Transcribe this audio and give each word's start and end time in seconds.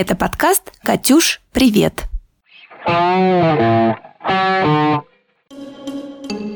Это 0.00 0.14
подкаст 0.14 0.62
«Катюш, 0.84 1.40
привет!» 1.52 2.04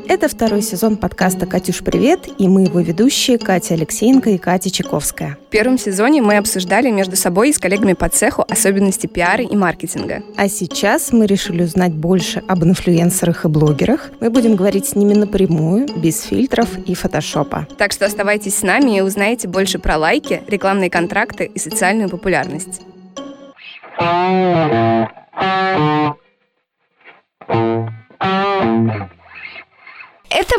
Это 0.08 0.28
второй 0.28 0.62
сезон 0.62 0.96
подкаста 0.96 1.46
«Катюш, 1.46 1.80
привет!» 1.80 2.28
и 2.38 2.46
мы 2.46 2.62
его 2.62 2.78
ведущие 2.78 3.38
Катя 3.38 3.74
Алексеенко 3.74 4.30
и 4.30 4.38
Катя 4.38 4.70
Чайковская. 4.70 5.38
В 5.48 5.50
первом 5.50 5.76
сезоне 5.76 6.22
мы 6.22 6.36
обсуждали 6.36 6.92
между 6.92 7.16
собой 7.16 7.50
и 7.50 7.52
с 7.52 7.58
коллегами 7.58 7.94
по 7.94 8.08
цеху 8.08 8.44
особенности 8.48 9.08
пиара 9.08 9.42
и 9.42 9.56
маркетинга. 9.56 10.22
А 10.36 10.48
сейчас 10.48 11.12
мы 11.12 11.26
решили 11.26 11.64
узнать 11.64 11.94
больше 11.94 12.44
об 12.46 12.62
инфлюенсерах 12.62 13.44
и 13.44 13.48
блогерах. 13.48 14.12
Мы 14.20 14.30
будем 14.30 14.54
говорить 14.54 14.86
с 14.86 14.94
ними 14.94 15.14
напрямую, 15.14 15.88
без 15.96 16.22
фильтров 16.22 16.78
и 16.86 16.94
фотошопа. 16.94 17.66
Так 17.76 17.90
что 17.90 18.06
оставайтесь 18.06 18.58
с 18.58 18.62
нами 18.62 18.98
и 18.98 19.00
узнаете 19.00 19.48
больше 19.48 19.80
про 19.80 19.96
лайки, 19.96 20.44
рекламные 20.46 20.90
контракты 20.90 21.50
и 21.52 21.58
социальную 21.58 22.08
популярность. 22.08 22.82
Это 23.94 25.00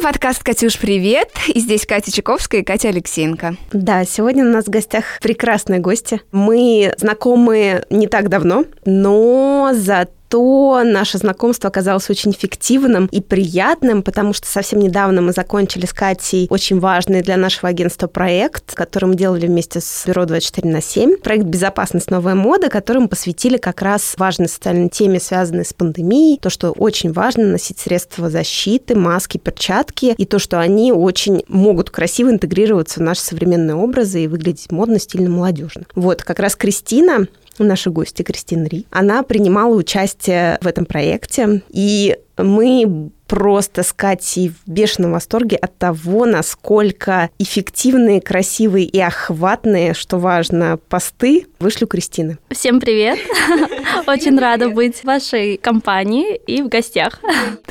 подкаст 0.03 0.43
«Катюш, 0.43 0.77
привет!» 0.77 1.31
И 1.47 1.59
здесь 1.59 1.87
Катя 1.87 2.11
Чайковская 2.11 2.61
и 2.61 2.63
Катя 2.63 2.89
Алексеенко. 2.89 3.55
Да, 3.71 4.05
сегодня 4.05 4.45
у 4.45 4.49
нас 4.49 4.65
в 4.65 4.69
гостях 4.69 5.19
прекрасные 5.21 5.79
гости. 5.79 6.21
Мы 6.31 6.93
знакомы 6.97 7.83
не 7.89 8.07
так 8.07 8.29
давно, 8.29 8.65
но 8.85 9.71
за 9.73 10.07
что 10.33 10.81
наше 10.83 11.19
знакомство 11.19 11.67
оказалось 11.69 12.09
очень 12.09 12.31
эффективным 12.31 13.05
и 13.05 13.21
приятным, 13.21 14.01
потому 14.01 14.33
что 14.33 14.47
совсем 14.47 14.79
недавно 14.79 15.21
мы 15.21 15.31
закончили 15.31 15.85
с 15.85 15.93
Катей 15.93 16.47
очень 16.49 16.79
важный 16.79 17.21
для 17.21 17.37
нашего 17.37 17.69
агентства 17.69 18.07
проект, 18.07 18.73
который 18.73 19.05
мы 19.05 19.15
делали 19.15 19.45
вместе 19.45 19.79
с 19.79 20.07
Бюро 20.07 20.25
24 20.25 20.67
на 20.67 20.81
7. 20.81 21.17
Проект 21.17 21.45
«Безопасность. 21.45 22.09
Новая 22.09 22.33
мода», 22.33 22.69
который 22.69 23.03
мы 23.03 23.09
посвятили 23.09 23.57
как 23.57 23.83
раз 23.83 24.15
важной 24.17 24.49
социальной 24.49 24.89
теме, 24.89 25.19
связанной 25.19 25.65
с 25.65 25.73
пандемией, 25.73 26.39
то, 26.39 26.49
что 26.49 26.71
очень 26.71 27.13
важно 27.13 27.45
носить 27.45 27.77
средства 27.77 28.31
защиты, 28.31 28.95
маски, 28.95 29.37
перчатки, 29.37 30.15
и 30.17 30.25
то, 30.25 30.39
что 30.39 30.59
они 30.59 30.91
очень 30.91 31.43
могут 31.47 31.91
красиво 31.91 32.31
интегрироваться 32.31 33.01
в 33.01 33.03
наши 33.03 33.21
современные 33.21 33.75
образы 33.75 34.23
и 34.23 34.27
выглядеть 34.27 34.71
модно, 34.71 34.97
стильно, 34.97 35.29
молодежно. 35.29 35.83
Вот, 35.93 36.23
как 36.23 36.39
раз 36.39 36.55
Кристина 36.55 37.27
наши 37.59 37.89
гости 37.89 38.23
Кристина 38.23 38.67
Ри. 38.67 38.85
Она 38.89 39.23
принимала 39.23 39.75
участие 39.75 40.57
в 40.61 40.67
этом 40.67 40.85
проекте, 40.85 41.61
и 41.69 42.17
мы 42.37 43.11
просто 43.27 43.83
с 43.83 43.93
Катей 43.93 44.49
в 44.49 44.69
бешеном 44.69 45.13
восторге 45.13 45.55
от 45.57 45.77
того, 45.77 46.25
насколько 46.25 47.29
эффективные, 47.39 48.21
красивые 48.21 48.85
и 48.85 48.99
охватные, 48.99 49.93
что 49.93 50.19
важно, 50.19 50.77
посты 50.89 51.47
вышли 51.63 51.85
у 51.85 51.87
Кристины. 51.87 52.37
Всем 52.51 52.79
привет! 52.79 53.17
Очень 54.07 54.37
рада 54.37 54.69
быть 54.69 54.97
в 54.97 55.03
вашей 55.05 55.57
компании 55.57 56.35
и 56.35 56.61
в 56.61 56.67
гостях. 56.67 57.19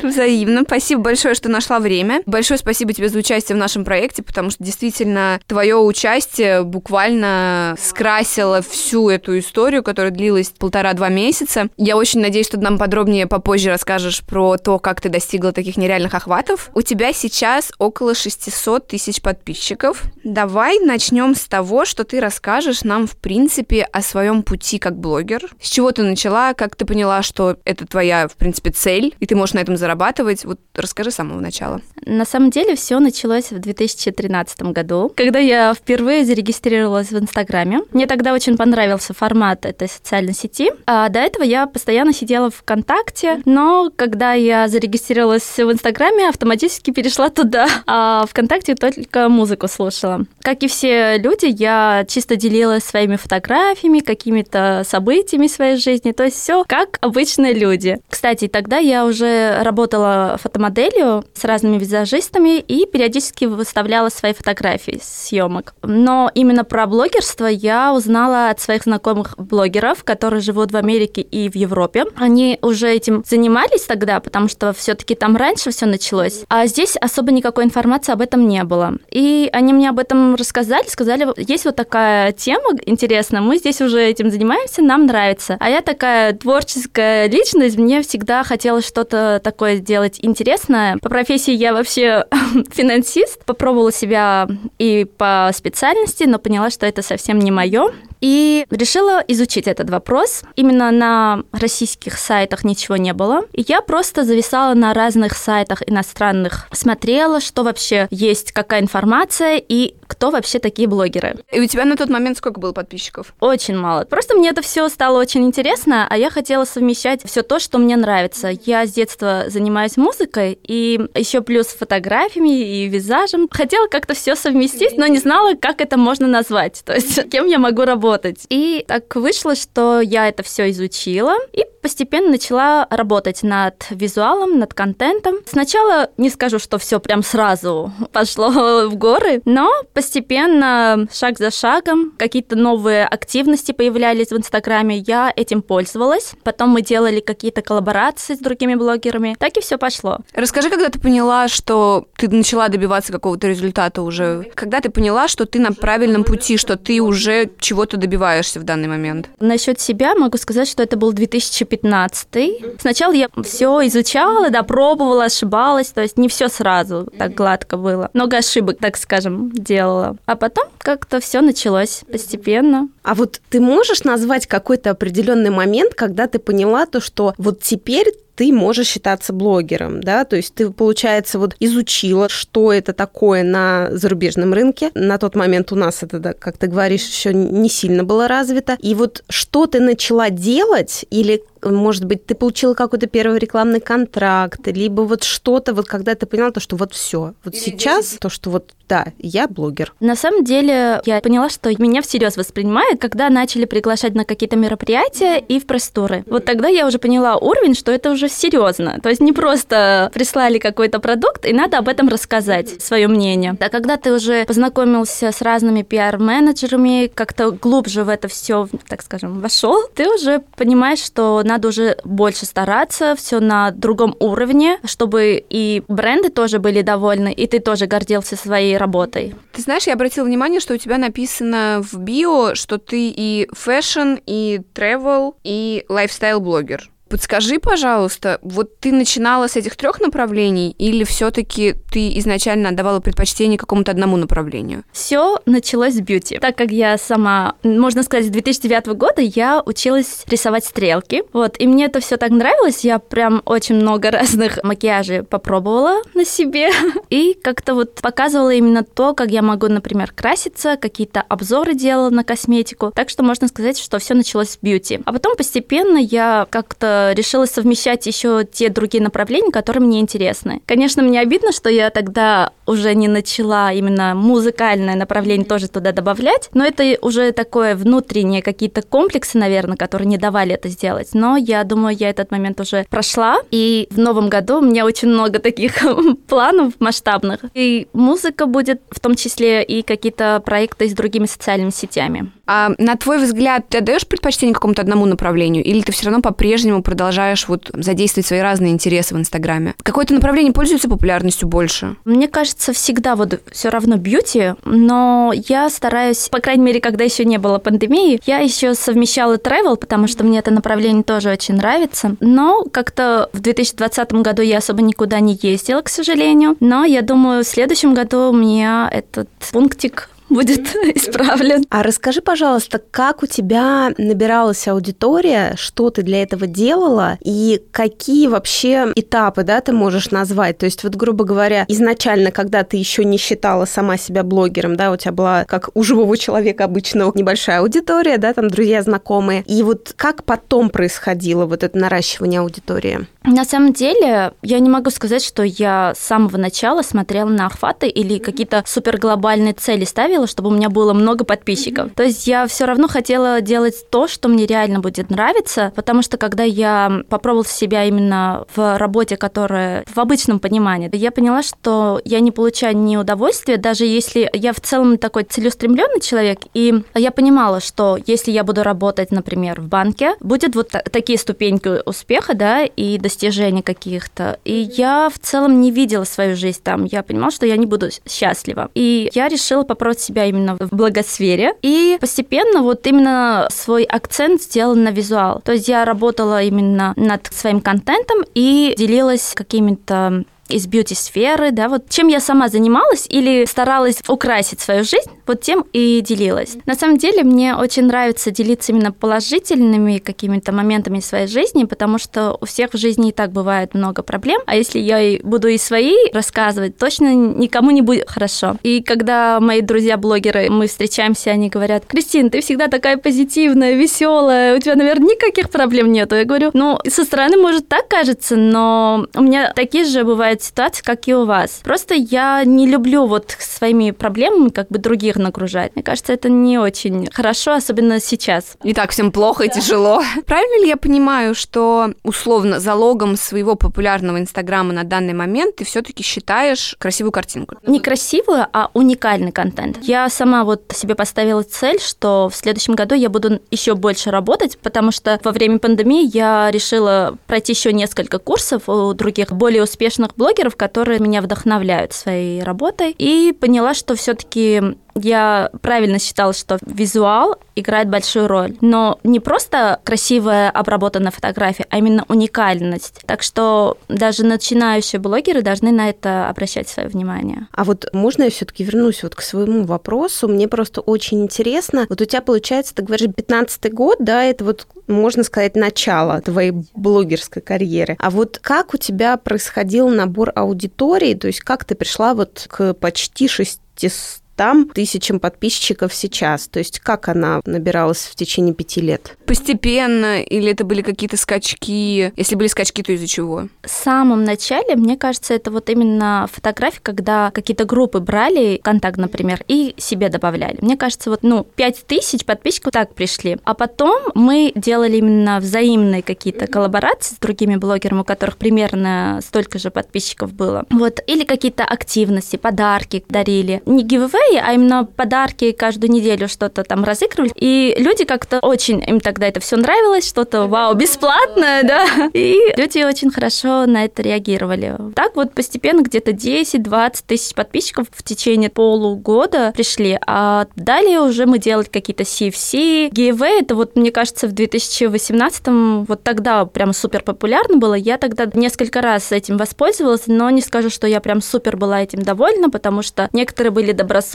Взаимно. 0.01 0.63
Спасибо 0.65 1.01
большое, 1.01 1.35
что 1.35 1.49
нашла 1.49 1.79
время. 1.79 2.21
Большое 2.25 2.57
спасибо 2.57 2.91
тебе 2.93 3.07
за 3.07 3.19
участие 3.19 3.55
в 3.55 3.59
нашем 3.59 3.85
проекте, 3.85 4.23
потому 4.23 4.49
что 4.49 4.63
действительно 4.63 5.39
твое 5.47 5.77
участие 5.77 6.63
буквально 6.63 7.75
скрасило 7.79 8.61
всю 8.61 9.09
эту 9.09 9.37
историю, 9.39 9.83
которая 9.83 10.11
длилась 10.11 10.49
полтора-два 10.49 11.09
месяца. 11.09 11.69
Я 11.77 11.95
очень 11.95 12.19
надеюсь, 12.19 12.47
что 12.47 12.57
ты 12.57 12.63
нам 12.63 12.77
подробнее 12.77 13.27
попозже 13.27 13.69
расскажешь 13.69 14.23
про 14.23 14.57
то, 14.57 14.79
как 14.79 15.01
ты 15.01 15.09
достигла 15.09 15.51
таких 15.51 15.77
нереальных 15.77 16.13
охватов. 16.13 16.71
У 16.73 16.81
тебя 16.81 17.13
сейчас 17.13 17.71
около 17.77 18.15
600 18.15 18.87
тысяч 18.87 19.21
подписчиков. 19.21 20.03
Давай 20.23 20.79
начнем 20.79 21.35
с 21.35 21.45
того, 21.45 21.85
что 21.85 22.03
ты 22.03 22.19
расскажешь 22.19 22.83
нам, 22.83 23.07
в 23.07 23.17
принципе, 23.17 23.82
о 23.91 24.01
своем 24.01 24.43
пути 24.43 24.79
как 24.79 24.97
блогер. 24.97 25.49
С 25.61 25.69
чего 25.69 25.91
ты 25.91 26.03
начала, 26.03 26.53
как 26.53 26.75
ты 26.75 26.85
поняла, 26.85 27.21
что 27.23 27.57
это 27.65 27.85
твоя, 27.85 28.27
в 28.27 28.35
принципе, 28.35 28.71
цель, 28.71 29.15
и 29.19 29.25
ты 29.25 29.35
можешь 29.35 29.53
на 29.53 29.59
этом 29.59 29.77
зарабатывать. 29.77 30.45
Вот 30.45 30.59
расскажи 30.75 31.11
с 31.11 31.15
самого 31.15 31.39
начала. 31.39 31.81
На 32.05 32.25
самом 32.25 32.49
деле 32.49 32.75
все 32.75 32.99
началось 32.99 33.51
в 33.51 33.59
2013 33.59 34.61
году, 34.63 35.11
когда 35.15 35.39
я 35.39 35.73
впервые 35.73 36.25
зарегистрировалась 36.25 37.11
в 37.11 37.17
Инстаграме. 37.17 37.81
Мне 37.91 38.07
тогда 38.07 38.33
очень 38.33 38.57
понравился 38.57 39.13
формат 39.13 39.65
этой 39.65 39.87
социальной 39.87 40.33
сети. 40.33 40.71
А 40.85 41.09
до 41.09 41.19
этого 41.19 41.43
я 41.43 41.67
постоянно 41.67 42.13
сидела 42.13 42.49
в 42.49 42.55
ВКонтакте, 42.55 43.41
но 43.45 43.91
когда 43.95 44.33
я 44.33 44.67
зарегистрировалась 44.67 45.57
в 45.57 45.71
Инстаграме, 45.71 46.29
автоматически 46.29 46.91
перешла 46.91 47.29
туда, 47.29 47.67
а 47.87 48.25
ВКонтакте 48.27 48.75
только 48.75 49.29
музыку 49.29 49.67
слушала. 49.67 50.25
Как 50.41 50.63
и 50.63 50.67
все 50.67 51.17
люди, 51.17 51.45
я 51.45 52.05
чисто 52.07 52.35
делилась 52.35 52.83
своими 52.83 53.15
фотографиями, 53.15 53.72
какими-то 54.01 54.83
событиями 54.85 55.47
своей 55.47 55.77
жизни, 55.77 56.11
то 56.11 56.23
есть 56.23 56.37
все 56.37 56.63
как 56.67 56.97
обычные 57.01 57.53
люди. 57.53 57.99
Кстати, 58.09 58.47
тогда 58.47 58.77
я 58.77 59.05
уже 59.05 59.61
работала 59.61 60.37
фотомоделью 60.41 61.23
с 61.33 61.43
разными 61.43 61.77
визажистами 61.77 62.59
и 62.59 62.85
периодически 62.85 63.45
выставляла 63.45 64.09
свои 64.09 64.33
фотографии 64.33 64.99
съемок. 65.01 65.73
Но 65.81 66.31
именно 66.33 66.63
про 66.63 66.85
блогерство 66.87 67.45
я 67.45 67.93
узнала 67.93 68.49
от 68.49 68.59
своих 68.59 68.83
знакомых 68.83 69.35
блогеров, 69.37 70.03
которые 70.03 70.41
живут 70.41 70.71
в 70.71 70.77
Америке 70.77 71.21
и 71.21 71.49
в 71.49 71.55
Европе. 71.55 72.05
Они 72.15 72.59
уже 72.61 72.89
этим 72.89 73.23
занимались 73.27 73.83
тогда, 73.83 74.19
потому 74.19 74.47
что 74.47 74.73
все-таки 74.73 75.15
там 75.15 75.35
раньше 75.35 75.71
все 75.71 75.85
началось, 75.85 76.43
а 76.49 76.65
здесь 76.67 76.95
особо 76.97 77.31
никакой 77.31 77.65
информации 77.65 78.11
об 78.11 78.21
этом 78.21 78.47
не 78.47 78.63
было. 78.63 78.93
И 79.11 79.49
они 79.51 79.73
мне 79.73 79.89
об 79.89 79.99
этом 79.99 80.35
рассказали, 80.35 80.87
сказали, 80.87 81.27
есть 81.37 81.65
вот 81.65 81.75
такая 81.75 82.31
тема 82.31 82.71
интересная, 82.85 83.41
мы 83.41 83.57
здесь 83.63 83.79
уже 83.79 84.03
этим 84.03 84.29
занимаемся, 84.29 84.81
нам 84.81 85.05
нравится. 85.05 85.55
А 85.61 85.69
я 85.69 85.81
такая 85.81 86.33
творческая 86.33 87.27
личность, 87.29 87.77
мне 87.77 88.01
всегда 88.01 88.43
хотелось 88.43 88.85
что-то 88.85 89.39
такое 89.41 89.77
сделать 89.77 90.19
интересное. 90.21 90.97
По 91.01 91.09
профессии 91.09 91.53
я 91.53 91.73
вообще 91.73 92.25
финансист, 92.71 93.45
попробовала 93.45 93.93
себя 93.93 94.49
и 94.79 95.05
по 95.05 95.49
специальности, 95.53 96.25
но 96.25 96.39
поняла, 96.39 96.69
что 96.69 96.85
это 96.85 97.01
совсем 97.01 97.39
не 97.39 97.51
мое. 97.51 97.91
И 98.23 98.65
решила 98.69 99.21
изучить 99.27 99.67
этот 99.67 99.89
вопрос. 99.89 100.43
Именно 100.55 100.91
на 100.91 101.43
российских 101.51 102.17
сайтах 102.17 102.63
ничего 102.63 102.95
не 102.95 103.11
было. 103.11 103.41
И 103.51 103.65
я 103.67 103.81
просто 103.81 104.23
зависала 104.23 104.73
на 104.75 104.93
разных 104.93 105.35
сайтах 105.35 105.81
иностранных, 105.85 106.69
смотрела, 106.71 107.41
что 107.41 107.63
вообще 107.63 108.07
есть, 108.11 108.53
какая 108.53 108.79
информация 108.79 109.57
и 109.57 109.95
кто 110.07 110.31
вообще 110.31 110.59
такие 110.59 110.87
блогеры. 110.87 111.35
И 111.51 111.59
у 111.59 111.65
тебя 111.65 111.83
на 111.83 111.97
тот 111.97 112.07
момент 112.07 112.37
сколько 112.37 112.61
было 112.61 112.71
подписчиков? 112.71 113.33
Очень 113.41 113.75
мало. 113.75 114.05
Просто 114.05 114.35
мне 114.35 114.51
это 114.51 114.61
все 114.61 114.87
стало 114.87 115.19
очень 115.19 115.43
интересно, 115.43 116.07
а 116.09 116.15
я 116.17 116.29
хотела 116.29 116.63
совмещать 116.63 117.23
все 117.25 117.41
то, 117.41 117.59
что 117.59 117.77
мне 117.77 117.97
нравится. 117.97 118.51
Я 118.65 118.85
с 118.85 118.93
детства 118.93 119.45
занимаюсь 119.47 119.97
музыкой 119.97 120.57
и 120.63 121.09
еще 121.13 121.41
плюс 121.41 121.67
фотографиями 121.67 122.57
и 122.57 122.87
визажем. 122.87 123.49
Хотела 123.51 123.87
как-то 123.87 124.13
все 124.13 124.37
совместить, 124.37 124.97
но 124.97 125.07
не 125.07 125.17
знала, 125.17 125.55
как 125.55 125.81
это 125.81 125.97
можно 125.97 126.27
назвать. 126.27 126.83
То 126.85 126.93
есть 126.93 127.29
кем 127.29 127.47
я 127.47 127.59
могу 127.59 127.83
работать 127.83 128.12
работать. 128.13 128.45
И 128.49 128.85
так 128.87 129.15
вышло, 129.15 129.55
что 129.55 130.01
я 130.01 130.27
это 130.27 130.43
все 130.43 130.69
изучила 130.69 131.35
и 131.51 131.65
постепенно 131.81 132.29
начала 132.29 132.87
работать 132.89 133.43
над 133.43 133.85
визуалом, 133.89 134.57
над 134.57 134.73
контентом. 134.73 135.35
Сначала 135.45 136.09
не 136.17 136.29
скажу, 136.29 136.57
что 136.57 136.77
все 136.77 136.99
прям 136.99 137.23
сразу 137.23 137.91
пошло 138.13 138.49
в 138.87 138.95
горы, 138.95 139.41
но 139.45 139.69
постепенно, 139.93 141.07
шаг 141.11 141.37
за 141.37 141.51
шагом, 141.51 142.13
какие-то 142.17 142.55
новые 142.55 143.05
активности 143.05 143.73
появлялись 143.73 144.29
в 144.29 144.37
Инстаграме, 144.37 144.97
я 144.97 145.31
этим 145.35 145.61
пользовалась. 145.61 146.33
Потом 146.43 146.69
мы 146.69 146.81
делали 146.81 147.19
какие-то 147.19 147.61
коллаборации 147.61 148.35
с 148.35 148.39
другими 148.39 148.75
блогерами. 148.75 149.35
Так 149.37 149.57
и 149.57 149.61
все 149.61 149.77
пошло. 149.77 150.19
Расскажи, 150.33 150.69
когда 150.69 150.89
ты 150.89 150.99
поняла, 150.99 151.47
что 151.49 152.07
ты 152.17 152.29
начала 152.29 152.69
добиваться 152.69 153.11
какого-то 153.11 153.47
результата 153.47 154.01
уже, 154.01 154.49
когда 154.55 154.79
ты 154.79 154.89
поняла, 154.89 155.27
что 155.27 155.45
ты 155.45 155.59
на 155.59 155.73
правильном 155.73 156.23
пути, 156.23 156.57
что 156.57 156.77
ты 156.77 157.01
уже 157.01 157.49
чего-то 157.59 157.97
добиваешься 158.03 158.59
в 158.59 158.63
данный 158.63 158.87
момент? 158.87 159.29
Насчет 159.39 159.79
себя 159.79 160.13
могу 160.15 160.37
сказать, 160.37 160.67
что 160.67 160.83
это 160.83 160.97
был 160.97 161.13
2015. 161.13 162.79
Сначала 162.79 163.13
я 163.13 163.27
все 163.43 163.87
изучала, 163.87 164.49
да, 164.49 164.63
пробовала, 164.63 165.25
ошибалась, 165.25 165.87
то 165.87 166.01
есть 166.01 166.17
не 166.17 166.27
все 166.27 166.49
сразу 166.49 167.07
так 167.17 167.33
гладко 167.33 167.77
было. 167.77 168.09
Много 168.13 168.37
ошибок, 168.37 168.77
так 168.79 168.97
скажем, 168.97 169.51
делала. 169.51 170.17
А 170.25 170.35
потом 170.35 170.65
как-то 170.77 171.19
все 171.19 171.41
началось 171.41 172.01
постепенно. 172.11 172.89
А 173.03 173.15
вот 173.15 173.39
ты 173.49 173.61
можешь 173.61 174.03
назвать 174.03 174.47
какой-то 174.47 174.91
определенный 174.91 175.49
момент, 175.49 175.93
когда 175.93 176.27
ты 176.27 176.39
поняла 176.39 176.85
то, 176.85 176.99
что 176.99 177.33
вот 177.37 177.61
теперь 177.61 178.13
ты 178.35 178.51
можешь 178.51 178.87
считаться 178.87 179.33
блогером, 179.33 180.01
да, 180.01 180.25
то 180.25 180.35
есть 180.35 180.55
ты, 180.55 180.69
получается, 180.71 181.39
вот 181.39 181.55
изучила, 181.59 182.29
что 182.29 182.73
это 182.73 182.93
такое 182.93 183.43
на 183.43 183.89
зарубежном 183.91 184.53
рынке. 184.53 184.91
На 184.95 185.17
тот 185.17 185.35
момент 185.35 185.71
у 185.71 185.75
нас 185.75 186.01
это, 186.03 186.33
как 186.33 186.57
ты 186.57 186.67
говоришь, 186.67 187.07
еще 187.07 187.33
не 187.33 187.69
сильно 187.69 188.03
было 188.03 188.27
развито. 188.27 188.77
И 188.79 188.95
вот 188.95 189.23
что 189.29 189.67
ты 189.67 189.79
начала 189.79 190.29
делать 190.29 191.05
или 191.09 191.43
может 191.63 192.05
быть, 192.05 192.25
ты 192.25 192.35
получила 192.35 192.73
какой-то 192.73 193.07
первый 193.07 193.39
рекламный 193.39 193.79
контракт, 193.79 194.67
либо 194.67 195.01
вот 195.01 195.23
что-то, 195.23 195.73
вот 195.73 195.87
когда 195.87 196.15
ты 196.15 196.25
поняла 196.25 196.51
то, 196.51 196.59
что 196.59 196.75
вот 196.75 196.93
все, 196.93 197.33
вот 197.43 197.53
Или 197.53 197.61
сейчас 197.61 198.05
10. 198.05 198.19
то, 198.19 198.29
что 198.29 198.49
вот 198.49 198.73
да, 198.89 199.07
я 199.17 199.47
блогер. 199.47 199.93
На 199.99 200.15
самом 200.15 200.43
деле, 200.43 201.01
я 201.05 201.19
поняла, 201.21 201.49
что 201.49 201.69
меня 201.81 202.01
всерьез 202.01 202.37
воспринимают, 202.37 202.99
когда 203.01 203.29
начали 203.29 203.65
приглашать 203.65 204.13
на 204.13 204.25
какие-то 204.25 204.55
мероприятия 204.55 205.39
и 205.39 205.59
в 205.59 205.65
просторы. 205.65 206.23
Вот 206.27 206.45
тогда 206.45 206.67
я 206.67 206.85
уже 206.85 206.99
поняла 206.99 207.37
уровень, 207.37 207.75
что 207.75 207.91
это 207.91 208.11
уже 208.11 208.29
серьезно. 208.29 208.99
То 209.01 209.09
есть 209.09 209.21
не 209.21 209.31
просто 209.31 210.11
прислали 210.13 210.59
какой-то 210.59 210.99
продукт, 210.99 211.45
и 211.45 211.53
надо 211.53 211.77
об 211.77 211.87
этом 211.87 212.07
рассказать, 212.07 212.81
свое 212.81 213.07
мнение. 213.07 213.57
А 213.59 213.69
когда 213.69 213.97
ты 213.97 214.13
уже 214.13 214.45
познакомился 214.45 215.31
с 215.31 215.41
разными 215.41 215.81
пиар-менеджерами, 215.81 217.07
как-то 217.07 217.51
глубже 217.51 218.03
в 218.03 218.09
это 218.09 218.27
все, 218.27 218.67
так 218.87 219.01
скажем, 219.01 219.39
вошел, 219.39 219.87
ты 219.95 220.07
уже 220.07 220.43
понимаешь, 220.55 220.99
что 220.99 221.41
надо 221.53 221.67
уже 221.67 221.97
больше 222.03 222.45
стараться, 222.45 223.15
все 223.15 223.39
на 223.39 223.71
другом 223.71 224.15
уровне, 224.19 224.79
чтобы 224.85 225.43
и 225.47 225.83
бренды 225.87 226.29
тоже 226.29 226.57
были 226.59 226.81
довольны, 226.81 227.31
и 227.31 227.45
ты 227.47 227.59
тоже 227.59 227.85
гордился 227.85 228.35
своей 228.35 228.77
работой. 228.77 229.35
Ты 229.51 229.61
знаешь, 229.61 229.87
я 229.87 229.93
обратила 229.93 230.25
внимание, 230.25 230.59
что 230.59 230.73
у 230.73 230.77
тебя 230.77 230.97
написано 230.97 231.81
в 231.83 231.97
био, 231.97 232.55
что 232.55 232.77
ты 232.77 233.13
и 233.15 233.47
фэшн, 233.51 234.15
и 234.25 234.61
travel, 234.73 235.35
и 235.43 235.85
лайфстайл-блогер. 235.89 236.89
Подскажи, 237.13 237.59
пожалуйста, 237.59 238.39
вот 238.41 238.79
ты 238.79 238.91
начинала 238.91 239.47
с 239.47 239.55
этих 239.55 239.75
трех 239.75 240.01
направлений 240.01 240.71
или 240.79 241.03
все-таки 241.03 241.75
ты 241.91 242.17
изначально 242.17 242.69
отдавала 242.69 243.01
предпочтение 243.01 243.59
какому-то 243.59 243.91
одному 243.91 244.17
направлению? 244.17 244.83
Все 244.93 245.39
началось 245.45 245.93
с 245.93 246.01
бьюти. 246.01 246.39
Так 246.39 246.57
как 246.57 246.71
я 246.71 246.97
сама, 246.97 247.53
можно 247.61 248.01
сказать, 248.01 248.25
с 248.25 248.29
2009 248.29 248.87
года 248.97 249.21
я 249.21 249.61
училась 249.63 250.23
рисовать 250.25 250.65
стрелки. 250.65 251.21
Вот, 251.33 251.55
и 251.59 251.67
мне 251.67 251.85
это 251.85 251.99
все 251.99 252.17
так 252.17 252.31
нравилось. 252.31 252.83
Я 252.83 252.97
прям 252.97 253.43
очень 253.45 253.75
много 253.75 254.09
разных 254.11 254.63
макияжей 254.63 255.21
попробовала 255.21 256.01
на 256.15 256.25
себе. 256.25 256.71
И 257.11 257.35
как-то 257.35 257.75
вот 257.75 257.93
показывала 258.01 258.49
именно 258.49 258.83
то, 258.83 259.13
как 259.13 259.29
я 259.29 259.43
могу, 259.43 259.67
например, 259.67 260.11
краситься, 260.13 260.77
какие-то 260.77 261.21
обзоры 261.21 261.75
делала 261.75 262.09
на 262.09 262.23
косметику. 262.23 262.91
Так 262.95 263.11
что 263.11 263.21
можно 263.21 263.47
сказать, 263.49 263.77
что 263.77 263.99
все 263.99 264.15
началось 264.15 264.49
с 264.49 264.57
бьюти. 264.59 264.99
А 265.05 265.13
потом 265.13 265.35
постепенно 265.35 265.99
я 265.99 266.47
как-то 266.49 267.02
решила 267.11 267.45
совмещать 267.45 268.05
еще 268.05 268.45
те 268.49 268.69
другие 268.69 269.03
направления, 269.03 269.51
которые 269.51 269.83
мне 269.83 269.99
интересны. 269.99 270.61
Конечно, 270.65 271.03
мне 271.03 271.19
обидно, 271.19 271.51
что 271.51 271.69
я 271.69 271.89
тогда 271.89 272.51
уже 272.65 272.95
не 272.95 273.07
начала 273.07 273.73
именно 273.73 274.15
музыкальное 274.15 274.95
направление 274.95 275.45
тоже 275.45 275.67
туда 275.67 275.91
добавлять, 275.91 276.49
но 276.53 276.65
это 276.65 276.97
уже 277.01 277.31
такое 277.31 277.75
внутренние 277.75 278.41
какие-то 278.41 278.81
комплексы, 278.81 279.37
наверное, 279.37 279.75
которые 279.75 280.07
не 280.07 280.17
давали 280.17 280.53
это 280.53 280.69
сделать. 280.69 281.09
Но 281.13 281.35
я 281.37 281.63
думаю, 281.63 281.95
я 281.97 282.09
этот 282.09 282.31
момент 282.31 282.59
уже 282.61 282.85
прошла, 282.89 283.39
и 283.51 283.87
в 283.91 283.99
новом 283.99 284.29
году 284.29 284.59
у 284.59 284.61
меня 284.61 284.85
очень 284.85 285.09
много 285.09 285.39
таких 285.39 285.73
планов 286.27 286.73
масштабных. 286.79 287.41
И 287.53 287.87
музыка 287.93 288.45
будет 288.45 288.81
в 288.89 288.99
том 288.99 289.15
числе 289.15 289.63
и 289.63 289.81
какие-то 289.81 290.41
проекты 290.45 290.87
с 290.87 290.93
другими 290.93 291.25
социальными 291.25 291.71
сетями. 291.71 292.31
А 292.45 292.71
на 292.77 292.95
твой 292.97 293.19
взгляд, 293.19 293.69
ты 293.69 293.77
отдаешь 293.77 294.05
предпочтение 294.05 294.53
какому-то 294.53 294.81
одному 294.81 295.05
направлению, 295.05 295.63
или 295.63 295.81
ты 295.81 295.91
все 295.91 296.05
равно 296.05 296.21
по-прежнему 296.21 296.83
продолжаешь 296.83 297.47
вот 297.47 297.71
задействовать 297.73 298.27
свои 298.27 298.39
разные 298.39 298.73
интересы 298.73 299.15
в 299.15 299.17
Инстаграме? 299.17 299.75
Какое-то 299.83 300.13
направление 300.13 300.53
пользуется 300.53 300.89
популярностью 300.89 301.47
больше? 301.47 301.95
Мне 302.05 302.27
кажется, 302.27 302.73
всегда 302.73 303.15
вот 303.15 303.41
все 303.51 303.69
равно 303.69 303.95
бьюти, 303.95 304.55
но 304.65 305.31
я 305.47 305.69
стараюсь, 305.69 306.27
по 306.29 306.39
крайней 306.39 306.63
мере, 306.63 306.81
когда 306.81 307.03
еще 307.03 307.23
не 307.25 307.37
было 307.37 307.59
пандемии, 307.59 308.19
я 308.25 308.39
еще 308.39 308.73
совмещала 308.73 309.37
travel, 309.37 309.77
потому 309.77 310.07
что 310.07 310.23
мне 310.23 310.39
это 310.39 310.51
направление 310.51 311.03
тоже 311.03 311.31
очень 311.31 311.55
нравится. 311.55 312.15
Но 312.19 312.65
как-то 312.71 313.29
в 313.33 313.39
2020 313.39 314.13
году 314.13 314.41
я 314.41 314.57
особо 314.57 314.81
никуда 314.81 315.19
не 315.19 315.39
ездила, 315.41 315.81
к 315.81 315.89
сожалению. 315.89 316.57
Но 316.59 316.83
я 316.83 317.01
думаю, 317.01 317.43
в 317.43 317.47
следующем 317.47 317.93
году 317.93 318.29
у 318.29 318.33
меня 318.33 318.89
этот 318.91 319.29
пунктик 319.51 320.09
будет 320.29 320.75
исправлен. 320.95 321.65
А 321.69 321.83
расскажи, 321.83 322.21
пожалуйста, 322.21 322.81
как 322.91 323.23
у 323.23 323.27
тебя 323.27 323.91
набиралась 323.97 324.67
аудитория, 324.67 325.55
что 325.57 325.89
ты 325.89 326.01
для 326.01 326.23
этого 326.23 326.47
делала 326.47 327.17
и 327.21 327.61
какие 327.71 328.27
вообще 328.27 328.91
этапы, 328.95 329.43
да, 329.43 329.61
ты 329.61 329.71
можешь 329.71 330.11
назвать? 330.11 330.57
То 330.57 330.65
есть 330.65 330.83
вот, 330.83 330.95
грубо 330.95 331.25
говоря, 331.25 331.65
изначально, 331.67 332.31
когда 332.31 332.63
ты 332.63 332.77
еще 332.77 333.03
не 333.05 333.17
считала 333.17 333.65
сама 333.65 333.97
себя 333.97 334.23
блогером, 334.23 334.75
да, 334.75 334.91
у 334.91 334.97
тебя 334.97 335.11
была, 335.11 335.45
как 335.45 335.69
у 335.73 335.83
живого 335.83 336.17
человека 336.17 336.65
обычно, 336.65 337.11
небольшая 337.13 337.59
аудитория, 337.59 338.17
да, 338.17 338.33
там 338.33 338.49
друзья, 338.49 338.81
знакомые. 338.81 339.43
И 339.43 339.63
вот 339.63 339.93
как 339.95 340.23
потом 340.23 340.69
происходило 340.69 341.45
вот 341.45 341.63
это 341.63 341.77
наращивание 341.77 342.39
аудитории? 342.39 343.07
На 343.23 343.45
самом 343.45 343.71
деле, 343.71 344.33
я 344.41 344.59
не 344.59 344.69
могу 344.69 344.89
сказать, 344.89 345.23
что 345.23 345.43
я 345.43 345.93
с 345.95 345.99
самого 345.99 346.37
начала 346.37 346.81
смотрела 346.81 347.29
на 347.29 347.45
охваты 347.45 347.87
или 347.87 348.19
какие-то 348.19 348.63
суперглобальные 348.65 349.53
цели 349.53 349.85
ставила, 349.85 350.12
чтобы 350.27 350.49
у 350.49 350.53
меня 350.53 350.69
было 350.69 350.93
много 350.93 351.23
подписчиков. 351.23 351.91
То 351.95 352.03
есть 352.03 352.27
я 352.27 352.45
все 352.47 352.65
равно 352.65 352.87
хотела 352.87 353.41
делать 353.41 353.89
то, 353.89 354.07
что 354.07 354.27
мне 354.27 354.45
реально 354.45 354.79
будет 354.79 355.09
нравиться, 355.09 355.71
потому 355.75 356.01
что 356.01 356.17
когда 356.17 356.43
я 356.43 357.03
попробовала 357.09 357.45
себя 357.45 357.85
именно 357.85 358.45
в 358.55 358.77
работе, 358.77 359.15
которая 359.17 359.85
в 359.87 359.97
обычном 359.97 360.39
понимании, 360.39 360.89
я 360.93 361.11
поняла, 361.11 361.41
что 361.41 362.01
я 362.03 362.19
не 362.19 362.31
получаю 362.31 362.77
ни 362.77 362.97
удовольствия, 362.97 363.57
даже 363.57 363.85
если 363.85 364.29
я 364.33 364.53
в 364.53 364.59
целом 364.59 364.97
такой 364.97 365.23
целеустремленный 365.23 366.01
человек, 366.01 366.39
и 366.53 366.83
я 366.93 367.11
понимала, 367.11 367.61
что 367.61 367.97
если 368.05 368.31
я 368.31 368.43
буду 368.43 368.63
работать, 368.63 369.11
например, 369.11 369.61
в 369.61 369.67
банке, 369.67 370.15
будет 370.19 370.55
вот 370.55 370.69
такие 370.69 371.17
ступеньки 371.17 371.87
успеха, 371.87 372.33
да, 372.33 372.63
и 372.63 372.97
до 372.97 373.09
достижений 373.13 373.61
каких-то. 373.61 374.39
И 374.43 374.69
я 374.75 375.09
в 375.13 375.19
целом 375.19 375.61
не 375.61 375.71
видела 375.71 376.03
свою 376.03 376.35
жизнь 376.35 376.59
там. 376.63 376.85
Я 376.85 377.03
понимала, 377.03 377.31
что 377.31 377.45
я 377.45 377.57
не 377.57 377.65
буду 377.65 377.89
счастлива. 378.07 378.69
И 378.73 379.09
я 379.13 379.27
решила 379.27 379.63
попробовать 379.63 380.02
себя 380.03 380.25
именно 380.25 380.57
в 380.59 380.69
благосфере. 380.69 381.53
И 381.61 381.97
постепенно 381.99 382.61
вот 382.61 382.85
именно 382.87 383.47
свой 383.51 383.83
акцент 383.83 384.41
сделала 384.41 384.75
на 384.75 384.89
визуал. 384.89 385.41
То 385.41 385.53
есть 385.53 385.67
я 385.67 385.85
работала 385.85 386.41
именно 386.41 386.93
над 386.95 387.27
своим 387.27 387.61
контентом 387.61 388.23
и 388.35 388.73
делилась 388.77 389.33
какими-то 389.35 390.23
из 390.53 390.67
бьюти-сферы, 390.67 391.51
да, 391.51 391.69
вот 391.69 391.89
чем 391.89 392.07
я 392.07 392.19
сама 392.19 392.47
занималась 392.47 393.05
или 393.09 393.45
старалась 393.45 394.01
украсить 394.07 394.59
свою 394.59 394.83
жизнь, 394.83 395.09
вот 395.25 395.41
тем 395.41 395.65
и 395.73 396.01
делилась. 396.01 396.57
На 396.65 396.75
самом 396.75 396.97
деле 396.97 397.23
мне 397.23 397.55
очень 397.55 397.85
нравится 397.85 398.31
делиться 398.31 398.71
именно 398.71 398.91
положительными 398.91 399.97
какими-то 399.97 400.51
моментами 400.51 400.99
своей 400.99 401.27
жизни, 401.27 401.65
потому 401.65 401.97
что 401.97 402.37
у 402.39 402.45
всех 402.45 402.73
в 402.73 402.77
жизни 402.77 403.09
и 403.09 403.11
так 403.11 403.31
бывает 403.31 403.73
много 403.73 404.03
проблем, 404.03 404.41
а 404.45 404.55
если 404.55 404.79
я 404.79 405.19
буду 405.23 405.47
и 405.47 405.57
свои 405.57 405.95
рассказывать, 406.13 406.77
точно 406.77 407.13
никому 407.13 407.71
не 407.71 407.81
будет 407.81 408.09
хорошо. 408.09 408.57
И 408.63 408.81
когда 408.81 409.39
мои 409.39 409.61
друзья-блогеры, 409.61 410.49
мы 410.49 410.67
встречаемся, 410.67 411.31
они 411.31 411.49
говорят, 411.49 411.85
Кристин, 411.85 412.29
ты 412.29 412.41
всегда 412.41 412.67
такая 412.67 412.97
позитивная, 412.97 413.75
веселая, 413.75 414.55
у 414.55 414.59
тебя, 414.59 414.75
наверное, 414.75 415.15
никаких 415.15 415.49
проблем 415.49 415.91
нету. 415.91 416.15
Я 416.15 416.25
говорю, 416.25 416.51
ну, 416.53 416.79
со 416.87 417.03
стороны, 417.03 417.37
может, 417.37 417.67
так 417.67 417.87
кажется, 417.87 418.35
но 418.35 419.07
у 419.15 419.21
меня 419.21 419.53
такие 419.53 419.85
же 419.85 420.03
бывают 420.03 420.42
ситуации, 420.43 420.83
как 420.83 421.07
и 421.07 421.15
у 421.15 421.25
вас. 421.25 421.61
Просто 421.63 421.93
я 421.93 422.43
не 422.45 422.67
люблю 422.67 423.05
вот 423.05 423.35
своими 423.39 423.91
проблемами 423.91 424.49
как 424.49 424.67
бы 424.69 424.77
других 424.77 425.15
нагружать. 425.15 425.75
Мне 425.75 425.83
кажется, 425.83 426.13
это 426.13 426.29
не 426.29 426.57
очень 426.57 427.09
хорошо, 427.11 427.53
особенно 427.53 427.99
сейчас. 427.99 428.57
И 428.63 428.73
так 428.73 428.91
всем 428.91 429.11
плохо 429.11 429.45
и 429.45 429.49
тяжело. 429.49 430.01
Правильно 430.25 430.63
ли 430.63 430.67
я 430.67 430.77
понимаю, 430.77 431.35
что 431.35 431.93
условно 432.03 432.59
залогом 432.59 433.15
своего 433.15 433.55
популярного 433.55 434.19
Инстаграма 434.19 434.73
на 434.73 434.83
данный 434.83 435.13
момент 435.13 435.57
ты 435.57 435.65
все-таки 435.65 436.03
считаешь 436.03 436.75
красивую 436.79 437.11
картинку? 437.11 437.55
Не 437.65 437.79
красивую, 437.79 438.45
а 438.51 438.69
уникальный 438.73 439.31
контент. 439.31 439.77
Я 439.81 440.09
сама 440.09 440.43
вот 440.43 440.63
себе 440.73 440.95
поставила 440.95 441.43
цель, 441.43 441.79
что 441.79 442.29
в 442.29 442.35
следующем 442.35 442.75
году 442.75 442.95
я 442.95 443.09
буду 443.09 443.39
еще 443.51 443.75
больше 443.75 444.11
работать, 444.11 444.57
потому 444.57 444.91
что 444.91 445.19
во 445.23 445.31
время 445.31 445.59
пандемии 445.59 446.09
я 446.13 446.49
решила 446.51 447.17
пройти 447.27 447.53
еще 447.53 447.73
несколько 447.73 448.19
курсов 448.19 448.63
у 448.67 448.93
других 448.93 449.31
более 449.31 449.63
успешных 449.63 450.15
блогеров, 450.23 450.55
которые 450.55 450.99
меня 450.99 451.21
вдохновляют 451.21 451.91
своей 451.91 452.41
работой, 452.43 452.95
и 452.97 453.33
поняла, 453.37 453.73
что 453.73 453.95
все-таки 453.95 454.77
я 454.95 455.49
правильно 455.61 455.99
считала, 455.99 456.33
что 456.33 456.57
визуал 456.65 457.37
играет 457.55 457.89
большую 457.89 458.27
роль. 458.27 458.55
Но 458.61 458.99
не 459.03 459.19
просто 459.19 459.79
красивая 459.83 460.49
обработанная 460.49 461.11
фотография, 461.11 461.65
а 461.69 461.77
именно 461.77 462.05
уникальность. 462.07 463.01
Так 463.05 463.21
что 463.21 463.77
даже 463.87 464.25
начинающие 464.25 464.99
блогеры 464.99 465.41
должны 465.41 465.71
на 465.71 465.89
это 465.89 466.29
обращать 466.29 466.67
свое 466.67 466.89
внимание. 466.89 467.47
А 467.51 467.63
вот 467.63 467.87
можно 467.93 468.23
я 468.23 468.29
все-таки 468.29 468.63
вернусь 468.63 469.03
вот 469.03 469.15
к 469.15 469.21
своему 469.21 469.65
вопросу? 469.65 470.27
Мне 470.27 470.47
просто 470.47 470.81
очень 470.81 471.21
интересно. 471.21 471.85
Вот 471.89 472.01
у 472.01 472.05
тебя 472.05 472.21
получается, 472.21 472.75
ты 472.75 472.81
говоришь, 472.81 473.09
15-й 473.09 473.69
год, 473.69 473.97
да, 473.99 474.23
это 474.23 474.43
вот 474.43 474.67
можно 474.87 475.23
сказать, 475.23 475.55
начало 475.55 476.21
твоей 476.21 476.53
блогерской 476.75 477.41
карьеры. 477.41 477.95
А 477.99 478.09
вот 478.09 478.39
как 478.41 478.73
у 478.73 478.77
тебя 478.77 479.17
происходил 479.17 479.89
набор 479.89 480.31
аудитории, 480.35 481.13
то 481.13 481.27
есть 481.27 481.39
как 481.41 481.65
ты 481.65 481.75
пришла 481.75 482.13
вот 482.13 482.47
к 482.49 482.73
почти 482.73 483.27
600 483.27 484.22
там 484.35 484.69
тысячам 484.69 485.19
подписчиков 485.19 485.93
сейчас? 485.93 486.47
То 486.47 486.59
есть 486.59 486.79
как 486.79 487.07
она 487.09 487.41
набиралась 487.45 488.03
в 488.03 488.15
течение 488.15 488.53
пяти 488.53 488.81
лет? 488.81 489.17
Постепенно 489.25 490.21
или 490.21 490.51
это 490.51 490.63
были 490.63 490.81
какие-то 490.81 491.17
скачки? 491.17 492.11
Если 492.15 492.35
были 492.35 492.47
скачки, 492.47 492.83
то 492.83 492.91
из-за 492.91 493.07
чего? 493.07 493.47
В 493.61 493.69
самом 493.69 494.23
начале, 494.23 494.75
мне 494.75 494.97
кажется, 494.97 495.33
это 495.33 495.51
вот 495.51 495.69
именно 495.69 496.27
фотографии, 496.31 496.79
когда 496.81 497.31
какие-то 497.31 497.65
группы 497.65 497.99
брали 497.99 498.59
контакт, 498.63 498.97
например, 498.97 499.43
и 499.47 499.73
себе 499.77 500.09
добавляли. 500.09 500.57
Мне 500.61 500.77
кажется, 500.77 501.09
вот, 501.09 501.23
ну, 501.23 501.43
пять 501.43 501.85
тысяч 501.85 502.25
подписчиков 502.25 502.73
так 502.73 502.93
пришли. 502.93 503.37
А 503.43 503.53
потом 503.53 504.01
мы 504.15 504.51
делали 504.55 504.97
именно 504.97 505.39
взаимные 505.39 506.03
какие-то 506.03 506.47
коллаборации 506.47 507.15
с 507.15 507.17
другими 507.19 507.55
блогерами, 507.55 508.01
у 508.01 508.03
которых 508.03 508.37
примерно 508.37 509.19
столько 509.23 509.59
же 509.59 509.71
подписчиков 509.71 510.33
было. 510.33 510.65
Вот. 510.69 510.99
Или 511.07 511.23
какие-то 511.23 511.63
активности, 511.63 512.35
подарки 512.35 513.03
дарили. 513.09 513.61
Не 513.65 513.83
гивэвэй, 514.23 514.41
а 514.43 514.53
именно 514.53 514.85
подарки 514.85 515.51
каждую 515.51 515.91
неделю 515.91 516.27
что-то 516.27 516.63
там 516.63 516.83
разыгрывали. 516.83 517.31
И 517.35 517.75
люди 517.77 518.05
как-то 518.05 518.39
очень, 518.39 518.83
им 518.85 518.99
тогда 518.99 519.27
это 519.27 519.39
все 519.39 519.57
нравилось, 519.57 520.07
что-то 520.07 520.47
вау, 520.47 520.73
бесплатное, 520.75 521.63
да. 521.63 522.09
И 522.13 522.39
люди 522.57 522.83
очень 522.83 523.11
хорошо 523.11 523.65
на 523.65 523.85
это 523.85 524.01
реагировали. 524.01 524.75
Так 524.95 525.15
вот 525.15 525.33
постепенно 525.33 525.81
где-то 525.81 526.11
10-20 526.11 527.03
тысяч 527.07 527.33
подписчиков 527.33 527.87
в 527.91 528.03
течение 528.03 528.49
полугода 528.49 529.51
пришли. 529.55 529.99
А 530.05 530.47
далее 530.55 531.01
уже 531.01 531.25
мы 531.25 531.39
делали 531.39 531.65
какие-то 531.65 532.03
CFC, 532.03 532.89
giveaway. 532.89 533.41
Это 533.41 533.55
вот, 533.55 533.75
мне 533.75 533.91
кажется, 533.91 534.27
в 534.27 534.31
2018 534.31 535.87
вот 535.87 536.03
тогда 536.03 536.45
прям 536.45 536.73
супер 536.73 537.03
популярно 537.03 537.57
было. 537.57 537.73
Я 537.73 537.97
тогда 537.97 538.25
несколько 538.33 538.81
раз 538.81 539.11
этим 539.11 539.37
воспользовалась, 539.37 540.03
но 540.07 540.29
не 540.29 540.41
скажу, 540.41 540.69
что 540.69 540.87
я 540.87 540.99
прям 540.99 541.21
супер 541.21 541.57
была 541.57 541.81
этим 541.81 542.01
довольна, 542.01 542.49
потому 542.49 542.81
что 542.81 543.09
некоторые 543.13 543.51
были 543.51 543.71
добросовестные, 543.71 544.12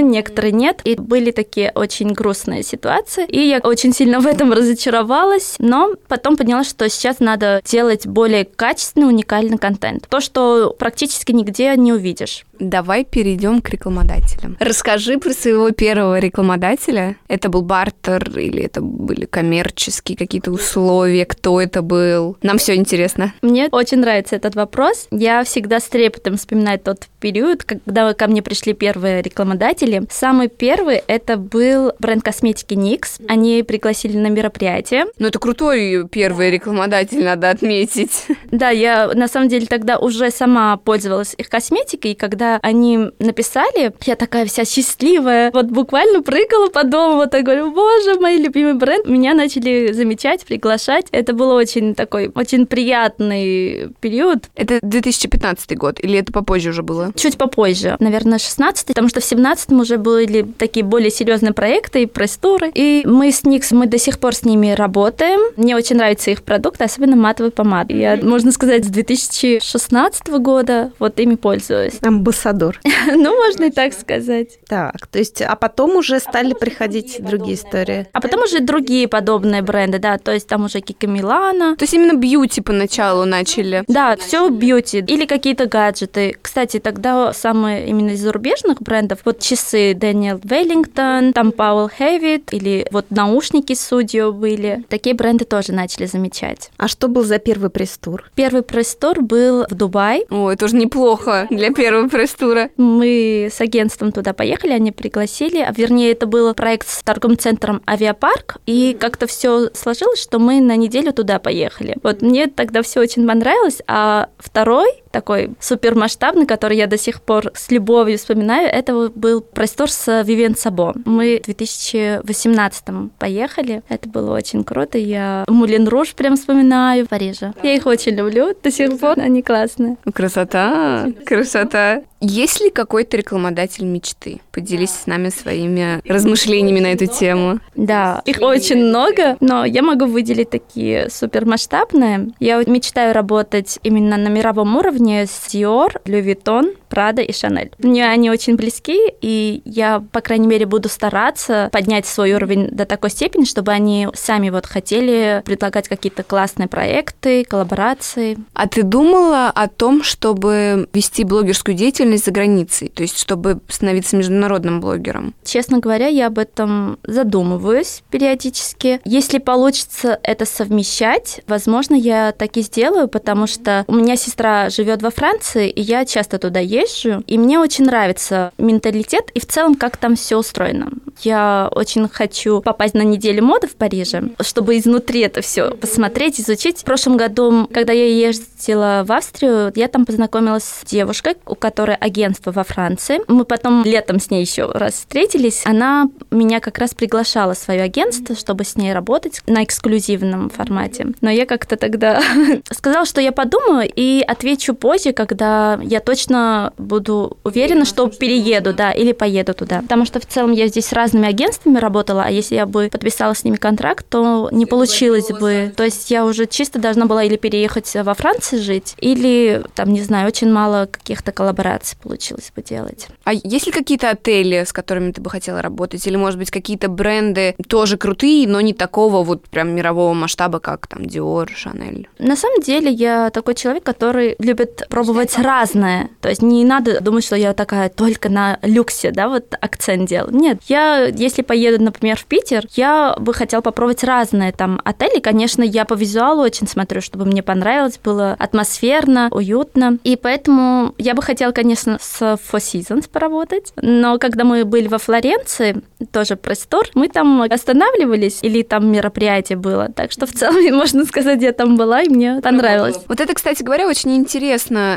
некоторые 0.00 0.52
нет. 0.52 0.80
И 0.84 0.94
были 0.96 1.30
такие 1.30 1.72
очень 1.74 2.12
грустные 2.12 2.62
ситуации. 2.62 3.26
И 3.26 3.40
я 3.40 3.58
очень 3.58 3.92
сильно 3.92 4.20
в 4.20 4.26
этом 4.26 4.52
разочаровалась, 4.52 5.56
но 5.58 5.94
потом 6.08 6.36
поняла, 6.36 6.64
что 6.64 6.88
сейчас 6.88 7.20
надо 7.20 7.60
делать 7.64 8.06
более 8.06 8.44
качественный, 8.44 9.08
уникальный 9.08 9.58
контент. 9.58 10.06
То, 10.08 10.20
что 10.20 10.74
практически 10.78 11.32
нигде 11.32 11.74
не 11.76 11.92
увидишь. 11.92 12.44
Давай 12.58 13.04
перейдем 13.04 13.60
к 13.60 13.70
рекламодателям. 13.70 14.56
Расскажи 14.60 15.18
про 15.18 15.32
своего 15.32 15.70
первого 15.70 16.18
рекламодателя. 16.18 17.16
Это 17.28 17.48
был 17.48 17.62
бартер 17.62 18.38
или 18.38 18.62
это 18.62 18.80
были 18.80 19.26
коммерческие 19.26 20.16
какие-то 20.16 20.50
условия? 20.50 21.24
Кто 21.26 21.60
это 21.60 21.82
был? 21.82 22.36
Нам 22.42 22.58
все 22.58 22.74
интересно. 22.74 23.34
Мне 23.42 23.68
очень 23.70 23.98
нравится 23.98 24.36
этот 24.36 24.54
вопрос. 24.54 25.08
Я 25.10 25.44
всегда 25.44 25.80
с 25.80 25.84
трепетом 25.84 26.36
вспоминаю 26.36 26.78
тот 26.78 27.06
период, 27.20 27.64
когда 27.64 28.14
ко 28.14 28.26
мне 28.26 28.42
пришли 28.42 28.72
первые 28.72 29.22
рекламодатели. 29.22 30.02
Самый 30.10 30.48
первый 30.48 31.02
это 31.06 31.36
был 31.36 31.92
бренд 31.98 32.22
косметики 32.22 32.74
NYX. 32.74 33.26
Они 33.28 33.62
пригласили 33.62 34.16
на 34.16 34.28
мероприятие. 34.28 35.06
Ну, 35.18 35.28
это 35.28 35.38
крутой 35.38 36.06
первый 36.08 36.50
рекламодатель, 36.50 37.24
надо 37.24 37.50
отметить. 37.50 38.26
Да, 38.50 38.70
я 38.70 39.08
на 39.14 39.28
самом 39.28 39.48
деле 39.48 39.66
тогда 39.66 39.98
уже 39.98 40.30
сама 40.30 40.76
пользовалась 40.76 41.34
их 41.36 41.48
косметикой, 41.48 42.12
и 42.12 42.14
когда 42.14 42.45
они 42.62 43.10
написали, 43.18 43.92
я 44.04 44.16
такая 44.16 44.46
вся 44.46 44.64
счастливая, 44.64 45.50
вот 45.52 45.66
буквально 45.66 46.22
прыгала 46.22 46.68
по 46.68 46.84
дому, 46.84 47.16
вот 47.16 47.30
так 47.30 47.44
говорю, 47.44 47.72
боже, 47.72 48.18
мой 48.20 48.36
любимый 48.36 48.74
бренд. 48.74 49.06
Меня 49.06 49.34
начали 49.34 49.92
замечать, 49.92 50.44
приглашать. 50.44 51.06
Это 51.12 51.32
был 51.32 51.50
очень 51.50 51.94
такой, 51.94 52.30
очень 52.34 52.66
приятный 52.66 53.90
период. 54.00 54.44
Это 54.54 54.78
2015 54.82 55.76
год 55.76 55.98
или 56.02 56.18
это 56.18 56.32
попозже 56.32 56.70
уже 56.70 56.82
было? 56.82 57.12
Чуть 57.14 57.38
попозже, 57.38 57.96
наверное, 58.00 58.38
16 58.38 58.86
потому 58.88 59.08
что 59.10 59.20
в 59.20 59.24
17 59.24 59.72
уже 59.72 59.98
были 59.98 60.42
такие 60.42 60.84
более 60.84 61.10
серьезные 61.10 61.52
проекты 61.52 62.02
и 62.02 62.06
пресс-туры. 62.06 62.70
И 62.74 63.02
мы 63.04 63.30
с 63.30 63.44
Никс, 63.44 63.72
мы 63.72 63.86
до 63.86 63.98
сих 63.98 64.18
пор 64.18 64.34
с 64.34 64.44
ними 64.44 64.72
работаем. 64.72 65.40
Мне 65.56 65.76
очень 65.76 65.96
нравятся 65.96 66.30
их 66.30 66.42
продукты, 66.42 66.84
особенно 66.84 67.14
матовый 67.14 67.52
помад. 67.52 67.90
Я, 67.90 68.16
можно 68.22 68.52
сказать, 68.52 68.84
с 68.84 68.88
2016 68.88 70.28
года 70.38 70.92
вот 70.98 71.18
ими 71.20 71.34
пользуюсь. 71.34 71.94
Амбассадор. 72.02 72.35
Ну, 73.08 73.36
можно 73.36 73.64
и 73.64 73.70
так 73.70 73.94
сказать. 73.94 74.58
Так, 74.68 75.06
то 75.06 75.18
есть, 75.18 75.40
а 75.40 75.54
потом 75.54 75.96
уже 75.96 76.18
стали 76.18 76.54
приходить 76.54 77.18
другие 77.20 77.54
истории. 77.54 78.06
А 78.12 78.20
потом 78.20 78.42
уже 78.42 78.60
другие 78.60 79.06
подобные 79.08 79.62
бренды, 79.62 79.98
да, 79.98 80.18
то 80.18 80.32
есть 80.32 80.48
там 80.48 80.64
уже 80.64 80.80
Кика 80.80 81.06
Милана. 81.06 81.76
То 81.76 81.84
есть 81.84 81.94
именно 81.94 82.16
бьюти 82.16 82.60
поначалу 82.60 83.24
начали? 83.24 83.84
Да, 83.86 84.16
все 84.16 84.48
бьюти. 84.48 84.98
Или 85.06 85.24
какие-то 85.24 85.66
гаджеты. 85.66 86.36
Кстати, 86.42 86.78
тогда 86.78 87.32
самые 87.32 87.86
именно 87.86 88.10
из 88.10 88.20
зарубежных 88.20 88.82
брендов, 88.82 89.20
вот 89.24 89.40
часы 89.40 89.94
Дэниел 89.94 90.40
Веллингтон, 90.42 91.32
там 91.32 91.52
Пауэлл 91.52 91.90
Хэвит, 91.96 92.52
или 92.52 92.86
вот 92.90 93.06
наушники 93.10 93.74
Судио 93.74 94.32
были. 94.32 94.84
Такие 94.88 95.14
бренды 95.14 95.44
тоже 95.44 95.72
начали 95.72 96.06
замечать. 96.06 96.70
А 96.76 96.88
что 96.88 97.08
был 97.08 97.24
за 97.24 97.38
первый 97.38 97.70
пресс-тур? 97.70 98.24
Первый 98.34 98.62
пресс-тур 98.62 99.22
был 99.22 99.64
в 99.68 99.74
Дубай. 99.74 100.26
О, 100.30 100.50
это 100.50 100.64
уже 100.66 100.76
неплохо 100.76 101.46
для 101.50 101.72
первого 101.72 102.08
пресс-тура. 102.26 102.70
Мы 102.76 103.48
с 103.52 103.60
агентством 103.60 104.12
туда 104.12 104.32
поехали, 104.32 104.72
они 104.72 104.92
пригласили. 104.92 105.58
А 105.58 105.72
вернее, 105.72 106.12
это 106.12 106.26
был 106.26 106.52
проект 106.54 106.88
с 106.88 107.02
торговым 107.02 107.38
центром 107.38 107.82
Авиапарк. 107.86 108.56
И 108.66 108.96
как-то 108.98 109.26
все 109.26 109.70
сложилось, 109.74 110.20
что 110.20 110.38
мы 110.38 110.60
на 110.60 110.76
неделю 110.76 111.12
туда 111.12 111.38
поехали. 111.38 111.96
Вот 112.02 112.22
мне 112.22 112.48
тогда 112.48 112.82
все 112.82 113.00
очень 113.00 113.26
понравилось. 113.26 113.80
А 113.86 114.28
второй 114.38 114.88
такой 115.16 115.52
супермасштабный, 115.60 116.44
который 116.44 116.76
я 116.76 116.86
до 116.86 116.98
сих 116.98 117.22
пор 117.22 117.50
с 117.54 117.70
любовью 117.70 118.18
вспоминаю, 118.18 118.68
это 118.68 119.08
был 119.14 119.40
простор 119.40 119.90
с 119.90 120.22
Вивен 120.24 120.54
Сабо. 120.54 120.92
Мы 121.06 121.40
в 121.42 121.46
2018 121.46 122.84
поехали. 123.18 123.82
Это 123.88 124.10
было 124.10 124.36
очень 124.36 124.62
круто. 124.62 124.98
Я 124.98 125.46
Мулин 125.48 125.88
Руж 125.88 126.14
прям 126.14 126.36
вспоминаю 126.36 127.06
в 127.06 127.08
Париже. 127.08 127.54
Я 127.62 127.74
их 127.74 127.86
очень 127.86 128.12
люблю 128.12 128.54
до 128.62 128.70
сих 128.70 128.98
пор. 128.98 129.18
Они 129.18 129.40
классные. 129.42 129.96
Красота, 130.12 131.06
красота. 131.24 132.02
Есть 132.20 132.60
ли 132.60 132.70
какой-то 132.70 133.16
рекламодатель 133.16 133.84
мечты? 133.84 134.40
Поделись 134.50 134.90
с 134.90 135.06
нами 135.06 135.28
своими 135.28 136.00
размышлениями 136.08 136.80
на 136.80 136.92
эту 136.92 137.06
тему. 137.06 137.60
Да, 137.74 138.22
их 138.24 138.40
очень 138.40 138.78
много, 138.78 139.36
но 139.40 139.64
я 139.64 139.82
могу 139.82 140.06
выделить 140.06 140.50
такие 140.50 141.10
супермасштабные. 141.10 142.32
Я 142.40 142.62
мечтаю 142.66 143.12
работать 143.14 143.78
именно 143.82 144.16
на 144.16 144.28
мировом 144.28 144.76
уровне 144.76 145.05
с 145.14 145.48
Dior, 145.48 146.00
Louis 146.04 146.24
Vuitton, 146.24 146.76
Prada 146.88 147.22
и 147.22 147.30
Chanel. 147.30 147.72
Мне 147.78 148.08
они 148.08 148.30
очень 148.30 148.56
близки, 148.56 148.98
и 149.20 149.62
я, 149.64 150.02
по 150.12 150.20
крайней 150.20 150.46
мере, 150.46 150.66
буду 150.66 150.88
стараться 150.88 151.68
поднять 151.72 152.06
свой 152.06 152.32
уровень 152.32 152.68
до 152.68 152.84
такой 152.86 153.10
степени, 153.10 153.44
чтобы 153.44 153.72
они 153.72 154.08
сами 154.14 154.50
вот 154.50 154.66
хотели 154.66 155.42
предлагать 155.44 155.88
какие-то 155.88 156.22
классные 156.22 156.68
проекты, 156.68 157.44
коллаборации. 157.44 158.38
А 158.54 158.66
ты 158.68 158.82
думала 158.82 159.48
о 159.48 159.68
том, 159.68 160.02
чтобы 160.02 160.88
вести 160.92 161.24
блогерскую 161.24 161.74
деятельность 161.74 162.24
за 162.24 162.30
границей, 162.30 162.88
то 162.88 163.02
есть 163.02 163.18
чтобы 163.18 163.60
становиться 163.68 164.16
международным 164.16 164.80
блогером? 164.80 165.34
Честно 165.44 165.78
говоря, 165.78 166.06
я 166.06 166.28
об 166.28 166.38
этом 166.38 166.98
задумываюсь 167.02 168.02
периодически. 168.10 169.00
Если 169.04 169.38
получится 169.38 170.18
это 170.22 170.44
совмещать, 170.46 171.40
возможно, 171.46 171.94
я 171.94 172.32
так 172.32 172.56
и 172.56 172.62
сделаю, 172.62 173.08
потому 173.08 173.46
что 173.46 173.84
у 173.86 173.94
меня 173.94 174.16
сестра 174.16 174.70
живет 174.70 174.85
во 175.02 175.10
Франции, 175.10 175.68
и 175.68 175.80
я 175.80 176.04
часто 176.04 176.38
туда 176.38 176.60
езжу, 176.60 177.22
и 177.26 177.38
мне 177.38 177.58
очень 177.58 177.84
нравится 177.84 178.52
менталитет 178.58 179.30
и 179.34 179.40
в 179.40 179.46
целом, 179.46 179.74
как 179.74 179.96
там 179.96 180.16
все 180.16 180.36
устроено. 180.36 180.90
Я 181.22 181.68
очень 181.72 182.08
хочу 182.08 182.60
попасть 182.60 182.94
на 182.94 183.02
неделю 183.02 183.42
моды 183.42 183.66
в 183.66 183.76
Париже, 183.76 184.30
чтобы 184.40 184.76
изнутри 184.78 185.20
это 185.20 185.40
все 185.40 185.70
посмотреть, 185.70 186.40
изучить. 186.40 186.78
В 186.78 186.84
прошлом 186.84 187.16
году, 187.16 187.68
когда 187.72 187.92
я 187.92 188.06
ездила 188.06 189.02
в 189.06 189.12
Австрию, 189.12 189.72
я 189.74 189.88
там 189.88 190.04
познакомилась 190.04 190.64
с 190.64 190.84
девушкой, 190.84 191.36
у 191.46 191.54
которой 191.54 191.96
агентство 191.96 192.52
во 192.52 192.64
Франции. 192.64 193.20
Мы 193.28 193.44
потом 193.44 193.84
летом 193.84 194.20
с 194.20 194.30
ней 194.30 194.42
еще 194.42 194.70
раз 194.70 194.94
встретились. 194.94 195.62
Она 195.64 196.08
меня 196.30 196.60
как 196.60 196.78
раз 196.78 196.94
приглашала 196.94 197.54
свое 197.54 197.82
агентство, 197.82 198.36
чтобы 198.36 198.64
с 198.64 198.76
ней 198.76 198.92
работать 198.92 199.40
на 199.46 199.64
эксклюзивном 199.64 200.50
формате. 200.50 201.08
Но 201.20 201.30
я 201.30 201.46
как-то 201.46 201.76
тогда 201.76 202.22
сказала, 202.70 203.06
что 203.06 203.20
я 203.20 203.32
подумаю 203.32 203.90
и 203.94 204.22
отвечу 204.26 204.74
позже, 204.76 205.12
когда 205.12 205.78
я 205.82 206.00
точно 206.00 206.72
буду 206.76 207.38
уверена, 207.42 207.84
что 207.84 208.06
перееду, 208.08 208.72
да, 208.72 208.92
или 208.92 209.12
поеду 209.12 209.54
туда. 209.54 209.80
Потому 209.80 210.04
что 210.04 210.20
в 210.20 210.26
целом 210.26 210.52
я 210.52 210.68
здесь 210.68 210.92
раз 210.92 211.06
разными 211.06 211.28
агентствами 211.28 211.78
работала, 211.78 212.24
а 212.24 212.30
если 212.30 212.56
я 212.56 212.66
бы 212.66 212.88
подписала 212.90 213.32
с 213.32 213.44
ними 213.44 213.56
контракт, 213.56 214.04
то 214.08 214.48
не 214.50 214.66
получилось 214.66 215.28
бы. 215.28 215.72
То 215.76 215.84
есть 215.84 216.10
я 216.10 216.24
уже 216.24 216.46
чисто 216.46 216.80
должна 216.80 217.06
была 217.06 217.22
или 217.22 217.36
переехать 217.36 217.94
во 217.94 218.14
Францию 218.14 218.60
жить, 218.60 218.96
или, 218.98 219.62
там, 219.74 219.92
не 219.92 220.02
знаю, 220.02 220.26
очень 220.26 220.50
мало 220.50 220.86
каких-то 220.90 221.30
коллабораций 221.30 221.96
получилось 222.02 222.50
бы 222.56 222.62
делать. 222.62 223.06
А 223.22 223.32
есть 223.32 223.66
ли 223.66 223.72
какие-то 223.72 224.10
отели, 224.10 224.64
с 224.64 224.72
которыми 224.72 225.12
ты 225.12 225.20
бы 225.20 225.30
хотела 225.30 225.62
работать? 225.62 226.04
Или, 226.08 226.16
может 226.16 226.40
быть, 226.40 226.50
какие-то 226.50 226.88
бренды 226.88 227.54
тоже 227.68 227.96
крутые, 227.96 228.48
но 228.48 228.60
не 228.60 228.72
такого 228.72 229.22
вот 229.22 229.48
прям 229.48 229.70
мирового 229.70 230.12
масштаба, 230.12 230.58
как 230.58 230.88
там 230.88 231.02
Dior, 231.02 231.48
Chanel? 231.48 232.06
На 232.18 232.34
самом 232.34 232.62
деле 232.62 232.90
я 232.90 233.30
такой 233.30 233.54
человек, 233.54 233.84
который 233.84 234.34
любит 234.40 234.65
пробовать 234.88 235.38
разное. 235.38 236.10
То 236.20 236.28
есть 236.28 236.42
не 236.42 236.64
надо 236.64 237.00
думать, 237.00 237.24
что 237.24 237.36
я 237.36 237.52
такая 237.54 237.88
только 237.88 238.28
на 238.28 238.58
люксе, 238.62 239.10
да, 239.10 239.28
вот 239.28 239.54
акцент 239.60 240.08
делаю. 240.08 240.34
Нет, 240.34 240.60
я, 240.68 241.06
если 241.06 241.42
поеду, 241.42 241.82
например, 241.82 242.16
в 242.18 242.24
Питер, 242.24 242.64
я 242.72 243.16
бы 243.18 243.32
хотела 243.34 243.60
попробовать 243.60 244.04
разные 244.04 244.52
там 244.52 244.80
отели. 244.84 245.20
Конечно, 245.20 245.62
я 245.62 245.84
по 245.84 245.94
визуалу 245.94 246.42
очень 246.42 246.66
смотрю, 246.66 247.00
чтобы 247.00 247.24
мне 247.24 247.42
понравилось, 247.42 247.98
было 248.02 248.36
атмосферно, 248.38 249.28
уютно. 249.30 249.98
И 250.04 250.16
поэтому 250.16 250.94
я 250.98 251.14
бы 251.14 251.22
хотела, 251.22 251.52
конечно, 251.52 251.98
с 252.00 252.20
Four 252.22 252.60
Seasons 252.60 253.08
поработать. 253.08 253.72
Но 253.76 254.18
когда 254.18 254.44
мы 254.44 254.64
были 254.64 254.88
во 254.88 254.98
Флоренции, 254.98 255.82
тоже 256.12 256.36
простор, 256.36 256.86
мы 256.94 257.08
там 257.08 257.42
останавливались, 257.42 258.40
или 258.42 258.62
там 258.62 258.90
мероприятие 258.90 259.58
было. 259.58 259.88
Так 259.94 260.12
что 260.12 260.26
в 260.26 260.32
целом, 260.32 260.62
можно 260.76 261.04
сказать, 261.04 261.42
я 261.42 261.52
там 261.52 261.76
была, 261.76 262.02
и 262.02 262.08
мне 262.08 262.40
понравилось. 262.42 262.98
Вот 263.08 263.20
это, 263.20 263.34
кстати 263.34 263.62
говоря, 263.62 263.86
очень 263.86 264.16
интересно, 264.16 264.55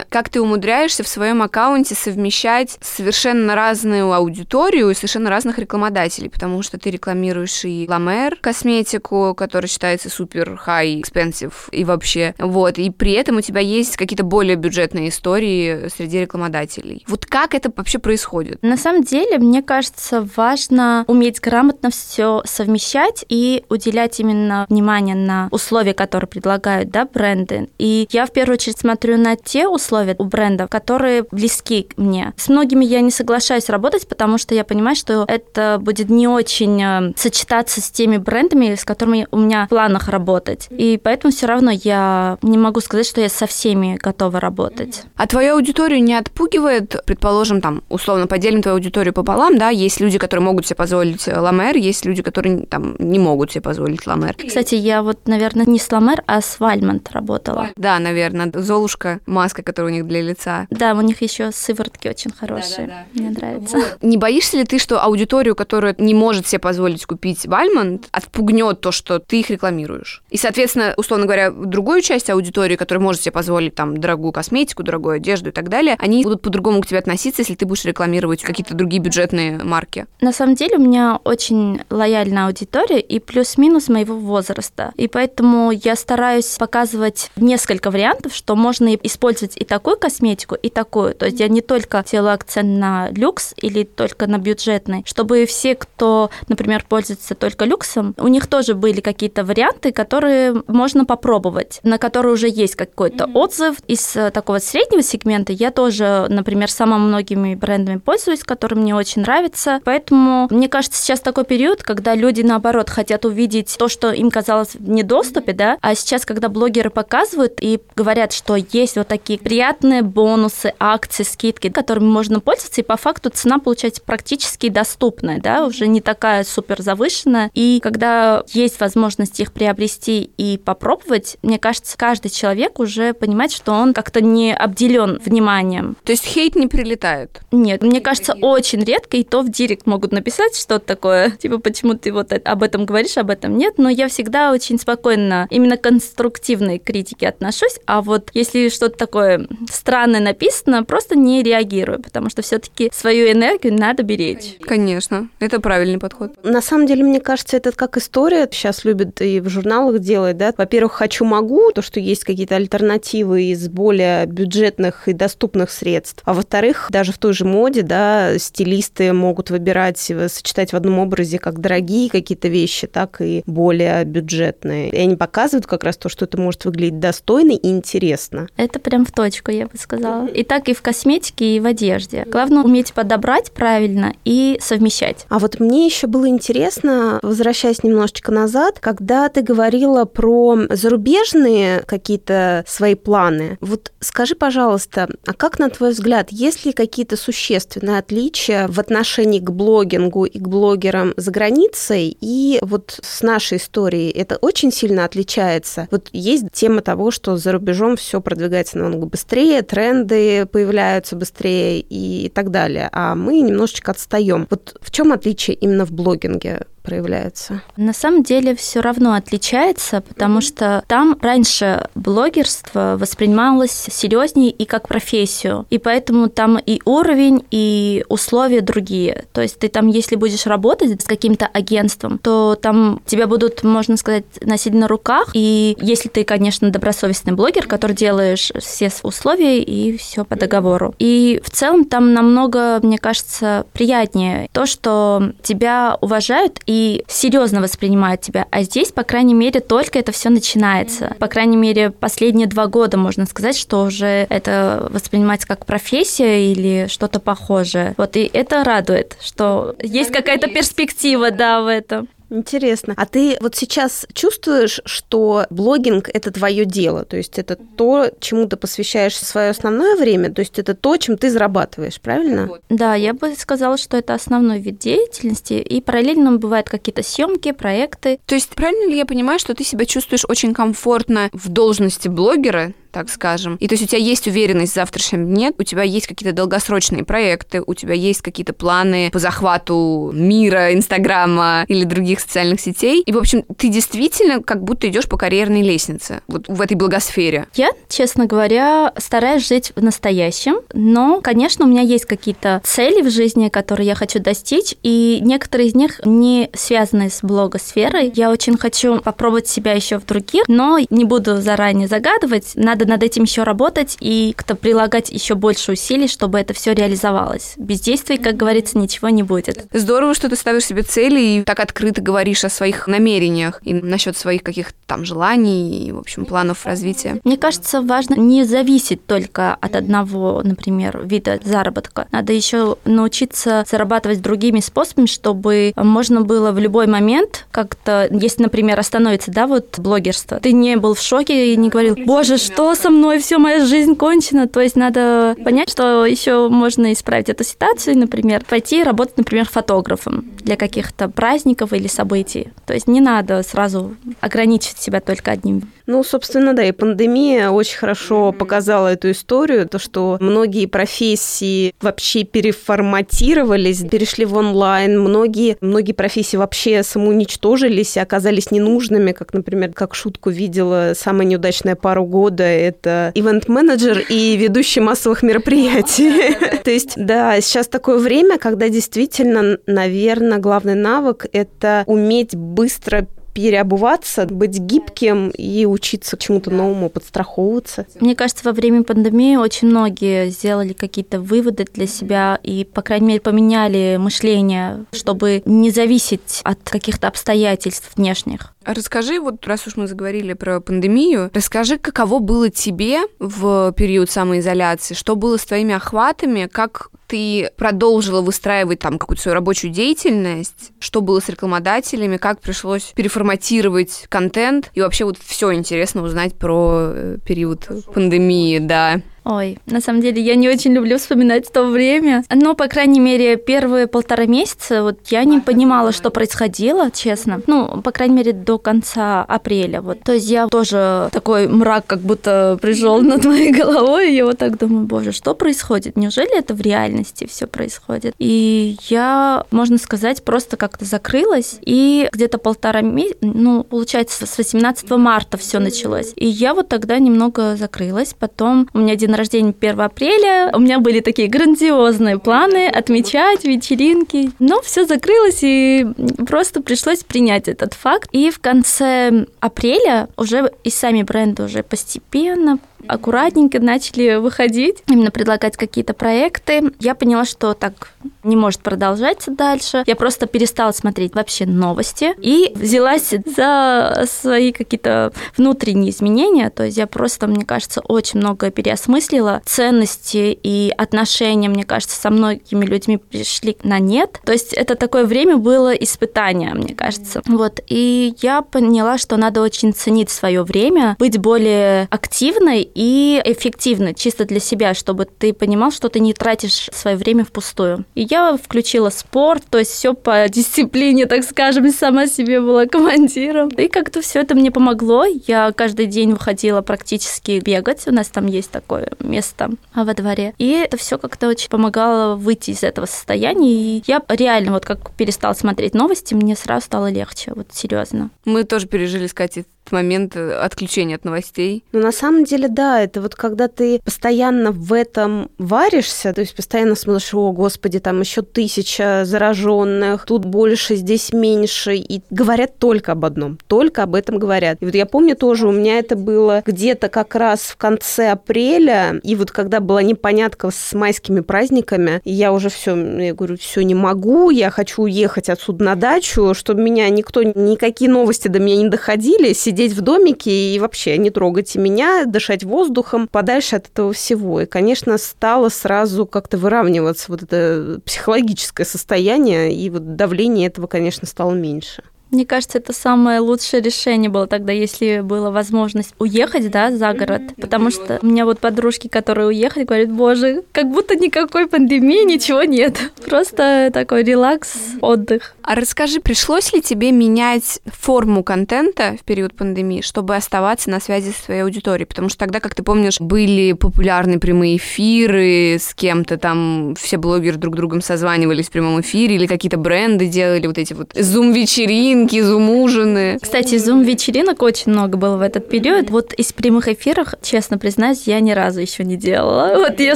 как 0.10 0.30
ты 0.30 0.42
умудряешься 0.42 1.04
в 1.04 1.08
своем 1.08 1.42
аккаунте 1.42 1.96
совмещать 1.96 2.78
совершенно 2.82 3.56
разную 3.56 4.12
аудиторию 4.14 4.90
и 4.90 4.96
совершенно 4.96 5.30
разных 5.30 5.60
рекламодателей, 5.60 6.30
потому 6.30 6.62
что 6.62 6.78
ты 6.78 6.90
рекламируешь 6.92 7.66
и 7.66 7.86
Ламер 7.90 8.38
косметику, 8.42 9.34
которая 9.36 9.70
считается 9.70 10.10
супер 10.10 10.60
high 10.66 11.02
expensive 11.02 11.54
и 11.72 11.84
вообще, 11.84 12.34
вот, 12.40 12.78
и 12.78 12.90
при 12.90 13.14
этом 13.14 13.38
у 13.38 13.42
тебя 13.42 13.62
есть 13.62 13.98
какие-то 13.98 14.24
более 14.24 14.56
бюджетные 14.56 15.10
истории 15.10 15.90
среди 15.90 16.22
рекламодателей. 16.22 17.04
Вот 17.08 17.26
как 17.26 17.54
это 17.54 17.72
вообще 17.76 18.00
происходит? 18.00 18.62
На 18.62 18.78
самом 18.78 19.04
деле, 19.04 19.38
мне 19.38 19.62
кажется, 19.62 20.28
важно 20.36 21.04
уметь 21.08 21.40
грамотно 21.40 21.90
все 21.90 22.42
совмещать 22.46 23.26
и 23.30 23.64
уделять 23.70 24.20
именно 24.20 24.66
внимание 24.70 25.16
на 25.16 25.48
условия, 25.52 25.94
которые 25.94 26.28
предлагают 26.28 26.90
да, 26.90 27.06
бренды. 27.06 27.70
И 27.78 28.08
я 28.12 28.26
в 28.26 28.32
первую 28.32 28.56
очередь 28.56 28.80
смотрю 28.80 29.18
на 29.18 29.36
те 29.50 29.68
условия 29.68 30.16
у 30.20 30.26
брендов, 30.26 30.70
которые 30.70 31.26
близки 31.32 31.88
мне. 31.98 32.34
С 32.38 32.50
многими 32.50 32.86
я 32.86 33.02
не 33.02 33.10
соглашаюсь 33.10 33.68
работать, 33.68 34.08
потому 34.08 34.38
что 34.38 34.54
я 34.54 34.64
понимаю, 34.64 34.96
что 34.96 35.26
это 35.28 35.80
будет 35.82 36.10
не 36.10 36.28
очень 36.28 36.80
э, 36.80 37.14
сочетаться 37.16 37.82
с 37.82 37.90
теми 37.90 38.18
брендами, 38.18 38.76
с 38.76 38.86
которыми 38.86 39.28
у 39.32 39.38
меня 39.38 39.66
в 39.66 39.70
планах 39.70 40.08
работать. 40.08 40.68
И 40.70 41.00
поэтому 41.04 41.34
все 41.34 41.48
равно 41.48 41.72
я 41.72 42.38
не 42.44 42.60
могу 42.60 42.80
сказать, 42.80 43.08
что 43.08 43.22
я 43.22 43.30
со 43.30 43.48
всеми 43.48 43.98
готова 44.00 44.40
работать. 44.40 45.04
А 45.16 45.26
твою 45.26 45.56
аудиторию 45.56 46.04
не 46.04 46.14
отпугивает, 46.14 47.02
предположим, 47.08 47.60
там, 47.60 47.82
условно, 47.90 48.28
поделим 48.28 48.62
твою 48.62 48.76
аудиторию 48.76 49.16
пополам, 49.16 49.58
да, 49.58 49.70
есть 49.70 50.00
люди, 50.00 50.20
которые 50.20 50.44
могут 50.44 50.68
себе 50.68 50.76
позволить 50.76 51.26
ламер, 51.28 51.76
есть 51.76 52.06
люди, 52.06 52.22
которые 52.22 52.68
там 52.68 52.96
не 53.00 53.18
могут 53.18 53.52
себе 53.52 53.62
позволить 53.62 54.06
ламер. 54.06 54.36
Кстати, 54.36 54.76
я 54.76 55.02
вот, 55.02 55.28
наверное, 55.28 55.66
не 55.66 55.80
с 55.80 55.92
ламер, 55.92 56.24
а 56.28 56.42
с 56.42 56.60
Вальмонт 56.60 57.10
работала. 57.12 57.70
Да, 57.76 57.98
наверное, 57.98 58.52
Золушка, 58.54 59.22
маска, 59.40 59.64
которая 59.64 59.94
у 59.94 59.96
них 59.96 60.06
для 60.08 60.22
лица. 60.22 60.68
Да, 60.70 60.94
у 60.94 61.02
них 61.02 61.22
еще 61.22 61.52
сыворотки 61.52 62.10
очень 62.10 62.32
хорошие. 62.32 62.88
Да, 62.88 62.94
да, 62.94 63.06
да. 63.14 63.20
Мне 63.22 63.30
нравится. 63.30 63.78
Вот. 63.78 63.98
Не 64.02 64.18
боишься 64.18 64.58
ли 64.58 64.66
ты, 64.66 64.80
что 64.80 65.02
аудиторию, 65.02 65.56
которая 65.56 65.96
не 65.98 66.14
может 66.14 66.46
себе 66.46 66.60
позволить 66.60 67.06
купить 67.06 67.46
Вальмонт, 67.46 68.08
отпугнет 68.12 68.82
то, 68.82 68.92
что 68.92 69.20
ты 69.20 69.40
их 69.40 69.50
рекламируешь? 69.50 70.22
И, 70.30 70.38
соответственно, 70.38 70.94
условно 70.98 71.26
говоря, 71.26 71.52
другую 71.52 72.02
часть 72.02 72.30
аудитории, 72.30 72.76
которая 72.76 73.02
может 73.02 73.22
себе 73.22 73.32
позволить 73.32 73.76
там 73.76 73.98
дорогую 73.98 74.34
косметику, 74.34 74.84
дорогую 74.84 75.16
одежду 75.16 75.50
и 75.50 75.52
так 75.54 75.70
далее, 75.70 75.96
они 76.00 76.24
будут 76.24 76.42
по-другому 76.42 76.82
к 76.82 76.88
тебе 76.88 77.00
относиться, 77.00 77.42
если 77.42 77.56
ты 77.56 77.66
будешь 77.66 77.86
рекламировать 77.86 78.42
какие-то 78.42 78.74
другие 78.74 79.02
бюджетные 79.02 79.64
марки. 79.64 80.06
На 80.20 80.34
самом 80.34 80.56
деле 80.56 80.76
у 80.76 80.82
меня 80.82 81.20
очень 81.24 81.82
лояльная 81.90 82.48
аудитория 82.48 83.00
и 83.00 83.20
плюс-минус 83.20 83.88
моего 83.88 84.16
возраста. 84.16 84.92
И 84.96 85.08
поэтому 85.08 85.72
я 85.72 85.96
стараюсь 85.96 86.58
показывать 86.58 87.32
несколько 87.38 87.90
вариантов, 87.90 88.34
что 88.34 88.56
можно 88.56 88.94
использовать 88.96 89.29
и 89.32 89.66
такую 89.66 89.98
косметику, 89.98 90.56
и 90.56 90.70
такую. 90.70 91.16
То 91.16 91.26
есть 91.26 91.40
я 91.40 91.48
не 91.48 91.62
только 91.62 92.04
делаю 92.10 92.34
акцент 92.34 92.80
на 92.80 93.10
люкс 93.12 93.54
или 93.58 93.84
только 93.84 94.28
на 94.28 94.38
бюджетный, 94.38 95.04
чтобы 95.06 95.46
все, 95.46 95.76
кто, 95.76 96.30
например, 96.48 96.86
пользуется 96.88 97.36
только 97.36 97.66
люксом, 97.66 98.16
у 98.18 98.28
них 98.28 98.48
тоже 98.48 98.74
были 98.74 99.02
какие-то 99.02 99.44
варианты, 99.44 99.92
которые 99.92 100.64
можно 100.68 101.06
попробовать, 101.06 101.80
на 101.84 101.98
которые 101.98 102.34
уже 102.34 102.48
есть 102.48 102.76
какой-то 102.76 103.26
mm-hmm. 103.26 103.34
отзыв. 103.34 103.78
Из 103.88 104.16
э, 104.16 104.32
такого 104.32 104.60
среднего 104.60 105.04
сегмента 105.04 105.54
я 105.54 105.72
тоже, 105.72 106.28
например, 106.30 106.72
сама 106.72 106.98
многими 106.98 107.56
брендами 107.56 107.98
пользуюсь, 107.98 108.44
которые 108.44 108.80
мне 108.80 108.96
очень 108.96 109.22
нравятся. 109.22 109.82
Поэтому, 109.84 110.48
мне 110.50 110.70
кажется, 110.70 111.02
сейчас 111.02 111.20
такой 111.20 111.46
период, 111.46 111.84
когда 111.84 112.16
люди, 112.16 112.42
наоборот, 112.42 112.90
хотят 112.90 113.26
увидеть 113.26 113.76
то, 113.78 113.88
что 113.88 114.12
им 114.12 114.32
казалось 114.32 114.76
в 114.76 114.90
недоступе, 114.90 115.54
да, 115.54 115.78
а 115.82 115.96
сейчас, 115.96 116.26
когда 116.26 116.50
блогеры 116.50 116.90
показывают 116.90 117.58
и 117.62 117.80
говорят, 117.96 118.34
что 118.34 118.56
есть 118.56 118.96
вот 118.96 119.08
такие 119.08 119.19
приятные 119.26 120.02
бонусы, 120.02 120.74
акции, 120.80 121.24
скидки, 121.24 121.70
которыми 121.70 122.08
можно 122.08 122.40
пользоваться, 122.40 122.82
и 122.82 122.84
по 122.84 122.98
факту 122.98 123.30
цена 123.30 123.60
получается 123.60 124.02
практически 124.02 124.70
доступная, 124.70 125.40
да, 125.40 125.66
уже 125.66 125.88
не 125.88 126.02
такая 126.02 126.44
супер 126.44 126.82
завышенная. 126.82 127.52
И 127.54 127.80
когда 127.82 128.44
есть 128.48 128.80
возможность 128.80 129.40
их 129.40 129.54
приобрести 129.54 130.32
и 130.38 130.58
попробовать, 130.58 131.38
мне 131.42 131.60
кажется, 131.60 131.98
каждый 131.98 132.30
человек 132.30 132.80
уже 132.80 133.14
понимает, 133.14 133.52
что 133.52 133.74
он 133.74 133.94
как-то 133.94 134.22
не 134.22 134.54
обделен 134.54 135.20
вниманием. 135.24 135.98
То 136.04 136.12
есть 136.12 136.26
хейт 136.26 136.56
не 136.56 136.68
прилетает? 136.68 137.42
Нет, 137.52 137.82
мне 137.82 138.02
кажется, 138.02 138.34
очень 138.42 138.84
редко, 138.84 139.18
и 139.18 139.24
то 139.24 139.42
в 139.42 139.50
директ 139.50 139.86
могут 139.86 140.12
написать 140.12 140.56
что-то 140.58 140.86
такое, 140.86 141.32
типа, 141.40 141.60
почему 141.60 141.94
ты 141.94 142.12
вот 142.12 142.32
об 142.32 142.64
этом 142.64 142.86
говоришь, 142.86 143.18
об 143.18 143.30
этом 143.30 143.58
нет, 143.58 143.78
но 143.78 143.90
я 143.90 144.08
всегда 144.08 144.52
очень 144.52 144.80
спокойно 144.80 145.48
именно 145.50 145.78
конструктивной 145.78 146.80
критике 146.80 147.28
отношусь, 147.28 147.80
а 147.86 148.02
вот 148.02 148.30
если 148.34 148.70
что-то 148.70 148.98
такое 149.10 149.48
странное 149.72 150.20
написано, 150.20 150.84
просто 150.84 151.18
не 151.18 151.42
реагирую, 151.42 152.00
потому 152.00 152.30
что 152.30 152.44
все-таки 152.44 152.92
свою 152.94 153.32
энергию 153.32 153.74
надо 153.74 154.04
беречь. 154.04 154.58
Конечно, 154.62 155.30
это 155.40 155.60
правильный 155.60 155.98
подход. 155.98 156.34
На 156.44 156.62
самом 156.62 156.86
деле, 156.86 157.04
мне 157.04 157.20
кажется, 157.20 157.58
это 157.58 157.72
как 157.72 157.98
история 157.98 158.48
сейчас 158.52 158.86
любят 158.86 159.20
и 159.22 159.40
в 159.40 159.50
журналах 159.50 160.00
делать, 160.00 160.38
да. 160.38 160.54
Во-первых, 160.56 160.92
хочу, 160.92 161.26
могу, 161.26 161.72
то, 161.72 161.82
что 161.82 162.00
есть 162.00 162.24
какие-то 162.24 162.56
альтернативы 162.56 163.46
из 163.46 163.68
более 163.68 164.28
бюджетных 164.28 165.08
и 165.08 165.14
доступных 165.14 165.72
средств. 165.72 166.22
А 166.26 166.36
во-вторых, 166.36 166.90
даже 166.92 167.12
в 167.12 167.18
той 167.18 167.34
же 167.34 167.46
моде, 167.46 167.82
да, 167.82 168.38
стилисты 168.38 169.12
могут 169.12 169.50
выбирать, 169.50 170.12
э, 170.12 170.30
сочетать 170.30 170.72
в 170.72 170.76
одном 170.76 171.00
образе 171.00 171.40
как 171.40 171.60
дорогие 171.60 172.12
какие-то 172.12 172.48
вещи, 172.48 172.86
так 172.86 173.22
и 173.22 173.42
более 173.48 174.04
бюджетные. 174.04 174.92
И 174.92 174.98
они 174.98 175.16
показывают 175.16 175.66
как 175.66 175.84
раз 175.84 175.98
то, 175.98 176.10
что 176.10 176.26
это 176.26 176.40
может 176.40 176.66
выглядеть 176.66 177.00
достойно 177.00 177.54
и 177.54 177.70
интересно. 177.70 178.48
Это 178.56 178.80
прям 178.90 179.06
в 179.06 179.12
точку, 179.12 179.52
я 179.52 179.68
бы 179.68 179.78
сказала. 179.78 180.26
И 180.26 180.44
так 180.44 180.68
и 180.68 180.74
в 180.74 180.82
косметике, 180.82 181.56
и 181.56 181.60
в 181.60 181.68
одежде. 181.68 182.26
Главное 182.28 182.64
уметь 182.64 182.94
подобрать 182.94 183.52
правильно 183.52 184.14
и 184.26 184.58
совмещать. 184.62 185.28
А 185.30 185.38
вот 185.38 185.60
мне 185.60 185.86
еще 185.86 186.08
было 186.08 186.28
интересно, 186.28 187.20
возвращаясь 187.22 187.84
немножечко 187.84 188.32
назад, 188.32 188.80
когда 188.80 189.30
ты 189.30 189.44
говорила 189.44 190.06
про 190.06 190.58
зарубежные 190.72 191.82
какие-то 191.82 192.64
свои 192.68 192.96
планы. 192.96 193.60
Вот 193.62 193.92
скажи, 194.00 194.34
пожалуйста, 194.34 195.08
а 195.28 195.34
как, 195.34 195.60
на 195.60 195.70
твой 195.70 195.92
взгляд, 195.92 196.32
есть 196.32 196.66
ли 196.66 196.72
какие-то 196.72 197.16
существенные 197.16 198.00
отличия 198.00 198.68
в 198.68 198.80
отношении 198.80 199.40
к 199.40 199.52
блогингу 199.52 200.26
и 200.26 200.40
к 200.40 200.48
блогерам 200.48 201.14
за 201.16 201.30
границей 201.30 202.18
и 202.20 202.58
вот 202.64 203.00
с 203.04 203.22
нашей 203.22 203.60
историей? 203.60 204.10
Это 204.10 204.38
очень 204.38 204.72
сильно 204.72 205.06
отличается. 205.06 205.88
Вот 205.92 206.10
есть 206.12 206.46
тема 206.54 206.82
того, 206.82 207.12
что 207.12 207.38
за 207.38 207.52
рубежом 207.52 207.96
все 207.96 208.20
продвигается 208.20 208.79
намного 208.80 209.06
быстрее, 209.06 209.62
тренды 209.62 210.46
появляются 210.46 211.16
быстрее 211.16 211.80
и 211.80 212.30
так 212.30 212.52
далее, 212.52 212.90
а 212.92 213.16
мы 213.16 213.42
немножечко 213.42 213.92
отстаем. 213.92 214.48
Вот 214.50 214.78
в 214.82 214.92
чем 214.92 215.12
отличие 215.12 215.56
именно 215.56 215.86
в 215.86 215.92
блогинге? 215.92 216.66
Проявляется? 216.80 217.62
На 217.78 217.94
самом 217.94 218.24
деле 218.24 218.56
все 218.56 218.82
равно 218.82 219.14
отличается, 219.14 220.02
потому 220.02 220.42
что 220.42 220.84
там 220.88 221.18
раньше 221.22 221.88
блогерство 221.96 222.96
воспринималось 223.00 223.72
серьезнее 223.72 224.52
и 224.52 224.66
как 224.66 224.88
профессию, 224.88 225.66
и 225.70 225.78
поэтому 225.78 226.30
там 226.30 226.58
и 226.58 226.82
уровень, 226.86 227.46
и 227.52 228.04
условия 228.10 228.62
другие. 228.62 229.26
То 229.34 229.42
есть 229.42 229.60
ты 229.60 229.70
там, 229.70 229.88
если 229.88 230.16
будешь 230.16 230.46
работать 230.46 231.02
с 231.02 231.06
каким-то 231.06 231.48
агентством, 231.48 232.20
то 232.20 232.58
там 232.60 233.02
тебя 233.06 233.28
будут, 233.28 233.64
можно 233.64 233.98
сказать, 233.98 234.26
носить 234.42 234.74
на 234.74 234.88
руках, 234.88 235.30
и 235.34 235.78
если 235.80 236.10
ты, 236.10 236.24
конечно, 236.24 236.70
добросовестный 236.70 237.34
блогер, 237.34 237.68
который 237.68 237.96
делаешь 237.96 238.52
все 238.60 238.90
условия 239.04 239.62
и 239.62 239.98
все 239.98 240.26
по 240.26 240.36
договору. 240.36 240.96
И 241.00 241.42
в 241.44 241.50
целом 241.50 241.86
там 241.86 242.14
намного, 242.14 242.80
мне 242.82 242.98
кажется, 242.98 243.66
приятнее 243.74 244.50
то, 244.52 244.66
что 244.66 245.32
тебя 245.44 245.98
уважают 246.02 246.60
и 246.70 247.04
серьезно 247.08 247.62
воспринимают 247.62 248.22
тебя. 248.22 248.46
А 248.52 248.62
здесь, 248.62 248.92
по 248.92 249.02
крайней 249.02 249.34
мере, 249.34 249.60
только 249.60 249.98
это 249.98 250.12
все 250.12 250.30
начинается. 250.30 251.16
По 251.18 251.26
крайней 251.26 251.58
мере, 251.58 251.90
последние 251.90 252.46
два 252.46 252.68
года 252.68 252.96
можно 252.96 253.26
сказать, 253.26 253.58
что 253.58 253.82
уже 253.82 254.28
это 254.30 254.88
воспринимается 254.92 255.48
как 255.48 255.66
профессия 255.66 256.52
или 256.52 256.86
что-то 256.88 257.20
похожее. 257.20 257.96
Вот 257.98 258.16
и 258.16 258.30
это 258.32 258.64
радует, 258.64 259.18
что 259.20 259.76
есть 259.82 260.12
какая-то 260.12 260.48
перспектива, 260.48 261.32
да, 261.32 261.64
в 261.64 261.66
этом. 261.66 262.08
Интересно. 262.30 262.94
А 262.96 263.06
ты 263.06 263.38
вот 263.42 263.56
сейчас 263.56 264.06
чувствуешь, 264.14 264.82
что 264.86 265.46
блогинг 265.50 266.10
это 266.14 266.32
твое 266.32 266.66
дело? 266.66 267.06
То 267.06 267.18
есть 267.18 267.40
это 267.40 267.56
то, 267.56 268.12
чему 268.20 268.48
ты 268.48 268.56
посвящаешь 268.56 269.18
свое 269.18 269.50
основное 269.50 269.96
время? 269.96 270.32
То 270.32 270.42
есть 270.42 270.60
это 270.60 270.76
то, 270.76 270.98
чем 270.98 271.18
ты 271.18 271.30
зарабатываешь, 271.30 272.00
правильно? 272.00 272.50
Да, 272.70 272.96
я 272.96 273.14
бы 273.14 273.34
сказала, 273.36 273.78
что 273.78 273.98
это 273.98 274.14
основной 274.14 274.60
вид 274.60 274.80
деятельности. 274.80 275.54
И 275.54 275.82
параллельно 275.82 276.38
бывают 276.38 276.70
какие-то 276.70 277.04
съемки, 277.04 277.52
проекты. 277.52 278.20
То 278.26 278.36
есть 278.36 278.50
правильно 278.50 278.90
ли 278.90 278.98
я 278.98 279.06
понимаю, 279.06 279.40
что 279.40 279.54
ты 279.54 279.64
себя 279.64 279.86
чувствуешь 279.86 280.26
очень 280.28 280.54
комфортно 280.54 281.30
в 281.34 281.50
должности 281.50 282.08
блогера? 282.08 282.74
Так 282.92 283.10
скажем. 283.10 283.56
И 283.56 283.68
то 283.68 283.74
есть 283.74 283.84
у 283.84 283.88
тебя 283.88 284.00
есть 284.00 284.28
уверенность 284.28 284.72
в 284.72 284.76
завтрашнем 284.76 285.28
дне, 285.28 285.52
у 285.58 285.64
тебя 285.64 285.84
есть 285.84 286.08
какие-то 286.08 286.36
долгосрочные 286.36 287.04
проекты, 287.04 287.62
у 287.66 287.74
тебя 287.74 287.94
есть 287.94 288.22
какие-то 288.22 288.54
планы 288.54 289.10
по 289.12 289.20
захвату 289.20 290.12
мира, 290.14 290.74
Инстаграма 290.74 291.66
или 291.68 291.84
других 291.84 292.20
социальных 292.20 292.60
сетей. 292.60 293.02
И, 293.02 293.12
в 293.12 293.18
общем, 293.18 293.44
ты 293.58 293.70
действительно 293.70 294.42
как 294.42 294.64
будто 294.64 294.88
идешь 294.88 295.08
по 295.08 295.18
карьерной 295.18 295.62
лестнице, 295.62 296.22
вот 296.28 296.48
в 296.48 296.62
этой 296.62 296.76
благосфере. 296.76 297.48
Я, 297.56 297.72
честно 297.88 298.26
говоря, 298.26 298.94
стараюсь 298.98 299.48
жить 299.48 299.72
в 299.76 299.84
настоящем, 299.84 300.58
но, 300.74 301.22
конечно, 301.22 301.66
у 301.66 301.68
меня 301.68 301.82
есть 301.82 302.06
какие-то 302.06 302.62
цели 302.64 303.02
в 303.02 303.10
жизни, 303.10 303.50
которые 303.50 303.88
я 303.88 303.96
хочу 303.96 304.20
достичь, 304.20 304.76
и 304.84 305.20
некоторые 305.22 305.70
из 305.70 305.76
них 305.76 306.02
не 306.06 306.50
связаны 306.54 307.10
с 307.10 307.22
блогосферой. 307.22 308.12
Я 308.16 308.32
очень 308.32 308.58
хочу 308.58 309.00
попробовать 309.00 309.48
себя 309.48 309.74
еще 309.74 310.00
в 310.00 310.06
других, 310.06 310.46
но 310.48 310.80
не 310.90 311.06
буду 311.06 311.38
заранее 311.42 311.88
загадывать. 311.88 312.52
Надо 312.56 312.79
надо 312.80 312.92
над 312.92 313.04
этим 313.04 313.24
еще 313.24 313.44
работать 313.44 313.98
и 314.00 314.34
кто 314.38 314.56
прилагать 314.56 315.10
еще 315.10 315.36
больше 315.36 315.74
усилий, 315.74 316.08
чтобы 316.08 316.40
это 316.40 316.54
все 316.54 316.74
реализовалось. 316.74 317.56
Без 317.58 317.82
действий, 317.82 318.18
как 318.18 318.38
говорится, 318.38 318.78
ничего 318.78 319.10
не 319.10 319.22
будет. 319.22 319.68
Здорово, 319.74 320.14
что 320.14 320.30
ты 320.30 320.38
ставишь 320.38 320.66
себе 320.66 320.84
цели 320.84 321.20
и 321.20 321.44
так 321.44 321.60
открыто 321.60 322.02
говоришь 322.02 322.46
о 322.46 322.50
своих 322.50 322.88
намерениях 322.88 323.60
и 323.64 323.74
насчет 323.74 324.16
своих 324.16 324.44
каких-то 324.44 324.76
там 324.86 325.04
желаний 325.04 325.88
и, 325.88 325.92
в 325.92 326.00
общем, 326.00 326.24
планов 326.24 326.66
развития. 326.66 327.20
Мне 327.26 327.36
кажется, 327.36 327.82
важно 327.82 328.16
не 328.16 328.46
зависеть 328.46 329.06
только 329.06 329.56
от 329.56 329.76
одного, 329.76 330.42
например, 330.44 331.02
вида 331.04 331.40
заработка. 331.44 332.08
Надо 332.12 332.32
еще 332.32 332.78
научиться 332.86 333.66
зарабатывать 333.70 334.22
другими 334.22 334.62
способами, 334.62 335.06
чтобы 335.06 335.74
можно 335.76 336.22
было 336.22 336.52
в 336.52 336.60
любой 336.60 336.88
момент 336.88 337.46
как-то, 337.52 338.08
если, 338.10 338.44
например, 338.44 338.80
остановится, 338.80 339.32
да, 339.32 339.48
вот 339.48 339.80
блогерство, 339.80 340.40
ты 340.40 340.54
не 340.54 340.78
был 340.78 340.94
в 340.94 341.02
шоке 341.02 341.54
и 341.54 341.58
не 341.58 341.70
говорил, 341.70 341.98
боже, 342.06 342.38
что 342.38 342.69
со 342.76 342.90
мной, 342.90 343.20
все, 343.20 343.38
моя 343.38 343.66
жизнь 343.66 343.96
кончена. 343.96 344.48
То 344.48 344.62
есть 344.62 344.76
надо 344.76 345.36
понять, 345.44 345.70
что 345.70 346.06
еще 346.06 346.50
можно 346.50 346.94
исправить 346.94 347.30
эту 347.30 347.44
ситуацию, 347.44 347.98
например, 347.98 348.44
пойти 348.48 348.84
работать, 348.84 349.18
например, 349.18 349.48
фотографом 349.48 350.26
для 350.40 350.56
каких-то 350.56 351.10
праздников 351.10 351.74
или 351.74 351.88
событий. 351.88 352.50
То 352.66 352.74
есть 352.74 352.88
не 352.88 353.02
надо 353.02 353.44
сразу 353.44 353.96
ограничить 354.22 354.78
себя 354.78 355.02
только 355.02 355.32
одним. 355.32 355.64
Ну, 355.90 356.04
собственно, 356.04 356.54
да, 356.54 356.64
и 356.64 356.72
пандемия 356.72 357.50
очень 357.50 357.80
хорошо 357.80 358.32
показала 358.32 358.90
эту 358.90 359.10
историю, 359.10 359.68
то, 359.68 359.80
что 359.80 360.18
многие 360.20 360.68
профессии 360.68 361.74
вообще 361.82 362.24
переформатировались, 362.26 363.84
перешли 363.90 364.26
в 364.26 364.36
онлайн, 364.36 365.02
многие, 365.02 365.58
многие 365.62 365.94
профессии 365.94 366.38
вообще 366.38 366.84
самоуничтожились 366.84 367.98
и 367.98 368.00
оказались 368.00 368.52
ненужными, 368.52 369.14
как, 369.14 369.34
например, 369.34 369.74
как 369.74 369.96
шутку 369.96 370.30
видела 370.30 370.94
самая 370.96 371.26
неудачная 371.26 371.76
пару 371.76 372.06
года, 372.06 372.44
это 372.44 373.12
ивент-менеджер 373.16 374.06
и 374.10 374.38
ведущий 374.38 374.82
массовых 374.82 375.24
мероприятий. 375.24 376.36
То 376.64 376.70
есть, 376.70 376.94
да, 376.98 377.42
сейчас 377.42 377.68
такое 377.68 377.98
время, 377.98 378.38
когда 378.38 378.70
действительно, 378.70 379.58
наверное, 379.66 380.38
главный 380.38 380.76
навык– 380.76 381.26
это 381.32 381.84
уметь 381.88 382.36
быстро 382.36 383.08
переобуваться, 383.34 384.26
быть 384.26 384.58
гибким 384.60 385.30
и 385.30 385.66
учиться 385.66 386.18
чему-то 386.18 386.52
новому, 386.52 386.90
подстраховываться. 386.90 387.86
Мне 388.00 388.16
кажется, 388.16 388.46
во 388.46 388.52
время 388.52 388.84
пандемии 388.84 389.36
очень 389.36 389.70
многие 389.70 390.30
сделали 390.30 390.74
какие-то 390.74 391.20
выводы 391.20 391.66
для 391.74 391.88
себя 391.88 392.40
и, 392.44 392.66
по 392.66 392.82
крайней 392.82 393.08
мере, 393.08 393.22
поменяли 393.22 393.98
мышление, 394.00 394.86
чтобы 394.92 395.42
не 395.46 395.72
зависеть 395.72 396.42
от 396.44 396.60
каких-то 396.70 397.08
обстоятельств 397.08 397.92
внешних. 397.96 398.54
Расскажи, 398.66 399.20
вот 399.20 399.48
раз 399.48 399.66
уж 399.68 399.78
мы 399.78 399.88
заговорили 399.88 400.34
про 400.34 400.60
пандемию, 400.60 401.32
расскажи, 401.34 401.78
каково 401.78 402.20
было 402.20 402.50
тебе 402.50 403.00
в 403.18 403.74
период 403.74 404.12
самоизоляции, 404.12 404.94
что 404.94 405.16
было 405.16 405.38
с 405.38 405.46
твоими 405.46 405.74
охватами, 405.74 406.48
как 406.52 406.92
ты 407.08 407.50
продолжила 407.58 408.22
выстраивать 408.22 408.80
там 408.80 409.00
какую-то 409.00 409.24
свою 409.24 409.34
рабочую 409.34 409.74
деятельность, 409.74 410.72
что 410.80 411.02
было 411.02 411.20
с 411.20 411.28
рекламодателями, 411.28 412.18
как 412.18 412.40
пришлось 412.40 412.92
переформатировать 413.20 414.06
контент, 414.10 414.72
и 414.74 414.82
вообще 414.82 415.04
вот 415.04 415.18
все 415.18 415.54
интересно 415.54 416.04
узнать 416.04 416.36
про 416.36 416.92
э, 416.94 417.18
период 417.26 417.68
пандемии, 417.94 418.60
да. 418.60 419.02
Ой, 419.26 419.58
на 419.66 419.82
самом 419.82 420.02
деле 420.02 420.22
я 420.22 420.36
не 420.36 420.50
очень 420.50 420.74
люблю 420.74 420.98
вспоминать 420.98 421.52
то 421.52 421.66
время. 421.66 422.24
Но, 422.34 422.56
по 422.56 422.68
крайней 422.68 423.00
мере, 423.00 423.38
первые 423.38 423.88
полтора 423.88 424.26
месяца 424.26 424.84
вот 424.84 425.00
я 425.08 425.24
не 425.24 425.40
понимала, 425.40 425.92
что 425.92 426.10
происходило, 426.10 426.92
честно. 426.92 427.42
Ну, 427.48 427.82
по 427.82 427.92
крайней 427.92 428.16
мере, 428.16 428.34
до 428.34 428.58
конца 428.58 429.24
апреля. 429.24 429.82
Вот. 429.82 430.02
То 430.02 430.14
есть 430.14 430.30
я 430.30 430.48
тоже 430.48 431.10
такой 431.12 431.48
мрак 431.48 431.86
как 431.88 432.00
будто 432.00 432.58
пришел 432.62 433.02
над 433.02 433.26
моей 433.26 433.52
головой, 433.52 434.12
и 434.12 434.16
я 434.16 434.26
вот 434.26 434.38
так 434.38 434.58
думаю, 434.58 434.86
боже, 434.86 435.12
что 435.12 435.36
происходит? 435.36 435.98
Неужели 435.98 436.38
это 436.38 436.54
в 436.54 436.62
реальности 436.62 437.28
все 437.28 437.48
происходит? 437.48 438.14
И 438.20 438.78
я, 438.90 439.46
можно 439.52 439.78
сказать, 439.78 440.24
просто 440.24 440.58
как-то 440.58 440.86
закрылась, 440.86 441.58
и 441.62 442.10
где-то 442.12 442.38
полтора 442.38 442.82
месяца, 442.82 443.18
ну, 443.22 443.64
получается, 443.64 444.26
с 444.26 444.38
18 444.38 444.90
марта 444.92 445.38
все 445.38 445.60
началось. 445.60 446.14
И 446.16 446.28
я 446.28 446.54
вот 446.54 446.70
тогда 446.70 447.00
немного 447.00 447.56
закрылась. 447.56 448.16
Потом 448.18 448.70
у 448.74 448.80
меня 448.80 448.96
день 449.10 449.16
рождения 449.16 449.54
1 449.60 449.82
апреля. 449.82 450.52
У 450.54 450.60
меня 450.60 450.80
были 450.80 451.00
такие 451.00 451.28
грандиозные 451.28 452.20
планы 452.20 452.68
отмечать 452.68 453.44
вечеринки. 453.44 454.32
Но 454.40 454.62
все 454.62 454.86
закрылось, 454.86 455.40
и 455.42 455.86
просто 456.28 456.62
пришлось 456.62 457.04
принять 457.04 457.48
этот 457.48 457.74
факт. 457.74 458.10
И 458.12 458.30
в 458.30 458.40
конце 458.40 459.26
апреля 459.40 460.10
уже 460.18 460.52
и 460.64 460.70
сами 460.70 461.04
бренды 461.04 461.44
уже 461.44 461.64
постепенно 461.64 462.60
аккуратненько 462.88 463.60
начали 463.60 464.16
выходить, 464.16 464.84
именно 464.88 465.12
предлагать 465.12 465.58
какие-то 465.58 465.94
проекты. 465.94 466.72
Я 466.80 466.96
поняла, 466.96 467.26
что 467.26 467.54
так 467.54 467.92
не 468.24 468.36
может 468.36 468.62
продолжаться 468.62 469.32
дальше. 469.32 469.84
Я 469.86 469.96
просто 469.96 470.28
перестала 470.28 470.72
смотреть 470.72 471.16
вообще 471.16 471.46
новости 471.46 472.14
и 472.22 472.52
взялась 472.56 473.14
за 473.26 474.06
свои 474.08 474.52
какие-то 474.52 475.12
внутренние 475.38 475.92
изменения. 475.92 476.50
То 476.50 476.64
есть 476.64 476.78
я 476.78 476.88
просто, 476.88 477.28
мне 477.28 477.46
кажется, 477.46 477.82
очень 477.82 478.20
много 478.20 478.52
переосмыслила. 478.52 479.42
Ценности 479.46 480.38
и 480.42 480.74
отношения, 480.78 481.50
мне 481.50 481.64
кажется, 481.64 482.00
со 482.00 482.10
многими 482.10 482.66
людьми 482.66 482.98
пришли 482.98 483.58
на 483.64 483.80
нет. 483.80 484.20
То 484.24 484.32
есть 484.32 484.54
это 484.54 484.76
такое 484.76 485.06
время 485.06 485.38
было 485.38 485.74
испытания, 485.74 486.54
мне 486.54 486.76
кажется. 486.76 487.22
Вот. 487.26 487.60
И 487.68 488.16
я 488.22 488.42
поняла, 488.42 488.98
что 488.98 489.18
надо 489.18 489.42
очень 489.42 489.74
ценить 489.74 490.10
свое 490.10 490.44
время, 490.44 490.96
быть 491.00 491.18
более 491.18 491.88
активной 491.90 492.69
и 492.74 493.22
эффективно, 493.24 493.94
чисто 493.94 494.26
для 494.26 494.40
себя, 494.40 494.74
чтобы 494.74 495.06
ты 495.06 495.34
понимал, 495.34 495.72
что 495.72 495.90
ты 495.90 496.00
не 496.00 496.14
тратишь 496.14 496.70
свое 496.72 496.98
время 496.98 497.26
впустую. 497.26 497.86
И 497.96 498.08
я 498.10 498.38
включила 498.38 498.90
спорт, 498.90 499.44
то 499.50 499.58
есть 499.58 499.72
все 499.72 499.94
по 499.94 500.28
дисциплине, 500.30 501.06
так 501.06 501.24
скажем, 501.24 501.70
сама 501.72 502.08
себе 502.08 502.42
была 502.42 502.66
командиром. 502.66 503.50
И 503.50 503.68
как-то 503.68 504.02
все 504.02 504.20
это 504.22 504.36
мне 504.36 504.52
помогло. 504.52 505.06
Я 505.06 505.52
каждый 505.52 505.86
день 505.86 506.12
выходила 506.12 506.62
практически 506.62 507.40
бегать. 507.40 507.88
У 507.88 507.92
нас 507.92 508.08
там 508.08 508.28
есть 508.28 508.52
такое 508.52 508.92
место 509.00 509.52
во 509.74 509.94
дворе. 509.94 510.34
И 510.38 510.50
это 510.52 510.78
все 510.78 510.98
как-то 510.98 511.28
очень 511.28 511.50
помогало 511.50 512.16
выйти 512.16 512.52
из 512.52 512.64
этого 512.64 512.86
состояния. 512.86 513.52
И 513.52 513.84
я 513.88 514.02
реально 514.08 514.54
вот 514.54 514.66
как 514.66 514.92
перестала 514.92 515.34
смотреть 515.34 515.74
новости, 515.74 516.14
мне 516.14 516.36
сразу 516.36 516.66
стало 516.66 516.92
легче, 516.92 517.32
вот 517.36 517.48
серьезно. 517.54 518.10
Мы 518.26 518.44
тоже 518.44 518.68
пережили 518.68 519.08
с 519.08 519.14
Катей 519.14 519.46
момент 519.72 520.16
э, 520.16 520.34
отключения 520.34 520.96
от 520.96 521.06
новостей. 521.06 521.64
Ну, 521.72 521.80
на 521.80 521.92
самом 521.92 522.24
деле, 522.24 522.48
да, 522.48 522.82
это 522.82 523.02
вот 523.02 523.16
когда 523.16 523.48
ты 523.48 523.80
постоянно 523.84 524.52
в 524.52 524.74
этом 524.74 525.30
варишься, 525.38 526.14
то 526.14 526.22
есть 526.22 526.36
постоянно 526.36 526.76
смотришь, 526.76 527.14
о, 527.14 527.32
господи, 527.32 527.80
там 527.80 528.02
еще 528.02 528.22
тысяча 528.22 529.04
зараженных, 529.06 530.06
тут 530.06 530.26
больше, 530.26 530.76
здесь 530.76 531.14
меньше, 531.14 531.76
и 531.76 532.02
говорят 532.10 532.58
только 532.58 532.94
об 532.94 533.06
одном, 533.06 533.38
только 533.48 533.84
об 533.84 533.96
этом 533.96 534.18
говорят. 534.18 534.58
И 534.62 534.66
вот 534.66 534.76
я 534.76 534.86
помню 534.86 535.16
тоже, 535.16 535.48
у 535.48 535.52
меня 535.52 535.80
это 535.80 535.96
было 535.96 536.44
где-то 536.46 536.90
как 536.90 537.16
раз 537.16 537.42
в 537.42 537.58
конце 537.58 538.12
апреля, 538.12 539.00
и 539.04 539.16
вот 539.16 539.32
когда 539.32 539.60
была 539.60 539.84
непонятка 539.84 540.50
с 540.52 540.74
майскими 540.74 541.22
праздниками, 541.22 542.02
я 542.06 542.34
уже 542.34 542.50
все, 542.50 542.76
я 542.76 543.14
говорю, 543.14 543.38
все 543.38 543.62
не 543.62 543.76
могу, 543.76 544.30
я 544.30 544.50
хочу 544.50 544.84
уехать 544.84 545.30
отсюда 545.30 545.64
на 545.64 545.76
дачу, 545.76 546.34
чтобы 546.34 546.62
меня 546.62 546.90
никто, 546.90 547.24
никакие 547.24 547.90
новости 547.90 548.28
до 548.28 548.40
меня 548.40 548.58
не 548.58 548.70
доходили, 548.70 549.34
сидеть 549.34 549.59
сидеть 549.60 549.74
в 549.74 549.82
домике 549.82 550.56
и 550.56 550.58
вообще 550.58 550.98
не 550.98 551.10
трогайте 551.10 551.60
меня, 551.60 552.06
дышать 552.06 552.46
воздухом 552.46 553.10
подальше 553.10 553.58
от 553.58 553.68
этого 553.68 553.92
всего. 553.92 554.40
И, 554.40 554.46
конечно, 554.46 554.98
стало 554.98 555.50
сразу 555.50 556.06
как-то 556.06 556.38
выравниваться 556.38 557.12
вот 557.12 557.24
это 557.24 557.82
психологическое 557.84 558.64
состояние, 558.64 559.54
и 559.54 559.70
вот 559.70 559.98
давление 559.98 560.48
этого, 560.48 560.68
конечно, 560.68 561.06
стало 561.06 561.34
меньше. 561.34 561.84
Мне 562.12 562.26
кажется, 562.26 562.58
это 562.58 562.74
самое 562.74 563.20
лучшее 563.20 563.62
решение 563.62 564.10
было 564.10 564.26
тогда, 564.26 564.52
если 564.52 565.02
была 565.02 565.30
возможность 565.30 565.94
уехать, 566.00 566.50
да, 566.50 566.72
за 566.72 566.94
город. 566.94 567.22
Потому 567.38 567.70
что 567.70 568.00
у 568.02 568.06
меня 568.06 568.26
вот 568.26 568.40
подружки, 568.40 568.88
которые 568.88 569.28
уехали, 569.28 569.64
говорят, 569.64 569.92
боже, 569.92 570.44
как 570.52 570.72
будто 570.72 570.96
никакой 570.96 571.48
пандемии, 571.48 572.04
ничего 572.06 572.44
нет. 572.44 572.78
Просто 573.06 573.70
такой 573.72 574.04
релакс, 574.04 574.54
отдых. 574.82 575.36
А 575.44 575.54
расскажи, 575.54 576.00
пришлось 576.00 576.52
ли 576.52 576.62
тебе 576.62 576.92
менять 576.92 577.60
форму 577.66 578.24
контента 578.24 578.96
в 579.00 579.04
период 579.04 579.36
пандемии, 579.36 579.82
чтобы 579.82 580.16
оставаться 580.16 580.70
на 580.72 580.80
связи 580.80 581.12
со 581.12 581.26
своей 581.26 581.42
аудиторией? 581.42 581.86
Потому 581.86 582.10
что 582.10 582.18
тогда, 582.18 582.40
как 582.40 582.56
ты 582.56 582.64
помнишь, 582.64 583.00
были 583.00 583.54
популярны 583.54 584.20
прямые 584.20 584.58
эфиры 584.58 585.58
с 585.60 585.76
кем-то 585.76 586.18
там, 586.18 586.76
все 586.80 586.98
блогеры 586.98 587.38
друг 587.38 587.56
другом 587.56 587.82
созванивались 587.82 588.48
в 588.48 588.52
прямом 588.52 588.82
эфире, 588.82 589.16
или 589.16 589.28
какие-то 589.28 589.58
бренды 589.58 590.08
делали 590.08 590.48
вот 590.48 590.58
эти 590.58 590.74
вот 590.74 590.92
зум-вечеринки, 590.96 591.99
вечеринки, 592.00 592.22
зум-ужины. 592.22 593.20
Кстати, 593.22 593.58
зум-вечеринок 593.58 594.42
очень 594.42 594.72
много 594.72 594.98
было 594.98 595.18
в 595.18 595.22
этот 595.22 595.50
период. 595.50 595.90
Вот 595.90 596.14
из 596.14 596.32
прямых 596.34 596.68
эфиров, 596.68 597.14
честно 597.22 597.58
признаюсь, 597.58 598.04
я 598.06 598.20
ни 598.20 598.32
разу 598.32 598.62
еще 598.62 598.84
не 598.84 598.96
делала. 598.96 599.56
Вот 599.70 599.80
я 599.80 599.96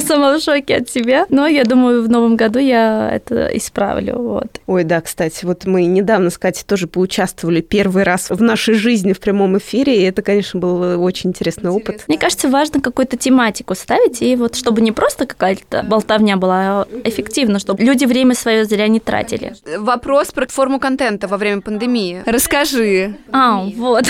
сама 0.00 0.36
в 0.36 0.42
шоке 0.42 0.76
от 0.76 0.88
себя. 0.88 1.26
Но 1.30 1.46
я 1.46 1.64
думаю, 1.64 2.02
в 2.02 2.08
новом 2.08 2.36
году 2.36 2.58
я 2.58 3.10
это 3.12 3.46
исправлю. 3.56 4.18
Вот. 4.18 4.60
Ой, 4.66 4.84
да, 4.84 5.00
кстати, 5.00 5.44
вот 5.44 5.64
мы 5.64 5.84
недавно 5.86 6.30
с 6.30 6.38
Катей 6.38 6.64
тоже 6.66 6.86
поучаствовали 6.86 7.60
первый 7.60 8.04
раз 8.04 8.30
в 8.30 8.42
нашей 8.42 8.74
жизни 8.74 9.12
в 9.12 9.20
прямом 9.20 9.58
эфире, 9.58 10.00
и 10.00 10.02
это, 10.02 10.22
конечно, 10.22 10.60
был 10.60 11.02
очень 11.02 11.30
интересный 11.30 11.70
опыт. 11.70 12.04
Мне 12.08 12.18
кажется, 12.18 12.48
важно 12.48 12.80
какую-то 12.80 13.16
тематику 13.16 13.74
ставить, 13.74 14.22
и 14.22 14.36
вот 14.36 14.54
чтобы 14.54 14.80
не 14.80 14.92
просто 14.92 15.26
какая-то 15.26 15.82
болтовня 15.82 16.36
была, 16.36 16.54
а 16.54 16.88
эффективно, 17.04 17.58
чтобы 17.58 17.82
люди 17.82 18.04
время 18.04 18.34
свое 18.34 18.64
зря 18.64 18.88
не 18.88 19.00
тратили. 19.00 19.54
Вопрос 19.78 20.30
про 20.30 20.46
форму 20.46 20.78
контента 20.78 21.26
во 21.26 21.36
время 21.36 21.62
пандемии 21.62 21.93
пандемии. 21.94 22.22
Расскажи. 22.26 23.16
А, 23.32 23.64
вот. 23.76 24.04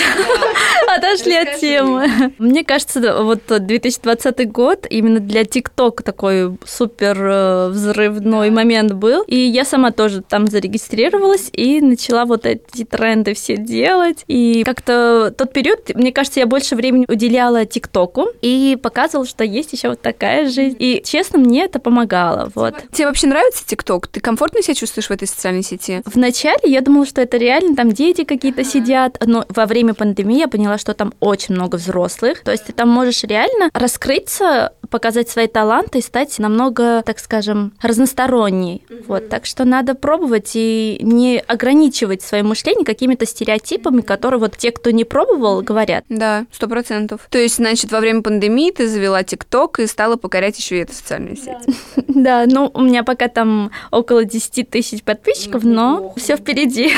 Отошли 0.97 1.35
от 1.35 1.59
темы. 1.59 2.33
Мне 2.37 2.63
кажется, 2.63 3.21
вот 3.21 3.41
2020 3.47 4.51
год 4.51 4.85
именно 4.89 5.19
для 5.19 5.43
ТикТок 5.45 6.03
такой 6.03 6.57
супер 6.65 7.17
э, 7.19 7.69
взрывной 7.69 8.49
момент 8.49 8.93
был. 8.93 9.23
И 9.23 9.37
я 9.37 9.65
сама 9.65 9.91
тоже 9.91 10.21
там 10.21 10.47
зарегистрировалась 10.47 11.49
и 11.51 11.81
начала 11.81 12.25
вот 12.25 12.45
эти 12.45 12.83
тренды 12.83 13.33
все 13.33 13.57
делать. 13.57 14.23
И 14.27 14.63
как-то 14.63 15.33
тот 15.37 15.53
период, 15.53 15.93
мне 15.95 16.11
кажется, 16.11 16.39
я 16.39 16.45
больше 16.45 16.75
времени 16.75 17.05
уделяла 17.07 17.65
ТикТоку 17.65 18.27
и 18.41 18.77
показывала, 18.81 19.27
что 19.27 19.43
есть 19.43 19.73
еще 19.73 19.89
вот 19.89 20.01
такая 20.01 20.49
жизнь. 20.49 20.77
И, 20.79 21.01
честно, 21.05 21.39
мне 21.39 21.65
это 21.65 21.79
помогало. 21.79 22.51
Вот. 22.55 22.75
Тебе 22.91 23.07
вообще 23.07 23.27
нравится 23.27 23.65
ТикТок? 23.65 24.07
Ты 24.07 24.19
комфортно 24.19 24.61
себя 24.61 24.75
чувствуешь 24.75 25.07
в 25.07 25.11
этой 25.11 25.27
социальной 25.27 25.63
сети? 25.63 26.01
Вначале 26.05 26.71
я 26.71 26.81
думала, 26.81 27.05
что 27.05 27.21
это 27.21 27.37
реально 27.37 27.74
там 27.75 27.91
дети 27.91 28.23
какие-то 28.23 28.63
сидят, 28.63 29.17
но 29.25 29.45
во 29.49 29.65
время 29.65 29.93
пандемии 29.93 30.39
я 30.39 30.47
поняла, 30.47 30.77
что 30.77 30.93
там 30.93 31.13
очень 31.19 31.55
много 31.55 31.75
взрослых, 31.75 32.43
то 32.43 32.51
есть 32.51 32.65
ты 32.65 32.73
там 32.73 32.89
можешь 32.89 33.23
реально 33.23 33.69
раскрыться, 33.73 34.73
показать 34.89 35.29
свои 35.29 35.47
таланты 35.47 35.99
и 35.99 36.01
стать 36.01 36.37
намного, 36.39 37.01
так 37.05 37.19
скажем, 37.19 37.73
разносторонней. 37.81 38.83
Вот, 39.07 39.29
так 39.29 39.45
что 39.45 39.65
надо 39.65 39.95
пробовать 39.95 40.51
и 40.55 40.99
не 41.01 41.39
ограничивать 41.39 42.21
свое 42.21 42.43
мышление 42.43 42.85
какими-то 42.85 43.25
стереотипами, 43.25 44.01
которые 44.01 44.39
вот 44.39 44.57
те, 44.57 44.71
кто 44.71 44.91
не 44.91 45.03
пробовал, 45.03 45.61
говорят. 45.61 46.05
Да, 46.09 46.45
сто 46.51 46.67
процентов. 46.67 47.27
То 47.29 47.37
есть, 47.37 47.55
значит, 47.55 47.91
во 47.91 47.99
время 47.99 48.21
пандемии 48.21 48.71
ты 48.71 48.87
завела 48.87 49.23
ТикТок 49.23 49.79
и 49.79 49.87
стала 49.87 50.15
покорять 50.15 50.57
еще 50.57 50.77
и 50.77 50.81
эту 50.81 50.93
социальную 50.93 51.35
сеть. 51.35 51.75
Да, 52.15 52.45
ну 52.47 52.71
у 52.73 52.81
меня 52.81 53.03
пока 53.03 53.27
там 53.27 53.71
около 53.91 54.23
10 54.23 54.69
тысяч 54.69 55.03
подписчиков, 55.03 55.63
но 55.63 56.13
все 56.15 56.37
впереди. 56.37 56.91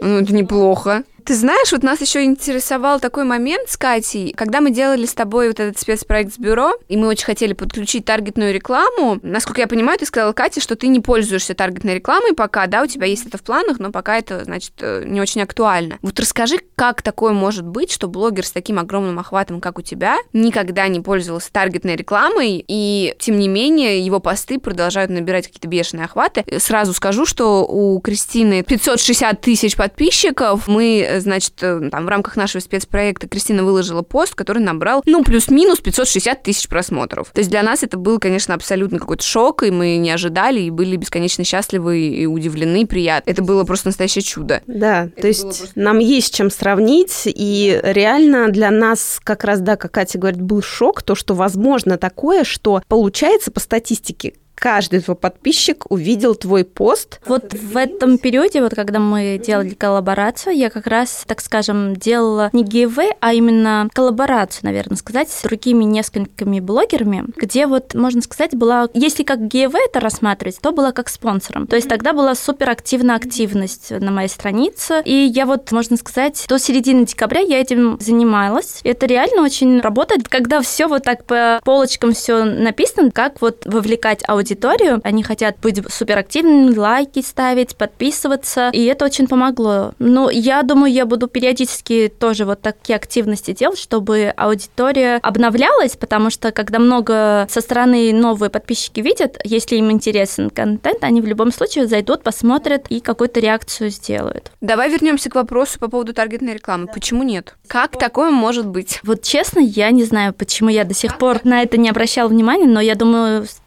Ну, 0.00 0.18
это 0.20 0.32
неплохо. 0.32 1.04
Ты 1.24 1.34
знаешь, 1.36 1.70
вот 1.70 1.82
нас 1.82 2.00
еще 2.00 2.24
интересовал 2.24 2.98
такой 2.98 3.24
момент 3.24 3.68
с 3.68 3.76
Катей, 3.76 4.32
когда 4.32 4.60
мы 4.60 4.70
делали 4.70 5.06
с 5.06 5.14
тобой 5.14 5.48
вот 5.48 5.60
этот 5.60 5.78
спецпроект 5.78 6.34
с 6.34 6.38
бюро, 6.38 6.72
и 6.88 6.96
мы 6.96 7.06
очень 7.06 7.24
хотели 7.24 7.52
подключить 7.52 8.04
таргетную 8.04 8.52
рекламу. 8.52 9.20
Насколько 9.22 9.60
я 9.60 9.68
понимаю, 9.68 9.98
ты 9.98 10.06
сказала 10.06 10.32
Кате, 10.32 10.60
что 10.60 10.74
ты 10.74 10.88
не 10.88 11.00
пользуешься 11.00 11.54
таргетной 11.54 11.94
рекламой 11.94 12.34
пока, 12.34 12.66
да, 12.66 12.82
у 12.82 12.86
тебя 12.86 13.06
есть 13.06 13.26
это 13.26 13.38
в 13.38 13.42
планах, 13.42 13.78
но 13.78 13.92
пока 13.92 14.18
это, 14.18 14.44
значит, 14.44 14.72
э, 14.80 15.04
не 15.06 15.20
очень 15.20 15.42
актуально. 15.42 15.98
Вот 16.02 16.18
расскажи, 16.18 16.58
как 16.74 17.02
такое 17.02 17.32
может 17.32 17.64
быть, 17.64 17.92
что 17.92 18.08
блогер 18.08 18.44
с 18.44 18.50
таким 18.50 18.78
огромным 18.80 19.18
охватом, 19.18 19.60
как 19.60 19.78
у 19.78 19.82
тебя, 19.82 20.16
никогда 20.32 20.88
не 20.88 21.00
пользовался 21.00 21.52
таргетной 21.52 21.94
рекламой, 21.94 22.64
и 22.66 23.14
тем 23.20 23.38
не 23.38 23.46
менее 23.46 24.04
его 24.04 24.18
посты 24.18 24.58
продолжают 24.58 25.10
набирать 25.10 25.46
какие-то 25.46 25.68
бешеные 25.68 26.06
охваты. 26.06 26.44
Сразу 26.58 26.92
скажу, 26.92 27.26
что 27.26 27.64
у 27.64 28.00
Кристины 28.00 28.62
560 28.62 29.40
тысяч 29.40 29.76
подписчиков, 29.76 30.66
мы 30.66 31.11
значит, 31.20 31.54
э, 31.62 31.88
там 31.90 32.06
в 32.06 32.08
рамках 32.08 32.36
нашего 32.36 32.60
спецпроекта 32.60 33.28
Кристина 33.28 33.64
выложила 33.64 34.02
пост, 34.02 34.34
который 34.34 34.62
набрал, 34.62 35.02
ну, 35.06 35.24
плюс-минус 35.24 35.80
560 35.80 36.42
тысяч 36.42 36.68
просмотров. 36.68 37.30
То 37.32 37.40
есть 37.40 37.50
для 37.50 37.62
нас 37.62 37.82
это 37.82 37.96
был, 37.96 38.18
конечно, 38.18 38.54
абсолютно 38.54 38.98
какой-то 38.98 39.24
шок, 39.24 39.62
и 39.62 39.70
мы 39.70 39.96
не 39.96 40.10
ожидали, 40.10 40.60
и 40.60 40.70
были 40.70 40.96
бесконечно 40.96 41.44
счастливы 41.44 42.00
и 42.00 42.26
удивлены, 42.26 42.82
и 42.82 42.86
приятны. 42.86 43.30
Это 43.30 43.42
было 43.42 43.64
просто 43.64 43.88
настоящее 43.88 44.22
чудо. 44.22 44.62
Да, 44.66 45.04
это 45.04 45.22
то 45.22 45.28
есть 45.28 45.42
просто... 45.42 45.66
нам 45.74 45.98
есть 45.98 46.34
чем 46.34 46.50
сравнить, 46.50 47.22
и 47.24 47.80
реально 47.82 48.48
для 48.48 48.70
нас 48.70 49.20
как 49.22 49.44
раз, 49.44 49.60
да, 49.60 49.76
как 49.76 49.92
Катя 49.92 50.18
говорит, 50.18 50.40
был 50.40 50.62
шок, 50.62 51.02
то, 51.02 51.14
что 51.14 51.34
возможно 51.34 51.98
такое, 51.98 52.44
что 52.44 52.82
получается 52.88 53.50
по 53.50 53.60
статистике 53.60 54.34
каждый 54.62 55.00
твой 55.00 55.16
подписчик 55.16 55.86
увидел 55.90 56.36
твой 56.36 56.64
пост. 56.64 57.20
Вот 57.26 57.52
в 57.52 57.76
этом 57.76 58.16
периоде, 58.16 58.62
вот 58.62 58.72
когда 58.76 59.00
мы 59.00 59.42
делали 59.44 59.70
коллаборацию, 59.70 60.56
я 60.56 60.70
как 60.70 60.86
раз, 60.86 61.24
так 61.26 61.40
скажем, 61.40 61.96
делала 61.96 62.48
не 62.52 62.62
giveaway, 62.62 63.10
а 63.18 63.34
именно 63.34 63.88
коллаборацию, 63.92 64.66
наверное, 64.66 64.96
сказать, 64.96 65.30
с 65.30 65.42
другими 65.42 65.82
несколькими 65.82 66.60
блогерами, 66.60 67.24
где 67.36 67.66
вот, 67.66 67.94
можно 67.94 68.22
сказать, 68.22 68.54
была, 68.54 68.88
если 68.94 69.24
как 69.24 69.40
giveaway 69.40 69.80
это 69.84 69.98
рассматривать, 69.98 70.60
то 70.60 70.70
была 70.70 70.92
как 70.92 71.08
спонсором. 71.08 71.66
То 71.66 71.74
есть 71.74 71.88
тогда 71.88 72.12
была 72.12 72.36
супер 72.36 72.70
активная 72.70 73.16
активность 73.16 73.90
на 73.90 74.12
моей 74.12 74.28
странице, 74.28 75.02
и 75.04 75.12
я 75.12 75.44
вот, 75.44 75.72
можно 75.72 75.96
сказать, 75.96 76.44
до 76.48 76.60
середины 76.60 77.04
декабря 77.04 77.40
я 77.40 77.60
этим 77.60 77.98
занималась. 78.00 78.78
Это 78.84 79.06
реально 79.06 79.42
очень 79.42 79.80
работает, 79.80 80.28
когда 80.28 80.60
все 80.60 80.86
вот 80.86 81.02
так 81.02 81.24
по 81.24 81.60
полочкам 81.64 82.12
все 82.12 82.44
написано, 82.44 83.10
как 83.10 83.40
вот 83.40 83.66
вовлекать 83.66 84.22
аудиторию 84.28 84.51
аудиторию, 84.52 85.00
они 85.04 85.22
хотят 85.22 85.56
быть 85.60 85.80
суперактивными, 85.88 86.76
лайки 86.76 87.22
ставить, 87.22 87.76
подписываться, 87.76 88.70
и 88.72 88.84
это 88.84 89.04
очень 89.04 89.26
помогло. 89.26 89.92
Но 89.98 90.30
я 90.30 90.62
думаю, 90.62 90.92
я 90.92 91.06
буду 91.06 91.26
периодически 91.26 92.12
тоже 92.18 92.44
вот 92.44 92.60
такие 92.60 92.96
активности 92.96 93.52
делать, 93.52 93.78
чтобы 93.78 94.32
аудитория 94.36 95.18
обновлялась, 95.22 95.96
потому 95.96 96.30
что 96.30 96.52
когда 96.52 96.78
много 96.78 97.46
со 97.50 97.60
стороны 97.60 98.12
новые 98.12 98.50
подписчики 98.50 99.00
видят, 99.00 99.38
если 99.44 99.76
им 99.76 99.90
интересен 99.90 100.50
контент, 100.50 101.02
они 101.02 101.20
в 101.20 101.26
любом 101.26 101.52
случае 101.52 101.86
зайдут, 101.86 102.22
посмотрят 102.22 102.86
и 102.88 103.00
какую-то 103.00 103.40
реакцию 103.40 103.90
сделают. 103.90 104.52
Давай 104.60 104.90
вернемся 104.90 105.30
к 105.30 105.34
вопросу 105.34 105.78
по 105.78 105.88
поводу 105.88 106.12
таргетной 106.12 106.54
рекламы. 106.54 106.88
Почему 106.92 107.22
нет? 107.22 107.54
Как 107.66 107.98
такое 107.98 108.30
может 108.30 108.66
быть? 108.66 109.00
Вот 109.02 109.22
честно, 109.22 109.60
я 109.60 109.90
не 109.90 110.04
знаю, 110.04 110.34
почему 110.34 110.68
я 110.68 110.84
до 110.84 110.94
сих 110.94 111.18
пор 111.18 111.40
на 111.44 111.62
это 111.62 111.76
не 111.76 111.88
обращала 111.88 112.28
внимания, 112.28 112.66
но 112.66 112.80
я 112.80 112.94
думаю, 112.94 113.46
с 113.46 113.60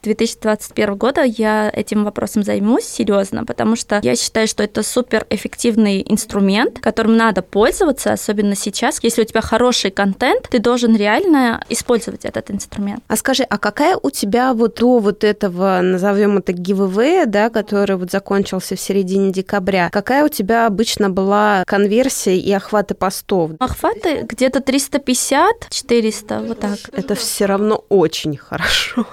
2021 0.76 0.98
года 0.98 1.24
я 1.24 1.72
этим 1.74 2.04
вопросом 2.04 2.44
займусь 2.44 2.86
серьезно, 2.86 3.46
потому 3.46 3.76
что 3.76 4.00
я 4.04 4.16
считаю, 4.16 4.48
что 4.48 4.64
это 4.64 4.84
супер 4.84 5.26
эффективный 5.30 6.06
инструмент, 6.08 6.80
которым 6.80 7.18
надо 7.18 7.42
пользоваться, 7.42 8.12
особенно 8.14 8.56
сейчас. 8.56 9.00
Если 9.02 9.22
у 9.22 9.26
тебя 9.26 9.42
хороший 9.42 9.92
контент, 9.92 10.50
ты 10.50 10.60
должен 10.60 10.96
реально 10.96 11.64
использовать 11.70 12.26
этот 12.26 12.52
инструмент. 12.52 13.04
А 13.08 13.16
скажи, 13.16 13.44
а 13.44 13.58
какая 13.58 13.98
у 14.02 14.10
тебя 14.10 14.54
вот 14.54 14.76
до 14.76 15.00
вот 15.00 15.24
этого, 15.24 15.80
назовем 15.82 16.38
это 16.38 16.52
giveaway, 16.52 17.26
да, 17.26 17.50
который 17.50 17.96
вот 17.96 18.12
закончился 18.12 18.76
в 18.76 18.80
середине 18.80 19.32
декабря, 19.32 19.90
какая 19.92 20.26
у 20.26 20.30
тебя 20.30 20.68
обычно 20.68 21.10
была 21.10 21.64
конверсия 21.66 22.38
и 22.38 22.52
охваты 22.52 22.94
постов? 22.94 23.52
Охваты 23.60 24.26
где-то 24.28 24.60
350-400, 24.60 26.48
вот 26.48 26.60
так. 26.60 26.78
Это 26.92 27.16
все 27.16 27.46
равно 27.46 27.84
очень 27.90 28.36
хорошо. 28.36 29.06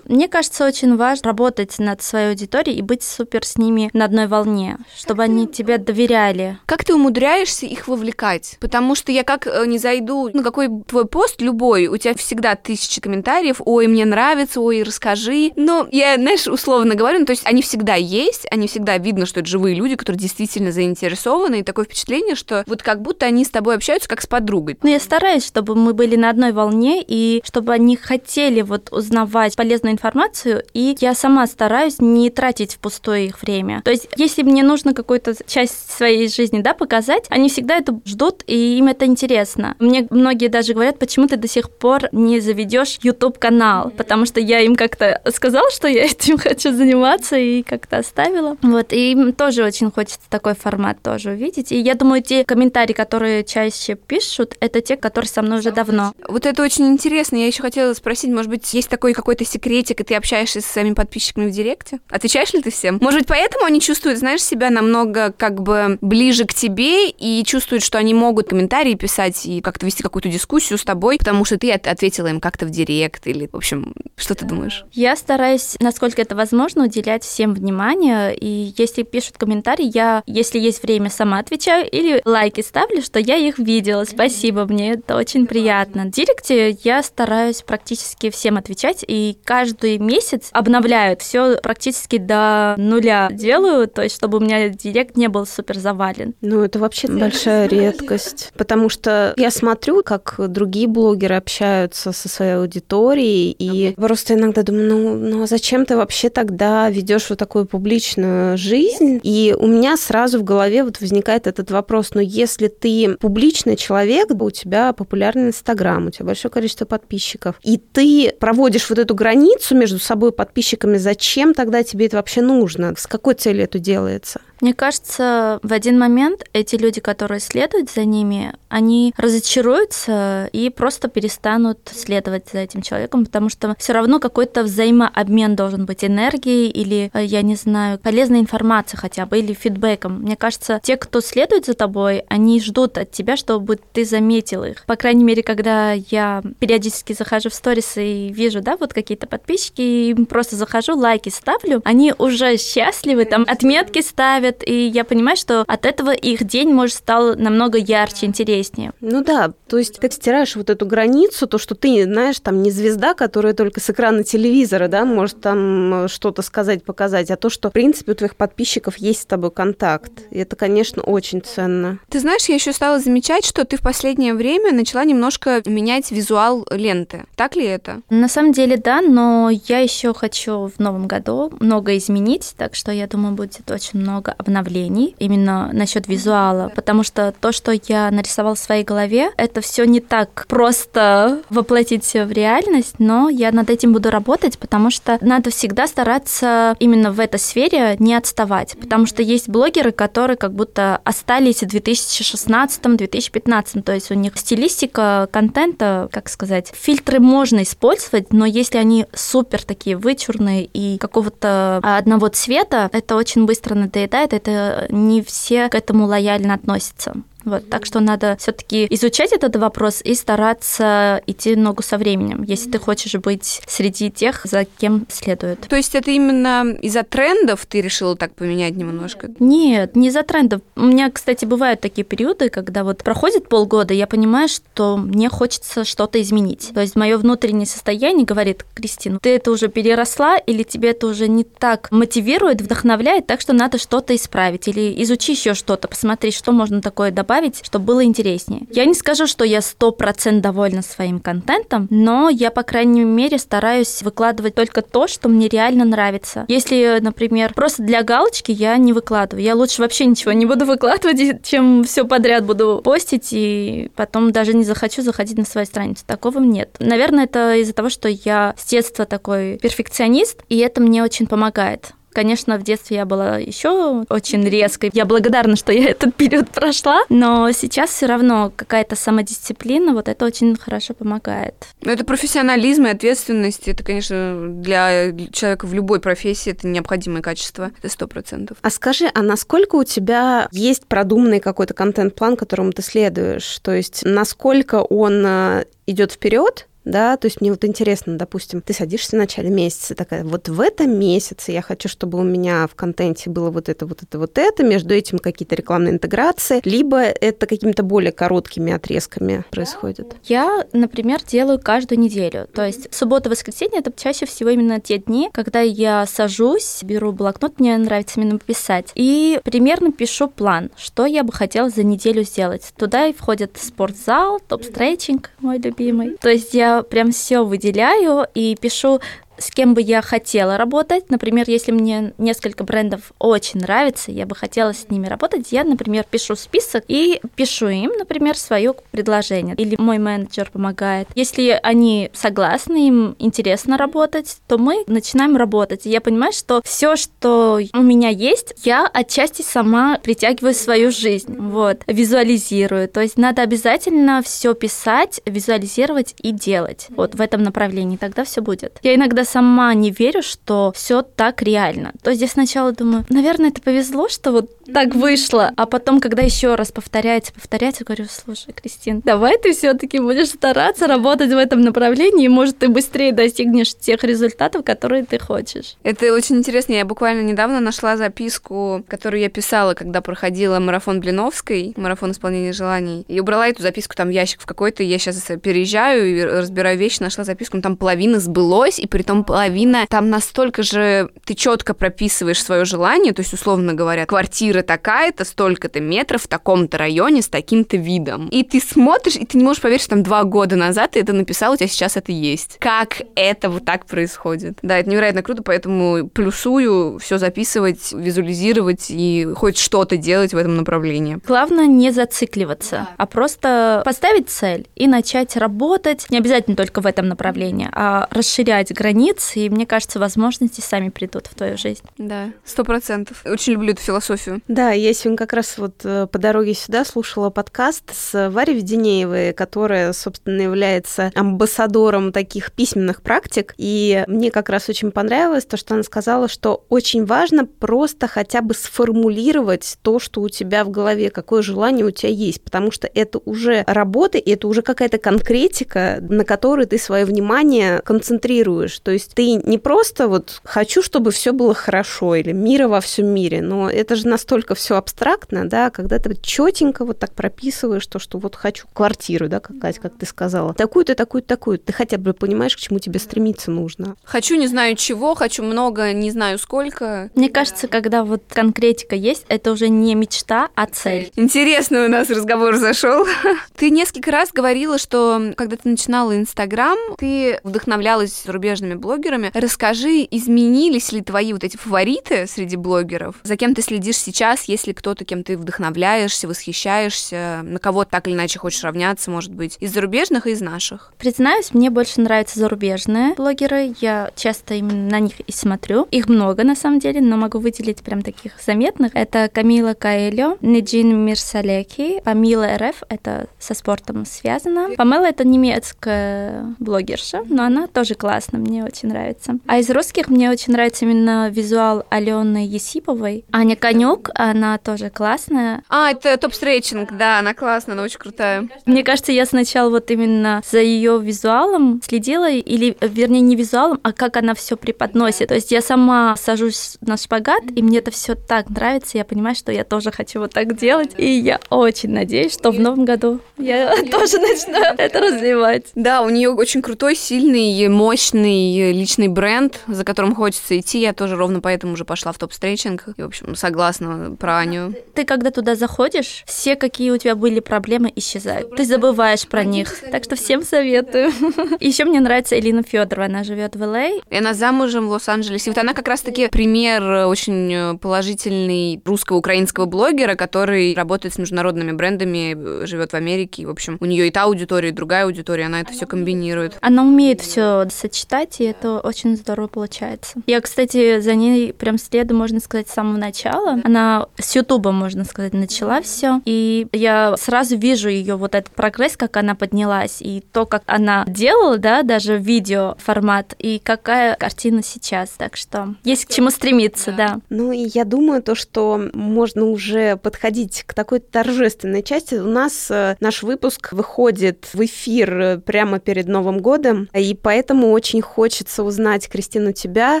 Мне 0.04 0.28
кажется, 0.28 0.66
очень 0.66 0.96
важно 0.96 1.11
работать 1.20 1.78
над 1.78 2.02
своей 2.02 2.30
аудиторией 2.30 2.78
и 2.78 2.82
быть 2.82 3.02
супер 3.02 3.44
с 3.44 3.58
ними 3.58 3.90
на 3.92 4.06
одной 4.06 4.26
волне, 4.26 4.78
чтобы 4.96 5.22
они 5.22 5.46
тебе 5.46 5.76
доверяли. 5.76 6.58
Как 6.64 6.84
ты 6.84 6.94
умудряешься 6.94 7.66
их 7.66 7.88
вовлекать? 7.88 8.56
Потому 8.60 8.94
что 8.94 9.12
я 9.12 9.24
как 9.24 9.46
э, 9.46 9.66
не 9.66 9.78
зайду, 9.78 10.30
ну 10.32 10.42
какой 10.42 10.68
твой 10.86 11.06
пост 11.06 11.40
любой, 11.42 11.88
у 11.88 11.96
тебя 11.96 12.14
всегда 12.14 12.54
тысячи 12.54 13.00
комментариев, 13.00 13.60
ой, 13.64 13.86
мне 13.86 14.04
нравится, 14.04 14.60
ой, 14.60 14.82
расскажи. 14.82 15.52
Но 15.56 15.86
я, 15.90 16.16
знаешь, 16.16 16.46
условно 16.46 16.94
говорю, 16.94 17.20
ну, 17.20 17.26
то 17.26 17.32
есть 17.32 17.44
они 17.44 17.62
всегда 17.62 17.94
есть, 17.94 18.46
они 18.50 18.66
всегда 18.66 18.98
видно, 18.98 19.26
что 19.26 19.40
это 19.40 19.48
живые 19.48 19.74
люди, 19.74 19.96
которые 19.96 20.20
действительно 20.20 20.72
заинтересованы, 20.72 21.60
и 21.60 21.62
такое 21.62 21.84
впечатление, 21.84 22.34
что 22.34 22.64
вот 22.66 22.82
как 22.82 23.02
будто 23.02 23.26
они 23.26 23.44
с 23.44 23.50
тобой 23.50 23.74
общаются 23.74 24.08
как 24.08 24.22
с 24.22 24.26
подругой. 24.26 24.78
Но 24.82 24.88
я 24.88 25.00
стараюсь, 25.00 25.46
чтобы 25.46 25.74
мы 25.74 25.92
были 25.92 26.16
на 26.16 26.30
одной 26.30 26.52
волне, 26.52 27.04
и 27.06 27.42
чтобы 27.44 27.72
они 27.72 27.96
хотели 27.96 28.62
вот 28.62 28.88
узнавать 28.92 29.56
полезную 29.56 29.92
информацию, 29.92 30.64
и 30.72 30.91
я 31.00 31.14
сама 31.14 31.46
стараюсь 31.46 32.00
не 32.00 32.30
тратить 32.30 32.74
впустую 32.74 33.26
их 33.26 33.42
время. 33.42 33.82
То 33.82 33.90
есть, 33.90 34.08
если 34.16 34.42
мне 34.42 34.62
нужно 34.62 34.94
какую-то 34.94 35.34
часть 35.46 35.90
своей 35.90 36.28
жизни, 36.28 36.60
да, 36.60 36.74
показать, 36.74 37.26
они 37.30 37.48
всегда 37.48 37.76
это 37.76 37.98
ждут, 38.04 38.42
и 38.46 38.78
им 38.78 38.88
это 38.88 39.06
интересно. 39.06 39.76
Мне 39.78 40.06
многие 40.10 40.48
даже 40.48 40.74
говорят, 40.74 40.98
почему 40.98 41.26
ты 41.26 41.36
до 41.36 41.48
сих 41.48 41.70
пор 41.70 42.08
не 42.12 42.40
заведешь 42.40 42.98
YouTube 43.02 43.38
канал, 43.38 43.92
потому 43.96 44.26
что 44.26 44.40
я 44.40 44.60
им 44.60 44.74
как-то 44.74 45.20
сказала, 45.32 45.70
что 45.70 45.88
я 45.88 46.04
этим 46.06 46.38
хочу 46.38 46.72
заниматься, 46.72 47.36
и 47.36 47.62
как-то 47.62 47.98
оставила. 47.98 48.56
Вот, 48.62 48.92
и 48.92 49.12
им 49.12 49.32
тоже 49.32 49.64
очень 49.64 49.90
хочется 49.90 50.28
такой 50.28 50.54
формат 50.54 51.02
тоже 51.02 51.30
увидеть. 51.30 51.72
И 51.72 51.78
я 51.78 51.94
думаю, 51.94 52.22
те 52.22 52.44
комментарии, 52.44 52.92
которые 52.92 53.44
чаще 53.44 53.94
пишут, 53.94 54.56
это 54.60 54.80
те, 54.80 54.96
которые 54.96 55.28
со 55.28 55.42
мной 55.42 55.58
уже 55.58 55.72
давно. 55.72 56.12
Вот 56.28 56.46
это 56.46 56.62
очень 56.62 56.88
интересно. 56.88 57.36
Я 57.36 57.46
еще 57.46 57.62
хотела 57.62 57.92
спросить, 57.94 58.30
может 58.30 58.50
быть, 58.50 58.72
есть 58.74 58.88
такой 58.88 59.12
какой-то 59.12 59.44
секретик, 59.44 60.00
и 60.00 60.04
ты 60.04 60.14
общаешься 60.14 60.60
со 60.60 60.81
своими 60.82 60.94
подписчиками 60.94 61.46
в 61.48 61.52
директе? 61.52 62.00
Отвечаешь 62.10 62.52
ли 62.52 62.60
ты 62.60 62.70
всем? 62.70 62.98
Может 63.00 63.20
быть, 63.20 63.28
поэтому 63.28 63.64
они 63.64 63.80
чувствуют, 63.80 64.18
знаешь, 64.18 64.42
себя 64.42 64.70
намного 64.70 65.32
как 65.32 65.62
бы 65.62 65.98
ближе 66.00 66.44
к 66.44 66.52
тебе 66.52 67.08
и 67.08 67.42
чувствуют, 67.44 67.84
что 67.84 67.98
они 67.98 68.14
могут 68.14 68.48
комментарии 68.48 68.94
писать 68.94 69.46
и 69.46 69.60
как-то 69.60 69.86
вести 69.86 70.02
какую-то 70.02 70.28
дискуссию 70.28 70.78
с 70.78 70.82
тобой, 70.82 71.18
потому 71.18 71.44
что 71.44 71.58
ты 71.58 71.70
ответила 71.72 72.26
им 72.26 72.40
как-то 72.40 72.66
в 72.66 72.70
директ 72.70 73.26
или, 73.26 73.48
в 73.50 73.56
общем, 73.56 73.94
что 74.16 74.34
ты 74.34 74.44
думаешь? 74.44 74.84
Я 74.92 75.14
стараюсь, 75.16 75.76
насколько 75.80 76.20
это 76.20 76.34
возможно, 76.34 76.84
уделять 76.84 77.22
всем 77.22 77.54
внимание, 77.54 78.34
и 78.34 78.74
если 78.76 79.02
пишут 79.02 79.38
комментарии, 79.38 79.90
я, 79.92 80.22
если 80.26 80.58
есть 80.58 80.82
время, 80.82 81.10
сама 81.10 81.38
отвечаю 81.38 81.88
или 81.88 82.22
лайки 82.24 82.60
ставлю, 82.60 83.02
что 83.02 83.20
я 83.20 83.36
их 83.36 83.58
видела. 83.58 84.04
Спасибо, 84.04 84.64
мне 84.66 84.94
это 84.94 85.16
очень 85.16 85.46
приятно. 85.46 86.04
В 86.04 86.10
директе 86.10 86.70
я 86.82 87.02
стараюсь 87.02 87.62
практически 87.62 88.30
всем 88.30 88.56
отвечать, 88.56 89.04
и 89.06 89.38
каждый 89.44 89.98
месяц 89.98 90.50
обновляют 90.72 91.22
все 91.22 91.58
практически 91.62 92.18
до 92.18 92.74
нуля 92.78 93.28
делаю, 93.30 93.88
то 93.88 94.02
есть 94.02 94.16
чтобы 94.16 94.38
у 94.38 94.40
меня 94.40 94.68
директ 94.68 95.16
не 95.16 95.28
был 95.28 95.46
супер 95.46 95.78
завален. 95.78 96.34
Ну, 96.40 96.62
это 96.62 96.78
вообще 96.78 97.08
большая 97.08 97.68
редкость, 97.68 98.52
потому 98.56 98.88
что 98.88 99.34
я 99.36 99.50
смотрю, 99.50 100.02
как 100.02 100.36
другие 100.38 100.86
блогеры 100.86 101.36
общаются 101.36 102.12
со 102.12 102.28
своей 102.28 102.54
аудиторией, 102.54 103.54
и 103.58 103.94
просто 103.96 104.34
иногда 104.34 104.62
думаю, 104.62 104.88
ну, 104.88 105.16
ну 105.16 105.42
а 105.42 105.46
зачем 105.46 105.84
ты 105.84 105.96
вообще 105.96 106.30
тогда 106.30 106.88
ведешь 106.88 107.28
вот 107.28 107.38
такую 107.38 107.66
публичную 107.66 108.56
жизнь? 108.56 109.20
И 109.22 109.54
у 109.58 109.66
меня 109.66 109.96
сразу 109.96 110.38
в 110.38 110.44
голове 110.44 110.84
вот 110.84 111.00
возникает 111.00 111.46
этот 111.46 111.70
вопрос, 111.70 112.10
ну, 112.14 112.20
если 112.20 112.68
ты 112.68 113.16
публичный 113.20 113.76
человек, 113.76 114.30
у 114.32 114.50
тебя 114.50 114.92
популярный 114.92 115.48
Инстаграм, 115.48 116.06
у 116.06 116.10
тебя 116.10 116.26
большое 116.26 116.50
количество 116.50 116.84
подписчиков, 116.84 117.56
и 117.62 117.76
ты 117.76 118.32
проводишь 118.38 118.88
вот 118.88 118.98
эту 118.98 119.14
границу 119.14 119.76
между 119.76 119.98
собой 119.98 120.30
и 120.30 120.34
подписчиками, 120.62 120.96
зачем 120.98 121.54
тогда 121.54 121.82
тебе 121.82 122.06
это 122.06 122.16
вообще 122.16 122.40
нужно? 122.40 122.94
С 122.96 123.06
какой 123.06 123.34
целью 123.34 123.64
это 123.64 123.78
делается? 123.78 124.40
Мне 124.62 124.74
кажется, 124.74 125.58
в 125.64 125.72
один 125.72 125.98
момент 125.98 126.44
эти 126.52 126.76
люди, 126.76 127.00
которые 127.00 127.40
следуют 127.40 127.90
за 127.90 128.04
ними, 128.04 128.54
они 128.68 129.12
разочаруются 129.16 130.48
и 130.52 130.70
просто 130.70 131.08
перестанут 131.08 131.80
следовать 131.92 132.48
за 132.52 132.60
этим 132.60 132.80
человеком, 132.80 133.26
потому 133.26 133.48
что 133.48 133.74
все 133.76 133.92
равно 133.92 134.20
какой-то 134.20 134.62
взаимообмен 134.62 135.56
должен 135.56 135.84
быть 135.84 136.04
энергией 136.04 136.68
или, 136.68 137.10
э, 137.12 137.24
я 137.24 137.42
не 137.42 137.56
знаю, 137.56 137.98
полезной 137.98 138.38
информацией 138.38 139.00
хотя 139.00 139.26
бы, 139.26 139.40
или 139.40 139.52
фидбэком. 139.52 140.20
Мне 140.20 140.36
кажется, 140.36 140.80
те, 140.80 140.96
кто 140.96 141.20
следует 141.20 141.66
за 141.66 141.74
тобой, 141.74 142.24
они 142.28 142.60
ждут 142.60 142.98
от 142.98 143.10
тебя, 143.10 143.36
чтобы 143.36 143.80
ты 143.92 144.04
заметил 144.04 144.62
их. 144.62 144.86
По 144.86 144.94
крайней 144.94 145.24
мере, 145.24 145.42
когда 145.42 145.92
я 145.92 146.40
периодически 146.60 147.14
захожу 147.14 147.50
в 147.50 147.54
сторис 147.54 147.94
и 147.96 148.32
вижу, 148.32 148.60
да, 148.60 148.76
вот 148.76 148.94
какие-то 148.94 149.26
подписчики, 149.26 149.82
и 149.82 150.14
просто 150.24 150.54
захожу, 150.54 150.96
лайки 150.96 151.30
ставлю, 151.30 151.82
они 151.84 152.14
уже 152.16 152.56
счастливы, 152.58 153.24
там 153.24 153.44
отметки 153.48 154.00
ставят, 154.00 154.51
делают, 154.52 154.62
и 154.66 154.86
я 154.86 155.04
понимаю, 155.04 155.36
что 155.36 155.64
от 155.66 155.86
этого 155.86 156.10
их 156.10 156.44
день, 156.44 156.70
может, 156.70 156.96
стал 156.96 157.34
намного 157.36 157.78
ярче, 157.78 158.26
интереснее. 158.26 158.92
Ну 159.00 159.22
да, 159.22 159.52
то 159.68 159.78
есть 159.78 159.98
ты 159.98 160.10
стираешь 160.10 160.56
вот 160.56 160.70
эту 160.70 160.86
границу, 160.86 161.46
то, 161.46 161.58
что 161.58 161.74
ты, 161.74 162.04
знаешь, 162.04 162.40
там 162.40 162.62
не 162.62 162.70
звезда, 162.70 163.14
которая 163.14 163.54
только 163.54 163.80
с 163.80 163.90
экрана 163.90 164.24
телевизора, 164.24 164.88
да, 164.88 165.04
может 165.04 165.40
там 165.40 166.08
что-то 166.08 166.42
сказать, 166.42 166.84
показать, 166.84 167.30
а 167.30 167.36
то, 167.36 167.48
что, 167.50 167.70
в 167.70 167.72
принципе, 167.72 168.12
у 168.12 168.14
твоих 168.14 168.36
подписчиков 168.36 168.96
есть 168.98 169.22
с 169.22 169.26
тобой 169.26 169.50
контакт. 169.50 170.12
И 170.30 170.38
это, 170.38 170.56
конечно, 170.56 171.02
очень 171.02 171.42
ценно. 171.42 171.98
Ты 172.08 172.20
знаешь, 172.20 172.48
я 172.48 172.54
еще 172.54 172.72
стала 172.72 172.98
замечать, 172.98 173.44
что 173.44 173.64
ты 173.64 173.76
в 173.76 173.80
последнее 173.80 174.34
время 174.34 174.72
начала 174.72 175.04
немножко 175.04 175.62
менять 175.66 176.10
визуал 176.10 176.66
ленты. 176.70 177.24
Так 177.36 177.56
ли 177.56 177.64
это? 177.64 178.00
На 178.10 178.28
самом 178.28 178.52
деле, 178.52 178.76
да, 178.76 179.00
но 179.00 179.50
я 179.50 179.78
еще 179.78 180.14
хочу 180.14 180.70
в 180.74 180.78
новом 180.78 181.06
году 181.06 181.52
много 181.60 181.96
изменить, 181.96 182.54
так 182.56 182.74
что 182.74 182.92
я 182.92 183.06
думаю, 183.06 183.34
будет 183.34 183.70
очень 183.70 184.00
много 184.00 184.31
обновлений 184.38 185.14
именно 185.18 185.70
насчет 185.72 186.08
визуала, 186.08 186.72
потому 186.74 187.02
что 187.02 187.34
то, 187.40 187.52
что 187.52 187.72
я 187.86 188.10
нарисовала 188.10 188.54
в 188.54 188.58
своей 188.58 188.84
голове, 188.84 189.30
это 189.36 189.60
все 189.60 189.84
не 189.84 190.00
так 190.00 190.46
просто 190.48 191.42
воплотить 191.50 192.10
в 192.12 192.32
реальность, 192.32 192.94
но 192.98 193.28
я 193.28 193.52
над 193.52 193.70
этим 193.70 193.92
буду 193.92 194.10
работать, 194.10 194.58
потому 194.58 194.90
что 194.90 195.18
надо 195.20 195.50
всегда 195.50 195.86
стараться 195.86 196.74
именно 196.78 197.12
в 197.12 197.20
этой 197.20 197.40
сфере 197.40 197.96
не 197.98 198.14
отставать, 198.14 198.76
потому 198.78 199.06
что 199.06 199.22
есть 199.22 199.48
блогеры, 199.48 199.92
которые 199.92 200.36
как 200.36 200.54
будто 200.54 201.00
остались 201.04 201.62
в 201.62 201.66
2016-2015, 201.66 203.82
то 203.82 203.92
есть 203.92 204.10
у 204.10 204.14
них 204.14 204.36
стилистика 204.36 205.28
контента, 205.30 206.08
как 206.12 206.28
сказать, 206.28 206.72
фильтры 206.74 207.20
можно 207.20 207.62
использовать, 207.62 208.32
но 208.32 208.46
если 208.46 208.78
они 208.78 209.06
супер 209.14 209.62
такие 209.62 209.96
вычурные 209.96 210.64
и 210.64 210.98
какого-то 210.98 211.80
одного 211.82 212.28
цвета, 212.28 212.88
это 212.92 213.16
очень 213.16 213.46
быстро 213.46 213.74
надоедает, 213.74 214.21
это 214.30 214.86
не 214.90 215.22
все 215.22 215.68
к 215.68 215.74
этому 215.74 216.06
лояльно 216.06 216.54
относятся. 216.54 217.14
Вот, 217.44 217.68
так 217.68 217.86
что 217.86 218.00
надо 218.00 218.36
все-таки 218.38 218.86
изучать 218.90 219.32
этот 219.32 219.56
вопрос 219.56 220.00
и 220.02 220.14
стараться 220.14 221.22
идти 221.26 221.56
ногу 221.56 221.82
со 221.82 221.98
временем, 221.98 222.42
если 222.42 222.70
ты 222.70 222.78
хочешь 222.78 223.14
быть 223.14 223.62
среди 223.66 224.10
тех, 224.10 224.44
за 224.44 224.64
кем 224.64 225.06
следует. 225.08 225.60
То 225.60 225.76
есть 225.76 225.94
это 225.94 226.10
именно 226.10 226.72
из-за 226.80 227.02
трендов 227.02 227.66
ты 227.66 227.80
решила 227.80 228.16
так 228.16 228.34
поменять 228.34 228.76
немножко? 228.76 229.30
Нет, 229.38 229.96
не 229.96 230.08
из-за 230.08 230.22
трендов. 230.22 230.62
У 230.76 230.82
меня, 230.82 231.10
кстати, 231.10 231.44
бывают 231.44 231.80
такие 231.80 232.04
периоды, 232.04 232.48
когда 232.48 232.84
вот 232.84 233.02
проходит 233.02 233.48
полгода, 233.48 233.94
я 233.94 234.06
понимаю, 234.06 234.48
что 234.48 234.96
мне 234.96 235.28
хочется 235.28 235.84
что-то 235.84 236.20
изменить. 236.20 236.70
То 236.74 236.80
есть 236.80 236.96
мое 236.96 237.18
внутреннее 237.18 237.66
состояние 237.66 238.26
говорит, 238.26 238.64
Кристина, 238.74 239.18
ты 239.20 239.30
это 239.30 239.50
уже 239.50 239.68
переросла 239.68 240.36
или 240.38 240.62
тебе 240.62 240.90
это 240.90 241.06
уже 241.06 241.28
не 241.28 241.44
так 241.44 241.88
мотивирует, 241.90 242.60
вдохновляет, 242.60 243.26
так 243.26 243.40
что 243.40 243.52
надо 243.52 243.78
что-то 243.78 244.14
исправить 244.14 244.68
или 244.68 245.02
изучи 245.02 245.32
еще 245.32 245.54
что-то, 245.54 245.88
посмотри, 245.88 246.30
что 246.30 246.52
можно 246.52 246.80
такое 246.80 247.10
добавить, 247.10 247.31
чтобы 247.62 247.86
было 247.86 248.04
интереснее. 248.04 248.66
Я 248.70 248.84
не 248.84 248.94
скажу, 248.94 249.26
что 249.26 249.44
я 249.44 249.60
сто 249.60 249.90
процент 249.90 250.42
довольна 250.42 250.82
своим 250.82 251.20
контентом, 251.20 251.86
но 251.90 252.28
я, 252.28 252.50
по 252.50 252.62
крайней 252.62 253.04
мере, 253.04 253.38
стараюсь 253.38 254.02
выкладывать 254.02 254.54
только 254.54 254.82
то, 254.82 255.06
что 255.06 255.28
мне 255.28 255.48
реально 255.48 255.84
нравится. 255.84 256.44
Если, 256.48 256.98
например, 257.00 257.54
просто 257.54 257.82
для 257.82 258.02
галочки 258.02 258.50
я 258.50 258.76
не 258.76 258.92
выкладываю, 258.92 259.44
я 259.44 259.54
лучше 259.54 259.82
вообще 259.82 260.06
ничего 260.06 260.32
не 260.32 260.46
буду 260.46 260.64
выкладывать, 260.64 261.44
чем 261.44 261.84
все 261.84 262.04
подряд 262.04 262.44
буду 262.44 262.80
постить 262.84 263.28
и 263.32 263.90
потом 263.96 264.32
даже 264.32 264.54
не 264.54 264.64
захочу 264.64 265.02
заходить 265.02 265.38
на 265.38 265.44
свою 265.44 265.66
страницу. 265.66 266.04
Такого 266.06 266.38
нет. 266.38 266.76
Наверное, 266.78 267.24
это 267.24 267.56
из-за 267.56 267.72
того, 267.72 267.88
что 267.88 268.08
я 268.08 268.54
с 268.58 268.66
детства 268.66 269.06
такой 269.06 269.58
перфекционист, 269.58 270.42
и 270.48 270.58
это 270.58 270.80
мне 270.80 271.02
очень 271.02 271.26
помогает. 271.26 271.92
Конечно, 272.12 272.58
в 272.58 272.62
детстве 272.62 272.98
я 272.98 273.06
была 273.06 273.38
еще 273.38 274.04
очень 274.08 274.48
резкой. 274.48 274.90
Я 274.92 275.04
благодарна, 275.04 275.56
что 275.56 275.72
я 275.72 275.90
этот 275.90 276.14
период 276.14 276.50
прошла, 276.50 277.02
но 277.08 277.50
сейчас 277.52 277.90
все 277.90 278.06
равно 278.06 278.52
какая-то 278.54 278.96
самодисциплина, 278.96 279.92
вот 279.92 280.08
это 280.08 280.24
очень 280.24 280.56
хорошо 280.56 280.94
помогает. 280.94 281.54
Это 281.82 282.04
профессионализм 282.04 282.86
и 282.86 282.90
ответственность. 282.90 283.68
Это, 283.68 283.82
конечно, 283.82 284.48
для 284.48 285.12
человека 285.32 285.66
в 285.66 285.74
любой 285.74 286.00
профессии 286.00 286.52
это 286.52 286.66
необходимое 286.66 287.22
качество. 287.22 287.70
Это 287.78 287.88
сто 287.88 288.06
процентов. 288.06 288.58
А 288.62 288.70
скажи, 288.70 289.10
а 289.12 289.22
насколько 289.22 289.76
у 289.76 289.84
тебя 289.84 290.48
есть 290.52 290.86
продуманный 290.86 291.40
какой-то 291.40 291.74
контент-план, 291.74 292.36
которому 292.36 292.72
ты 292.72 292.82
следуешь? 292.82 293.58
То 293.60 293.72
есть 293.72 294.02
насколько 294.04 294.82
он 294.82 295.24
э, 295.26 295.64
идет 295.86 296.12
вперед, 296.12 296.68
да, 296.84 297.16
то 297.16 297.26
есть 297.26 297.40
мне 297.40 297.50
вот 297.50 297.64
интересно, 297.64 298.16
допустим, 298.16 298.60
ты 298.60 298.72
садишься 298.72 299.16
в 299.16 299.18
начале 299.18 299.50
месяца, 299.50 299.94
такая, 299.94 300.24
вот 300.24 300.48
в 300.48 300.60
этом 300.60 300.98
месяце 300.98 301.52
я 301.52 301.62
хочу, 301.62 301.88
чтобы 301.88 302.18
у 302.18 302.22
меня 302.22 302.66
в 302.66 302.74
контенте 302.74 303.30
было 303.30 303.50
вот 303.50 303.68
это, 303.68 303.86
вот 303.86 304.02
это, 304.02 304.18
вот 304.18 304.38
это, 304.38 304.64
между 304.64 304.94
этим 304.94 305.18
какие-то 305.18 305.54
рекламные 305.54 305.94
интеграции, 305.94 306.60
либо 306.64 307.00
это 307.00 307.46
какими-то 307.46 307.82
более 307.82 308.12
короткими 308.12 308.72
отрезками 308.72 309.44
происходит? 309.50 310.16
Я, 310.24 310.66
например, 310.72 311.20
делаю 311.26 311.60
каждую 311.60 312.00
неделю, 312.00 312.48
то 312.52 312.66
есть 312.66 312.92
суббота-воскресенье 312.94 313.80
это 313.80 313.92
чаще 313.96 314.26
всего 314.26 314.50
именно 314.50 314.80
те 314.80 314.98
дни, 314.98 315.30
когда 315.32 315.60
я 315.60 316.06
сажусь, 316.06 316.80
беру 316.82 317.12
блокнот, 317.12 317.60
мне 317.60 317.76
нравится 317.76 318.20
именно 318.20 318.38
писать, 318.38 318.90
и 318.94 319.40
примерно 319.44 319.92
пишу 319.92 320.28
план, 320.28 320.70
что 320.76 321.06
я 321.06 321.22
бы 321.22 321.32
хотела 321.32 321.70
за 321.70 321.84
неделю 321.84 322.22
сделать. 322.24 322.72
Туда 322.76 323.06
и 323.06 323.12
входит 323.12 323.56
спортзал, 323.60 324.40
топ-стретчинг, 324.40 325.30
мой 325.40 325.58
любимый. 325.58 326.16
То 326.20 326.28
есть 326.28 326.54
я 326.54 326.71
прям 326.80 327.10
все 327.12 327.44
выделяю 327.44 328.26
и 328.34 328.56
пишу 328.56 329.00
с 329.42 329.50
кем 329.50 329.74
бы 329.74 329.82
я 329.82 330.02
хотела 330.02 330.56
работать. 330.56 331.10
Например, 331.10 331.44
если 331.48 331.72
мне 331.72 332.12
несколько 332.18 332.64
брендов 332.64 333.12
очень 333.18 333.60
нравится, 333.60 334.10
я 334.10 334.26
бы 334.26 334.34
хотела 334.34 334.72
с 334.72 334.88
ними 334.88 335.06
работать, 335.06 335.52
я, 335.52 335.64
например, 335.64 336.04
пишу 336.08 336.36
список 336.36 336.84
и 336.88 337.20
пишу 337.34 337.68
им, 337.68 337.92
например, 337.98 338.36
свое 338.36 338.74
предложение. 338.90 339.54
Или 339.56 339.76
мой 339.78 339.98
менеджер 339.98 340.50
помогает. 340.52 341.08
Если 341.14 341.58
они 341.62 342.10
согласны, 342.12 342.88
им 342.88 343.16
интересно 343.18 343.76
работать, 343.76 344.38
то 344.46 344.58
мы 344.58 344.84
начинаем 344.86 345.36
работать. 345.36 345.86
И 345.86 345.90
я 345.90 346.00
понимаю, 346.00 346.32
что 346.32 346.62
все, 346.64 346.96
что 346.96 347.60
у 347.74 347.82
меня 347.82 348.08
есть, 348.08 348.54
я 348.64 348.86
отчасти 348.86 349.42
сама 349.42 349.98
притягиваю 350.02 350.54
в 350.54 350.56
свою 350.56 350.90
жизнь. 350.90 351.36
Вот, 351.36 351.82
визуализирую. 351.86 352.88
То 352.88 353.00
есть 353.00 353.18
надо 353.18 353.42
обязательно 353.42 354.22
все 354.22 354.54
писать, 354.54 355.20
визуализировать 355.26 356.14
и 356.22 356.30
делать. 356.30 356.86
Вот 356.90 357.14
в 357.14 357.20
этом 357.20 357.42
направлении. 357.42 357.96
Тогда 357.96 358.24
все 358.24 358.40
будет. 358.40 358.78
Я 358.82 358.94
иногда 358.94 359.24
сама 359.32 359.72
не 359.74 359.90
верю, 359.90 360.22
что 360.22 360.72
все 360.74 361.02
так 361.02 361.42
реально. 361.42 361.92
То 362.02 362.10
есть 362.10 362.22
я 362.22 362.28
сначала 362.28 362.72
думаю, 362.72 363.04
наверное, 363.08 363.50
это 363.50 363.62
повезло, 363.62 364.08
что 364.08 364.32
вот 364.32 364.50
так 364.72 364.94
вышло, 364.94 365.50
а 365.56 365.66
потом, 365.66 366.00
когда 366.00 366.22
еще 366.22 366.54
раз 366.54 366.70
повторяется, 366.70 367.32
повторяется, 367.32 367.84
говорю, 367.84 368.06
слушай, 368.10 368.52
Кристин, 368.54 369.00
давай 369.04 369.38
ты 369.38 369.52
все-таки 369.52 369.98
будешь 369.98 370.28
стараться 370.28 370.86
работать 370.86 371.30
в 371.30 371.36
этом 371.36 371.62
направлении, 371.62 372.26
и, 372.26 372.28
может, 372.28 372.58
ты 372.58 372.68
быстрее 372.68 373.12
достигнешь 373.12 373.74
тех 373.74 374.04
результатов, 374.04 374.64
которые 374.64 375.04
ты 375.04 375.18
хочешь. 375.18 375.76
Это 375.82 376.12
очень 376.12 376.36
интересно. 376.36 376.74
Я 376.74 376.84
буквально 376.84 377.22
недавно 377.22 377.60
нашла 377.60 377.96
записку, 377.96 378.84
которую 378.88 379.20
я 379.20 379.28
писала, 379.28 379.74
когда 379.74 380.00
проходила 380.00 380.58
марафон 380.58 381.00
Блиновской, 381.00 381.72
марафон 381.76 382.12
исполнения 382.12 382.52
желаний, 382.52 383.04
и 383.08 383.20
убрала 383.20 383.48
эту 383.48 383.62
записку 383.62 383.94
там 383.96 384.08
в 384.08 384.12
ящик 384.12 384.40
в 384.40 384.46
какой-то, 384.46 384.82
я 384.82 384.98
сейчас 384.98 385.22
переезжаю 385.42 386.06
и 386.06 386.22
разбираю 386.22 386.78
вещи, 386.78 387.02
нашла 387.02 387.24
записку, 387.24 387.56
но 387.56 387.62
там 387.62 387.76
половина 387.76 388.20
сбылось, 388.20 388.78
и 388.78 388.86
при 388.86 389.02
том 389.02 389.11
половина, 389.24 389.86
там 389.88 390.10
настолько 390.10 390.62
же 390.62 391.10
ты 391.24 391.34
четко 391.34 391.74
прописываешь 391.74 392.42
свое 392.42 392.64
желание, 392.64 393.12
то 393.12 393.20
есть, 393.20 393.32
условно 393.32 393.74
говоря, 393.74 394.06
квартира 394.06 394.62
такая-то, 394.62 395.24
столько-то 395.24 395.80
метров 395.80 396.22
в 396.22 396.28
таком-то 396.28 396.78
районе 396.78 397.22
с 397.22 397.28
таким-то 397.28 397.76
видом. 397.76 398.28
И 398.28 398.42
ты 398.42 398.60
смотришь, 398.60 399.16
и 399.16 399.26
ты 399.26 399.38
не 399.38 399.44
можешь 399.44 399.62
поверить, 399.62 399.82
что 399.82 399.90
там 399.90 400.02
два 400.02 400.24
года 400.24 400.56
назад 400.56 400.92
ты 400.92 401.00
это 401.00 401.12
написал, 401.12 401.52
у 401.52 401.56
тебя 401.56 401.68
сейчас 401.68 401.96
это 401.96 402.12
есть. 402.12 402.56
Как 402.58 403.02
это 403.14 403.50
вот 403.50 403.64
так 403.64 403.86
происходит? 403.86 404.58
Да, 404.62 404.78
это 404.78 404.88
невероятно 404.88 405.22
круто, 405.22 405.42
поэтому 405.42 406.08
плюсую 406.08 406.98
все 406.98 407.18
записывать, 407.18 407.92
визуализировать 407.92 408.86
и 408.88 409.28
хоть 409.36 409.58
что-то 409.58 409.96
делать 409.96 410.32
в 410.32 410.36
этом 410.36 410.56
направлении. 410.56 411.18
Главное 411.26 411.66
не 411.66 411.90
зацикливаться, 411.90 412.88
а 412.96 413.06
просто 413.06 413.82
поставить 413.84 414.30
цель 414.30 414.66
и 414.74 414.86
начать 414.86 415.36
работать, 415.36 416.06
не 416.10 416.18
обязательно 416.18 416.56
только 416.56 416.80
в 416.80 416.86
этом 416.86 417.08
направлении, 417.08 417.68
а 417.72 418.08
расширять 418.10 418.72
границы 418.72 419.01
границ, 419.02 419.32
и 419.34 419.50
мне 419.50 419.66
кажется, 419.66 419.98
возможности 419.98 420.60
сами 420.60 420.88
придут 420.88 421.26
в 421.26 421.34
твою 421.34 421.58
жизнь. 421.58 421.82
Да, 421.98 422.30
сто 422.44 422.64
процентов. 422.64 423.22
Очень 423.24 423.54
люблю 423.54 423.72
эту 423.72 423.82
философию. 423.82 424.40
Да, 424.46 424.70
я 424.70 424.94
сегодня 424.94 425.16
как 425.16 425.32
раз 425.32 425.58
вот 425.58 425.74
э, 425.84 426.06
по 426.06 426.18
дороге 426.18 426.54
сюда 426.54 426.84
слушала 426.84 427.30
подкаст 427.30 427.92
с 427.92 428.30
Варей 428.30 428.54
Веденеевой, 428.54 429.32
которая, 429.32 429.92
собственно, 429.92 430.42
является 430.42 431.10
амбассадором 431.16 432.12
таких 432.12 432.52
письменных 432.52 433.02
практик, 433.02 433.54
и 433.56 434.04
мне 434.06 434.30
как 434.30 434.48
раз 434.48 434.68
очень 434.68 434.92
понравилось 434.92 435.46
то, 435.46 435.56
что 435.56 435.74
она 435.74 435.82
сказала, 435.82 436.28
что 436.28 436.64
очень 436.68 437.04
важно 437.04 437.44
просто 437.44 438.06
хотя 438.06 438.40
бы 438.40 438.54
сформулировать 438.54 439.78
то, 439.82 439.98
что 439.98 440.20
у 440.20 440.28
тебя 440.28 440.64
в 440.64 440.70
голове, 440.70 441.10
какое 441.10 441.42
желание 441.42 441.84
у 441.84 441.90
тебя 441.90 442.10
есть, 442.10 442.42
потому 442.42 442.70
что 442.70 442.88
это 442.92 443.18
уже 443.24 443.64
работа, 443.66 444.18
и 444.18 444.30
это 444.30 444.46
уже 444.46 444.62
какая-то 444.62 444.98
конкретика, 444.98 445.98
на 446.00 446.24
которой 446.24 446.66
ты 446.66 446.78
свое 446.78 447.04
внимание 447.04 447.80
концентрируешь. 447.80 448.78
То 448.78 448.91
есть 448.92 449.14
ты 449.14 449.34
не 449.34 449.58
просто 449.58 450.08
вот 450.08 450.40
хочу, 450.44 450.82
чтобы 450.82 451.10
все 451.10 451.32
было 451.32 451.54
хорошо 451.54 452.14
или 452.14 452.32
мира 452.32 452.68
во 452.68 452.80
всем 452.80 453.06
мире, 453.06 453.42
но 453.42 453.70
это 453.70 453.96
же 453.96 454.06
настолько 454.06 454.54
все 454.54 454.76
абстрактно, 454.76 455.48
да, 455.48 455.70
когда 455.70 455.98
ты 455.98 456.16
четенько 456.20 456.84
вот 456.84 456.98
так 456.98 457.14
прописываешь 457.14 457.86
то, 457.86 457.98
что 457.98 458.18
вот 458.18 458.36
хочу 458.36 458.66
квартиру, 458.72 459.28
да, 459.28 459.40
как, 459.40 459.58
Катя, 459.58 459.80
как 459.80 459.96
ты 459.96 460.06
сказала, 460.06 460.54
такую-то, 460.54 460.94
такую-то, 460.94 461.28
такую. 461.28 461.58
Ты 461.58 461.72
хотя 461.72 461.98
бы 461.98 462.12
понимаешь, 462.12 462.56
к 462.56 462.60
чему 462.60 462.78
тебе 462.78 462.98
стремиться 462.98 463.50
нужно. 463.50 463.96
Хочу 464.04 464.36
не 464.36 464.46
знаю 464.46 464.76
чего, 464.76 465.14
хочу 465.14 465.42
много, 465.42 465.92
не 465.92 466.10
знаю 466.10 466.38
сколько. 466.38 467.10
Мне 467.14 467.28
кажется, 467.28 467.68
когда 467.68 468.04
вот 468.04 468.22
конкретика 468.28 468.94
есть, 468.94 469.24
это 469.28 469.52
уже 469.52 469.68
не 469.68 469.94
мечта, 469.94 470.50
а 470.54 470.66
цель. 470.66 471.10
Интересный 471.16 471.86
у 471.86 471.88
нас 471.88 472.10
разговор 472.10 472.56
зашел. 472.56 473.06
Ты 473.56 473.70
несколько 473.70 474.10
раз 474.10 474.30
говорила, 474.32 474.78
что 474.78 475.32
когда 475.36 475.56
ты 475.56 475.68
начинала 475.68 476.16
Инстаграм, 476.16 476.78
ты 476.98 477.40
вдохновлялась 477.44 478.22
зарубежными 478.24 478.74
блогерами. 478.82 479.30
Расскажи, 479.32 480.06
изменились 480.10 480.92
ли 480.92 481.00
твои 481.00 481.32
вот 481.32 481.44
эти 481.44 481.56
фавориты 481.56 482.26
среди 482.26 482.56
блогеров? 482.56 483.16
За 483.22 483.36
кем 483.36 483.54
ты 483.54 483.62
следишь 483.62 483.96
сейчас, 483.96 484.44
если 484.44 484.72
кто-то, 484.72 485.04
кем 485.06 485.24
ты 485.24 485.38
вдохновляешься, 485.38 486.28
восхищаешься, 486.28 487.40
на 487.42 487.58
кого 487.58 487.84
так 487.84 488.06
или 488.08 488.14
иначе 488.14 488.38
хочешь 488.38 488.62
равняться, 488.64 489.10
может 489.10 489.32
быть, 489.32 489.56
из 489.60 489.72
зарубежных 489.72 490.26
и 490.26 490.32
из 490.32 490.40
наших? 490.40 490.92
Признаюсь, 490.98 491.54
мне 491.54 491.70
больше 491.70 492.00
нравятся 492.00 492.38
зарубежные 492.38 493.14
блогеры. 493.14 493.74
Я 493.80 494.10
часто 494.16 494.54
именно 494.54 494.90
на 494.90 495.00
них 495.00 495.20
и 495.20 495.32
смотрю. 495.32 495.86
Их 495.90 496.08
много, 496.08 496.44
на 496.44 496.56
самом 496.56 496.80
деле, 496.80 497.00
но 497.00 497.16
могу 497.16 497.38
выделить 497.38 497.82
прям 497.82 498.02
таких 498.02 498.32
заметных. 498.44 498.92
Это 498.94 499.30
Камила 499.32 499.74
Каэльо, 499.74 500.36
Неджин 500.40 500.96
Мирсалеки, 501.04 502.00
Памила 502.04 502.56
РФ, 502.56 502.82
это 502.88 503.28
со 503.38 503.54
спортом 503.54 504.04
связано. 504.04 504.70
Памела— 504.76 505.06
это 505.08 505.24
немецкая 505.24 506.54
блогерша, 506.58 507.22
но 507.28 507.44
она 507.44 507.66
тоже 507.66 507.94
классная, 507.94 508.40
мне 508.40 508.64
очень 508.72 508.88
нравится. 508.88 509.34
А 509.46 509.58
из 509.58 509.68
русских 509.70 510.08
мне 510.08 510.30
очень 510.30 510.52
нравится 510.52 510.84
именно 510.84 511.28
визуал 511.28 511.84
Алены 511.90 512.46
Есиповой. 512.46 513.24
Аня 513.30 513.54
Конюк, 513.54 514.10
она 514.14 514.56
тоже 514.58 514.88
классная. 514.88 515.62
А, 515.68 515.90
это 515.90 516.16
топ-стрейчинг, 516.16 516.96
да, 516.96 517.18
она 517.18 517.34
классная, 517.34 517.74
она 517.74 517.82
очень 517.82 517.98
крутая. 517.98 518.48
Мне 518.64 518.82
кажется, 518.82 519.12
я 519.12 519.26
сначала 519.26 519.68
вот 519.68 519.90
именно 519.90 520.42
за 520.50 520.60
ее 520.60 520.98
визуалом 521.02 521.80
следила, 521.86 522.30
или, 522.30 522.76
вернее, 522.80 523.20
не 523.20 523.36
визуалом, 523.36 523.78
а 523.82 523.92
как 523.92 524.16
она 524.16 524.34
все 524.34 524.56
преподносит. 524.56 525.28
То 525.28 525.34
есть 525.34 525.52
я 525.52 525.60
сама 525.60 526.16
сажусь 526.16 526.78
на 526.80 526.96
шпагат, 526.96 527.42
и 527.54 527.62
мне 527.62 527.78
это 527.78 527.90
все 527.90 528.14
так 528.14 528.48
нравится, 528.48 528.96
я 528.96 529.04
понимаю, 529.04 529.36
что 529.36 529.52
я 529.52 529.64
тоже 529.64 529.90
хочу 529.90 530.20
вот 530.20 530.32
так 530.32 530.56
делать, 530.56 530.92
и 530.96 531.10
я 531.10 531.40
очень 531.50 531.90
надеюсь, 531.90 532.32
что 532.32 532.50
в 532.50 532.58
новом 532.58 532.86
году 532.86 533.20
я 533.36 533.74
тоже 533.90 534.18
начну 534.18 534.58
это 534.78 535.00
развивать. 535.00 535.66
Да, 535.74 536.00
у 536.02 536.08
нее 536.08 536.30
очень 536.30 536.62
крутой, 536.62 536.96
сильный, 536.96 537.68
мощный 537.68 538.61
личный 538.70 539.08
бренд, 539.08 539.60
за 539.66 539.84
которым 539.84 540.14
хочется 540.14 540.58
идти. 540.58 540.80
Я 540.80 540.92
тоже 540.92 541.16
ровно 541.16 541.40
поэтому 541.40 541.72
уже 541.72 541.84
пошла 541.84 542.12
в 542.12 542.18
топ-стрейчинг. 542.18 542.84
И, 542.96 543.02
в 543.02 543.06
общем, 543.06 543.34
согласна 543.34 544.16
про 544.18 544.38
Аню. 544.38 544.74
Ты 544.94 545.04
когда 545.04 545.30
туда 545.30 545.56
заходишь, 545.56 546.22
все, 546.26 546.56
какие 546.56 546.90
у 546.90 546.98
тебя 546.98 547.14
были 547.14 547.40
проблемы, 547.40 547.92
исчезают. 547.96 548.54
Ты 548.54 548.64
забываешь 548.64 549.26
про 549.26 549.44
них. 549.44 549.74
Так 549.90 550.04
что 550.04 550.16
всем 550.16 550.42
советую. 550.42 551.10
Еще 551.60 551.84
мне 551.84 552.00
нравится 552.00 552.38
Элина 552.38 552.62
Федорова. 552.62 553.06
Она 553.06 553.24
живет 553.24 553.56
в 553.56 553.62
Л.А. 553.62 553.88
И 554.10 554.16
она 554.16 554.34
замужем 554.34 554.86
в 554.86 554.90
Лос-Анджелесе. 554.90 555.50
Вот 555.50 555.58
она 555.58 555.74
как 555.74 555.88
раз-таки 555.88 556.28
пример 556.28 556.82
очень 557.06 557.78
положительный 557.78 558.80
русского 558.84 559.16
украинского 559.16 559.66
блогера, 559.66 560.14
который 560.14 560.74
работает 560.74 561.14
с 561.14 561.18
международными 561.18 561.72
брендами, 561.72 562.64
живет 562.64 562.92
в 562.92 562.94
Америке. 562.94 563.42
И, 563.42 563.46
в 563.46 563.50
общем, 563.50 563.78
у 563.80 563.86
нее 563.86 564.08
и 564.08 564.10
та 564.10 564.24
аудитория, 564.24 564.68
и 564.68 564.72
другая 564.72 565.04
аудитория, 565.04 565.46
она 565.46 565.60
это 565.60 565.72
все 565.72 565.86
комбинирует. 565.86 566.58
Она 566.60 566.82
умеет 566.82 567.20
все 567.20 567.66
сочетать, 567.70 568.40
и 568.40 568.51
это 568.52 568.80
очень 568.80 569.16
здорово 569.16 569.48
получается. 569.48 570.20
Я, 570.26 570.40
кстати, 570.40 571.00
за 571.00 571.14
ней 571.14 571.52
прям 571.52 571.78
следую, 571.78 572.18
можно 572.18 572.40
сказать, 572.40 572.68
с 572.68 572.72
самого 572.72 572.96
начала. 572.96 573.58
Она 573.64 574.06
с 574.18 574.36
Ютуба, 574.36 574.72
можно 574.72 575.04
сказать, 575.04 575.32
начала 575.32 575.80
все, 575.82 576.20
и 576.24 576.66
я 576.72 577.16
сразу 577.16 577.56
вижу 577.56 577.88
ее 577.88 578.16
вот 578.16 578.34
этот 578.34 578.54
прогресс, 578.54 578.96
как 578.96 579.16
она 579.16 579.34
поднялась, 579.34 579.98
и 580.00 580.22
то, 580.32 580.46
как 580.46 580.62
она 580.66 581.04
делала, 581.08 581.58
да, 581.58 581.82
даже 581.82 582.18
видео 582.18 582.76
формат, 582.78 583.34
и 583.38 583.60
какая 583.62 584.14
картина 584.16 584.62
сейчас. 584.62 585.10
Так 585.16 585.36
что 585.36 585.74
есть 585.84 586.06
к 586.06 586.10
чему 586.10 586.30
стремиться, 586.30 586.92
да. 586.92 587.18
Ну 587.30 587.52
и 587.52 587.70
я 587.74 587.84
думаю 587.84 588.22
то, 588.22 588.34
что 588.34 588.80
можно 588.92 589.46
уже 589.46 589.96
подходить 589.96 590.64
к 590.66 590.74
такой 590.74 591.00
торжественной 591.00 591.82
части. 591.82 592.16
У 592.16 592.28
нас 592.28 592.70
э, 592.70 592.96
наш 593.00 593.22
выпуск 593.22 593.72
выходит 593.72 594.48
в 594.52 594.64
эфир 594.64 595.20
э, 595.20 595.38
прямо 595.38 595.78
перед 595.80 596.06
Новым 596.06 596.38
годом, 596.38 596.88
и 596.92 597.14
поэтому 597.14 597.72
очень 597.72 598.02
хочется 598.02 598.41
узнать, 598.58 599.08
Кристина, 599.08 599.52
тебя, 599.52 600.00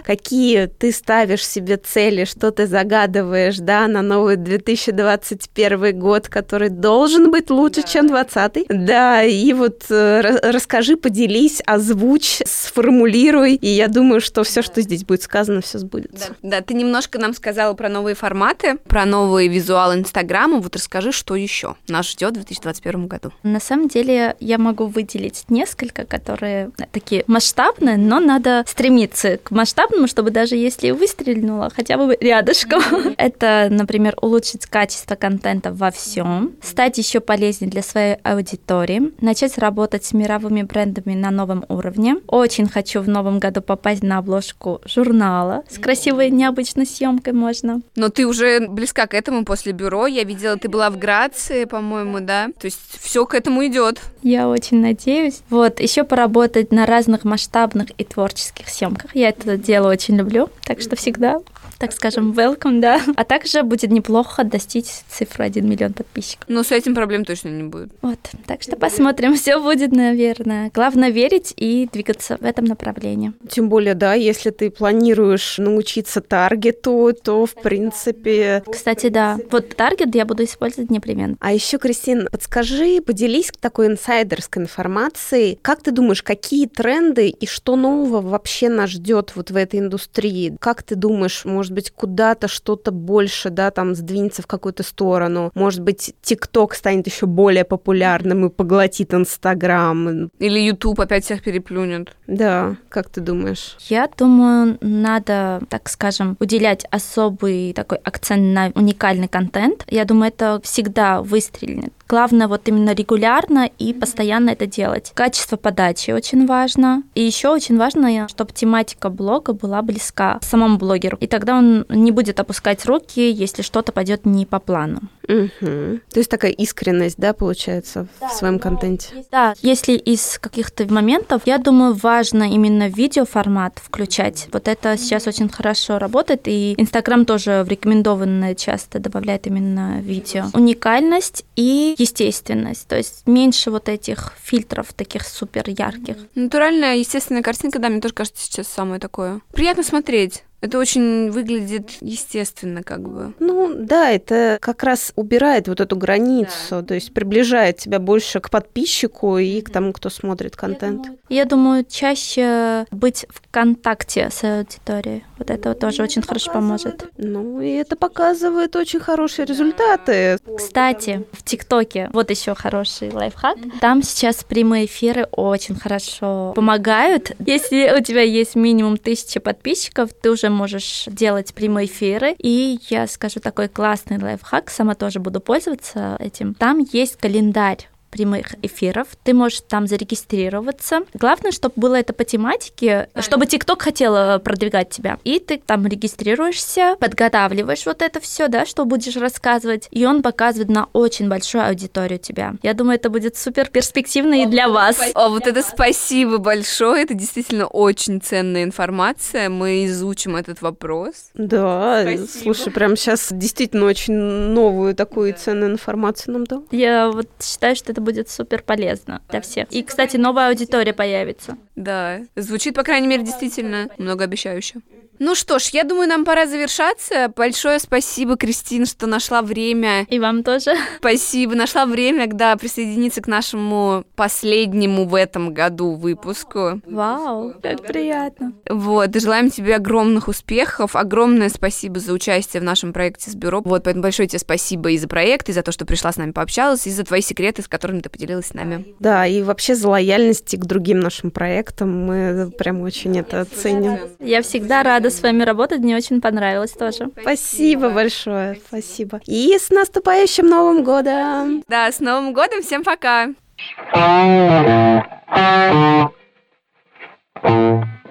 какие 0.00 0.66
ты 0.66 0.92
ставишь 0.92 1.46
себе 1.46 1.76
цели, 1.76 2.24
что 2.24 2.50
ты 2.50 2.66
загадываешь, 2.66 3.58
да, 3.58 3.86
на 3.86 4.02
новый 4.02 4.36
2021 4.36 5.98
год, 5.98 6.28
который 6.28 6.68
должен 6.68 7.30
быть 7.30 7.50
лучше, 7.50 7.82
да. 7.82 7.88
чем 7.88 8.06
2020. 8.08 8.66
Да, 8.68 9.22
и 9.22 9.52
вот 9.52 9.84
э, 9.90 10.20
расскажи, 10.50 10.96
поделись, 10.96 11.62
озвучь, 11.66 12.42
сформулируй, 12.44 13.54
и 13.54 13.68
я 13.68 13.88
думаю, 13.88 14.20
что 14.20 14.44
все, 14.44 14.62
что 14.62 14.80
здесь 14.80 15.04
будет 15.04 15.22
сказано, 15.22 15.60
все 15.60 15.78
сбудется. 15.78 16.36
Да. 16.42 16.50
да, 16.50 16.60
ты 16.60 16.74
немножко 16.74 17.18
нам 17.18 17.34
сказала 17.34 17.74
про 17.74 17.88
новые 17.88 18.14
форматы, 18.14 18.78
про 18.86 19.04
новый 19.04 19.48
визуал 19.48 19.94
Инстаграма, 19.94 20.58
вот 20.58 20.76
расскажи, 20.76 21.12
что 21.12 21.34
еще 21.34 21.76
нас 21.88 22.10
ждет 22.10 22.32
в 22.32 22.34
2021 22.34 23.06
году. 23.06 23.32
На 23.42 23.60
самом 23.60 23.88
деле 23.88 24.36
я 24.40 24.58
могу 24.58 24.86
выделить 24.86 25.44
несколько, 25.48 26.04
которые 26.04 26.70
такие 26.92 27.24
масштабные, 27.26 27.96
но 27.96 28.20
надо 28.32 28.64
стремиться 28.66 29.38
к 29.38 29.50
масштабному, 29.50 30.06
чтобы 30.06 30.30
даже 30.30 30.56
если 30.56 30.90
выстрельнула, 30.90 31.70
хотя 31.74 31.96
бы 31.98 32.16
рядышком. 32.20 32.80
Mm-hmm. 32.82 33.14
Это, 33.18 33.68
например, 33.70 34.16
улучшить 34.20 34.66
качество 34.66 35.14
контента 35.16 35.72
во 35.72 35.90
всем, 35.90 36.52
стать 36.62 36.98
еще 36.98 37.20
полезнее 37.20 37.70
для 37.70 37.82
своей 37.82 38.16
аудитории, 38.22 39.12
начать 39.20 39.58
работать 39.58 40.04
с 40.04 40.12
мировыми 40.12 40.62
брендами 40.62 41.14
на 41.14 41.30
новом 41.30 41.64
уровне. 41.68 42.16
Очень 42.26 42.68
хочу 42.68 43.00
в 43.00 43.08
новом 43.08 43.38
году 43.38 43.60
попасть 43.60 44.02
на 44.02 44.18
обложку 44.18 44.80
журнала 44.84 45.64
с 45.68 45.78
красивой 45.78 46.30
необычной 46.30 46.86
съемкой 46.86 47.32
можно. 47.32 47.82
Но 47.96 48.08
ты 48.08 48.26
уже 48.26 48.66
близка 48.66 49.06
к 49.06 49.14
этому 49.14 49.44
после 49.44 49.72
бюро. 49.72 50.06
Я 50.06 50.24
видела, 50.24 50.56
ты 50.56 50.68
была 50.68 50.90
в 50.90 50.98
Грации, 50.98 51.64
по-моему, 51.64 52.20
да? 52.20 52.48
То 52.58 52.66
есть 52.66 52.78
все 53.00 53.26
к 53.26 53.34
этому 53.34 53.66
идет. 53.66 54.00
Я 54.22 54.48
очень 54.48 54.80
надеюсь. 54.80 55.40
Вот, 55.50 55.80
еще 55.80 56.04
поработать 56.04 56.72
на 56.72 56.86
разных 56.86 57.24
масштабных 57.24 57.90
и 57.98 58.04
творческих 58.12 58.68
съемках. 58.68 59.14
Я 59.14 59.30
это 59.30 59.56
дело 59.56 59.90
очень 59.90 60.16
люблю, 60.16 60.50
так 60.64 60.80
что 60.80 60.96
всегда 60.96 61.40
так 61.82 61.92
скажем, 61.92 62.30
welcome, 62.30 62.78
да. 62.80 63.00
А 63.16 63.24
также 63.24 63.64
будет 63.64 63.90
неплохо 63.90 64.44
достичь 64.44 64.86
цифру 65.08 65.42
1 65.42 65.68
миллион 65.68 65.92
подписчиков. 65.94 66.44
Но 66.48 66.62
с 66.62 66.70
этим 66.70 66.94
проблем 66.94 67.24
точно 67.24 67.48
не 67.48 67.64
будет. 67.64 67.90
Вот, 68.02 68.20
так 68.46 68.62
что 68.62 68.76
посмотрим, 68.76 69.34
все 69.34 69.60
будет, 69.60 69.90
наверное. 69.90 70.70
Главное 70.72 71.10
верить 71.10 71.52
и 71.56 71.88
двигаться 71.92 72.38
в 72.40 72.44
этом 72.44 72.66
направлении. 72.66 73.32
Тем 73.48 73.68
более, 73.68 73.94
да, 73.94 74.14
если 74.14 74.50
ты 74.50 74.70
планируешь 74.70 75.58
научиться 75.58 76.20
таргету, 76.20 77.12
то, 77.20 77.46
в 77.46 77.54
принципе... 77.54 78.62
Кстати, 78.70 79.08
да. 79.08 79.36
Вот 79.50 79.74
таргет 79.74 80.14
я 80.14 80.24
буду 80.24 80.44
использовать 80.44 80.88
непременно. 80.88 81.34
А 81.40 81.52
еще, 81.52 81.78
Кристин, 81.78 82.28
подскажи, 82.30 83.00
поделись 83.00 83.50
такой 83.58 83.88
инсайдерской 83.88 84.62
информацией. 84.62 85.58
Как 85.62 85.82
ты 85.82 85.90
думаешь, 85.90 86.22
какие 86.22 86.68
тренды 86.68 87.28
и 87.28 87.46
что 87.46 87.74
нового 87.74 88.01
вообще 88.06 88.68
нас 88.68 88.90
ждет 88.90 89.32
вот 89.34 89.50
в 89.50 89.56
этой 89.56 89.80
индустрии? 89.80 90.56
Как 90.60 90.82
ты 90.82 90.94
думаешь, 90.94 91.44
может 91.44 91.72
может 91.72 91.74
быть, 91.74 91.90
куда-то 91.90 92.48
что-то 92.48 92.90
больше, 92.90 93.48
да, 93.48 93.70
там 93.70 93.94
сдвинется 93.94 94.42
в 94.42 94.46
какую-то 94.46 94.82
сторону. 94.82 95.52
Может 95.54 95.80
быть, 95.80 96.14
ТикТок 96.20 96.74
станет 96.74 97.06
еще 97.06 97.26
более 97.26 97.64
популярным 97.64 98.46
и 98.46 98.50
поглотит 98.50 99.14
Инстаграм. 99.14 100.28
Или 100.38 100.58
Ютуб 100.58 101.00
опять 101.00 101.24
всех 101.24 101.42
переплюнет. 101.42 102.16
Да, 102.26 102.76
как 102.88 103.08
ты 103.08 103.20
думаешь? 103.20 103.76
Я 103.88 104.08
думаю, 104.18 104.76
надо, 104.80 105.62
так 105.68 105.88
скажем, 105.88 106.36
уделять 106.40 106.84
особый 106.90 107.72
такой 107.74 107.98
акцент 107.98 108.42
на 108.54 108.72
уникальный 108.74 109.28
контент. 109.28 109.84
Я 109.88 110.04
думаю, 110.04 110.28
это 110.28 110.60
всегда 110.64 111.22
выстрелит. 111.22 111.92
Главное 112.08 112.48
вот 112.48 112.68
именно 112.68 112.92
регулярно 112.92 113.70
и 113.78 113.94
постоянно 113.94 114.50
это 114.50 114.66
делать. 114.66 115.12
Качество 115.14 115.56
подачи 115.56 116.10
очень 116.10 116.46
важно. 116.46 117.04
И 117.14 117.22
еще 117.22 117.48
очень 117.48 117.78
важно, 117.78 117.91
чтобы 118.28 118.52
тематика 118.52 119.08
блога 119.10 119.52
была 119.52 119.82
близка 119.82 120.38
самому 120.42 120.78
блогеру. 120.78 121.16
И 121.20 121.26
тогда 121.26 121.56
он 121.56 121.86
не 121.88 122.10
будет 122.12 122.40
опускать 122.40 122.84
руки, 122.86 123.30
если 123.30 123.62
что-то 123.62 123.92
пойдет 123.92 124.26
не 124.26 124.46
по 124.46 124.58
плану. 124.58 125.00
Угу. 125.28 125.50
То 125.60 126.16
есть 126.16 126.30
такая 126.30 126.50
искренность, 126.50 127.16
да, 127.18 127.32
получается, 127.32 128.08
да, 128.20 128.28
в 128.28 128.32
своем 128.32 128.58
контенте. 128.58 129.24
Да, 129.30 129.54
если 129.62 129.92
из 129.92 130.38
каких-то 130.38 130.92
моментов, 130.92 131.42
я 131.46 131.58
думаю, 131.58 131.94
важно 131.94 132.52
именно 132.52 132.88
видеоформат 132.88 133.80
включать. 133.82 134.48
Вот 134.52 134.68
это 134.68 134.96
сейчас 134.96 135.26
очень 135.26 135.48
хорошо 135.48 135.98
работает, 135.98 136.42
и 136.46 136.74
Инстаграм 136.76 137.24
тоже 137.24 137.62
в 137.64 137.68
рекомендованное 137.68 138.54
часто 138.54 138.98
добавляет 138.98 139.46
именно 139.46 140.00
видео. 140.00 140.46
Уникальность 140.54 141.44
и 141.56 141.94
естественность, 141.98 142.88
то 142.88 142.96
есть 142.96 143.26
меньше 143.26 143.70
вот 143.70 143.88
этих 143.88 144.34
фильтров 144.42 144.92
таких 144.92 145.26
супер 145.26 145.64
ярких. 145.68 146.16
Натуральная, 146.34 146.96
естественная 146.96 147.42
картинка, 147.42 147.78
да, 147.82 147.90
мне 147.90 148.00
тоже 148.00 148.14
кажется 148.14 148.42
сейчас 148.42 148.68
самое 148.68 149.00
такое. 149.00 149.40
Приятно 149.52 149.82
смотреть. 149.82 150.44
Это 150.62 150.78
очень 150.78 151.30
выглядит 151.30 151.90
естественно, 152.00 152.82
как 152.82 153.08
бы. 153.08 153.34
Ну 153.38 153.74
да, 153.74 154.10
это 154.10 154.58
как 154.60 154.82
раз 154.82 155.12
убирает 155.16 155.68
вот 155.68 155.80
эту 155.80 155.96
границу, 155.96 156.52
да. 156.70 156.82
то 156.82 156.94
есть 156.94 157.12
приближает 157.12 157.78
тебя 157.78 157.98
больше 157.98 158.40
к 158.40 158.48
подписчику 158.50 159.38
и 159.38 159.60
к 159.60 159.70
тому, 159.70 159.92
кто 159.92 160.08
смотрит 160.08 160.56
контент. 160.56 161.06
Я 161.28 161.44
думаю, 161.44 161.72
я 161.72 161.72
думаю 161.72 161.84
чаще 161.88 162.86
быть 162.90 163.26
в 163.28 163.40
контакте 163.50 164.28
с 164.30 164.44
аудиторией. 164.44 165.24
Вот 165.38 165.50
это 165.50 165.74
тоже 165.74 166.02
очень 166.02 166.22
хорошо 166.22 166.52
поможет. 166.52 167.06
Ну 167.16 167.60
и 167.60 167.70
это 167.70 167.96
показывает 167.96 168.76
очень 168.76 169.00
хорошие 169.00 169.46
результаты. 169.46 170.38
Кстати, 170.56 171.24
в 171.32 171.42
ТикТоке 171.42 172.10
вот 172.12 172.30
еще 172.30 172.54
хороший 172.54 173.10
лайфхак. 173.10 173.58
Там 173.80 174.02
сейчас 174.02 174.44
прямые 174.44 174.86
эфиры 174.86 175.26
очень 175.32 175.74
хорошо 175.74 176.52
помогают. 176.54 177.32
Если 177.38 177.92
у 177.98 178.02
тебя 178.02 178.22
есть 178.22 178.54
минимум 178.54 178.96
тысячи 178.96 179.40
подписчиков, 179.40 180.10
ты 180.12 180.30
уже 180.30 180.48
можешь 180.52 181.04
делать 181.06 181.54
прямые 181.54 181.86
эфиры. 181.86 182.34
И 182.38 182.78
я 182.88 183.06
скажу 183.06 183.40
такой 183.40 183.68
классный 183.68 184.18
лайфхак, 184.18 184.70
сама 184.70 184.94
тоже 184.94 185.18
буду 185.20 185.40
пользоваться 185.40 186.16
этим. 186.18 186.54
Там 186.54 186.80
есть 186.92 187.16
календарь 187.16 187.88
прямых 188.12 188.54
эфиров. 188.62 189.08
Ты 189.24 189.32
можешь 189.34 189.62
там 189.66 189.86
зарегистрироваться. 189.86 191.00
Главное, 191.14 191.50
чтобы 191.50 191.72
было 191.76 191.94
это 191.96 192.12
по 192.12 192.24
тематике, 192.24 193.08
чтобы 193.18 193.46
ТикТок 193.46 193.82
хотел 193.82 194.14
э, 194.14 194.38
продвигать 194.38 194.90
тебя. 194.90 195.18
И 195.24 195.38
ты 195.40 195.58
там 195.58 195.86
регистрируешься, 195.86 196.96
подготавливаешь 197.00 197.86
вот 197.86 198.02
это 198.02 198.20
все, 198.20 198.48
да, 198.48 198.66
что 198.66 198.84
будешь 198.84 199.16
рассказывать, 199.16 199.88
и 199.90 200.04
он 200.04 200.22
показывает 200.22 200.68
на 200.68 200.88
очень 200.92 201.28
большую 201.28 201.66
аудиторию 201.66 202.18
тебя. 202.18 202.54
Я 202.62 202.74
думаю, 202.74 202.96
это 202.96 203.08
будет 203.08 203.36
супер 203.36 203.70
перспективно 203.70 204.42
и 204.42 204.46
для 204.46 204.68
вас. 204.68 205.00
О, 205.14 205.30
вот 205.30 205.46
это 205.46 205.62
спасибо 205.62 206.36
большое, 206.36 207.04
это 207.04 207.14
действительно 207.14 207.66
очень 207.66 208.20
ценная 208.20 208.64
информация, 208.64 209.48
мы 209.48 209.86
изучим 209.86 210.36
этот 210.36 210.60
вопрос. 210.60 211.30
Да, 211.34 212.02
Спасибо. 212.02 212.26
слушай, 212.26 212.72
прям 212.72 212.96
сейчас 212.96 213.28
действительно 213.32 213.86
очень 213.86 214.12
новую 214.12 214.94
такую 214.94 215.32
ценную 215.32 215.72
информацию 215.72 216.34
нам 216.34 216.44
дал. 216.44 216.64
Я 216.70 217.10
вот 217.10 217.28
считаю, 217.40 217.74
что 217.74 217.92
это 217.92 218.01
будет 218.02 218.28
супер 218.28 218.62
полезно 218.62 219.22
для 219.30 219.40
всех. 219.40 219.70
И, 219.70 219.82
кстати, 219.82 220.16
новая 220.16 220.48
аудитория 220.48 220.92
появится. 220.92 221.56
Да, 221.76 222.20
звучит, 222.36 222.74
по 222.74 222.82
крайней 222.82 223.06
мере, 223.06 223.22
действительно 223.22 223.88
многообещающе. 223.98 224.80
Ну 225.18 225.36
что 225.36 225.60
ж, 225.60 225.66
я 225.72 225.84
думаю, 225.84 226.08
нам 226.08 226.24
пора 226.24 226.46
завершаться. 226.46 227.32
Большое 227.36 227.78
спасибо, 227.78 228.36
Кристин, 228.36 228.86
что 228.86 229.06
нашла 229.06 229.40
время. 229.40 230.02
И 230.08 230.18
вам 230.18 230.42
тоже. 230.42 230.74
Спасибо, 230.98 231.54
нашла 231.54 231.86
время, 231.86 232.26
когда 232.26 232.56
присоединиться 232.56 233.20
к 233.22 233.28
нашему 233.28 234.04
последнему 234.16 235.04
в 235.04 235.14
этом 235.14 235.54
году 235.54 235.92
выпуску. 235.92 236.80
Вау, 236.86 237.54
как 237.62 237.82
приятно. 237.86 238.52
Вот, 238.68 239.14
желаем 239.14 239.50
тебе 239.50 239.76
огромных 239.76 240.26
успехов. 240.26 240.96
Огромное 240.96 241.50
спасибо 241.50 242.00
за 242.00 242.12
участие 242.12 242.60
в 242.60 242.64
нашем 242.64 242.92
проекте 242.92 243.30
с 243.30 243.36
бюро. 243.36 243.62
Вот, 243.64 243.84
поэтому 243.84 244.02
большое 244.02 244.28
тебе 244.28 244.40
спасибо 244.40 244.90
и 244.90 244.98
за 244.98 245.06
проект, 245.06 245.48
и 245.48 245.52
за 245.52 245.62
то, 245.62 245.70
что 245.70 245.84
пришла 245.84 246.10
с 246.10 246.16
нами 246.16 246.32
пообщалась, 246.32 246.88
и 246.88 246.90
за 246.90 247.04
твои 247.04 247.20
секреты, 247.20 247.62
с 247.62 247.68
которыми 247.68 248.00
ты 248.00 248.08
поделилась 248.08 248.46
с 248.46 248.54
нами. 248.54 248.96
Да, 248.98 249.24
и 249.24 249.42
вообще 249.42 249.76
за 249.76 249.88
лояльность 249.88 250.56
к 250.56 250.64
другим 250.64 250.98
нашим 250.98 251.30
проектам. 251.30 251.61
Мы 251.84 252.50
прям 252.56 252.82
очень 252.82 253.18
это 253.18 253.44
ценим. 253.44 253.98
Я 254.18 254.42
всегда 254.42 254.82
рада 254.82 255.10
с 255.10 255.22
вами 255.22 255.42
работать, 255.42 255.80
мне 255.80 255.96
очень 255.96 256.20
понравилось 256.20 256.72
тоже. 256.72 257.10
Спасибо 257.20 257.90
большое, 257.90 258.60
спасибо. 258.66 259.20
И 259.26 259.56
с 259.58 259.70
наступающим 259.70 260.46
Новым 260.46 260.84
годом! 260.84 261.62
Да, 261.68 261.90
с 261.90 262.00
Новым 262.00 262.32
годом, 262.32 262.62
всем 262.62 262.82
пока! 262.84 263.28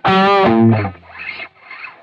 Thank 0.04 0.86
you. 0.86 1.02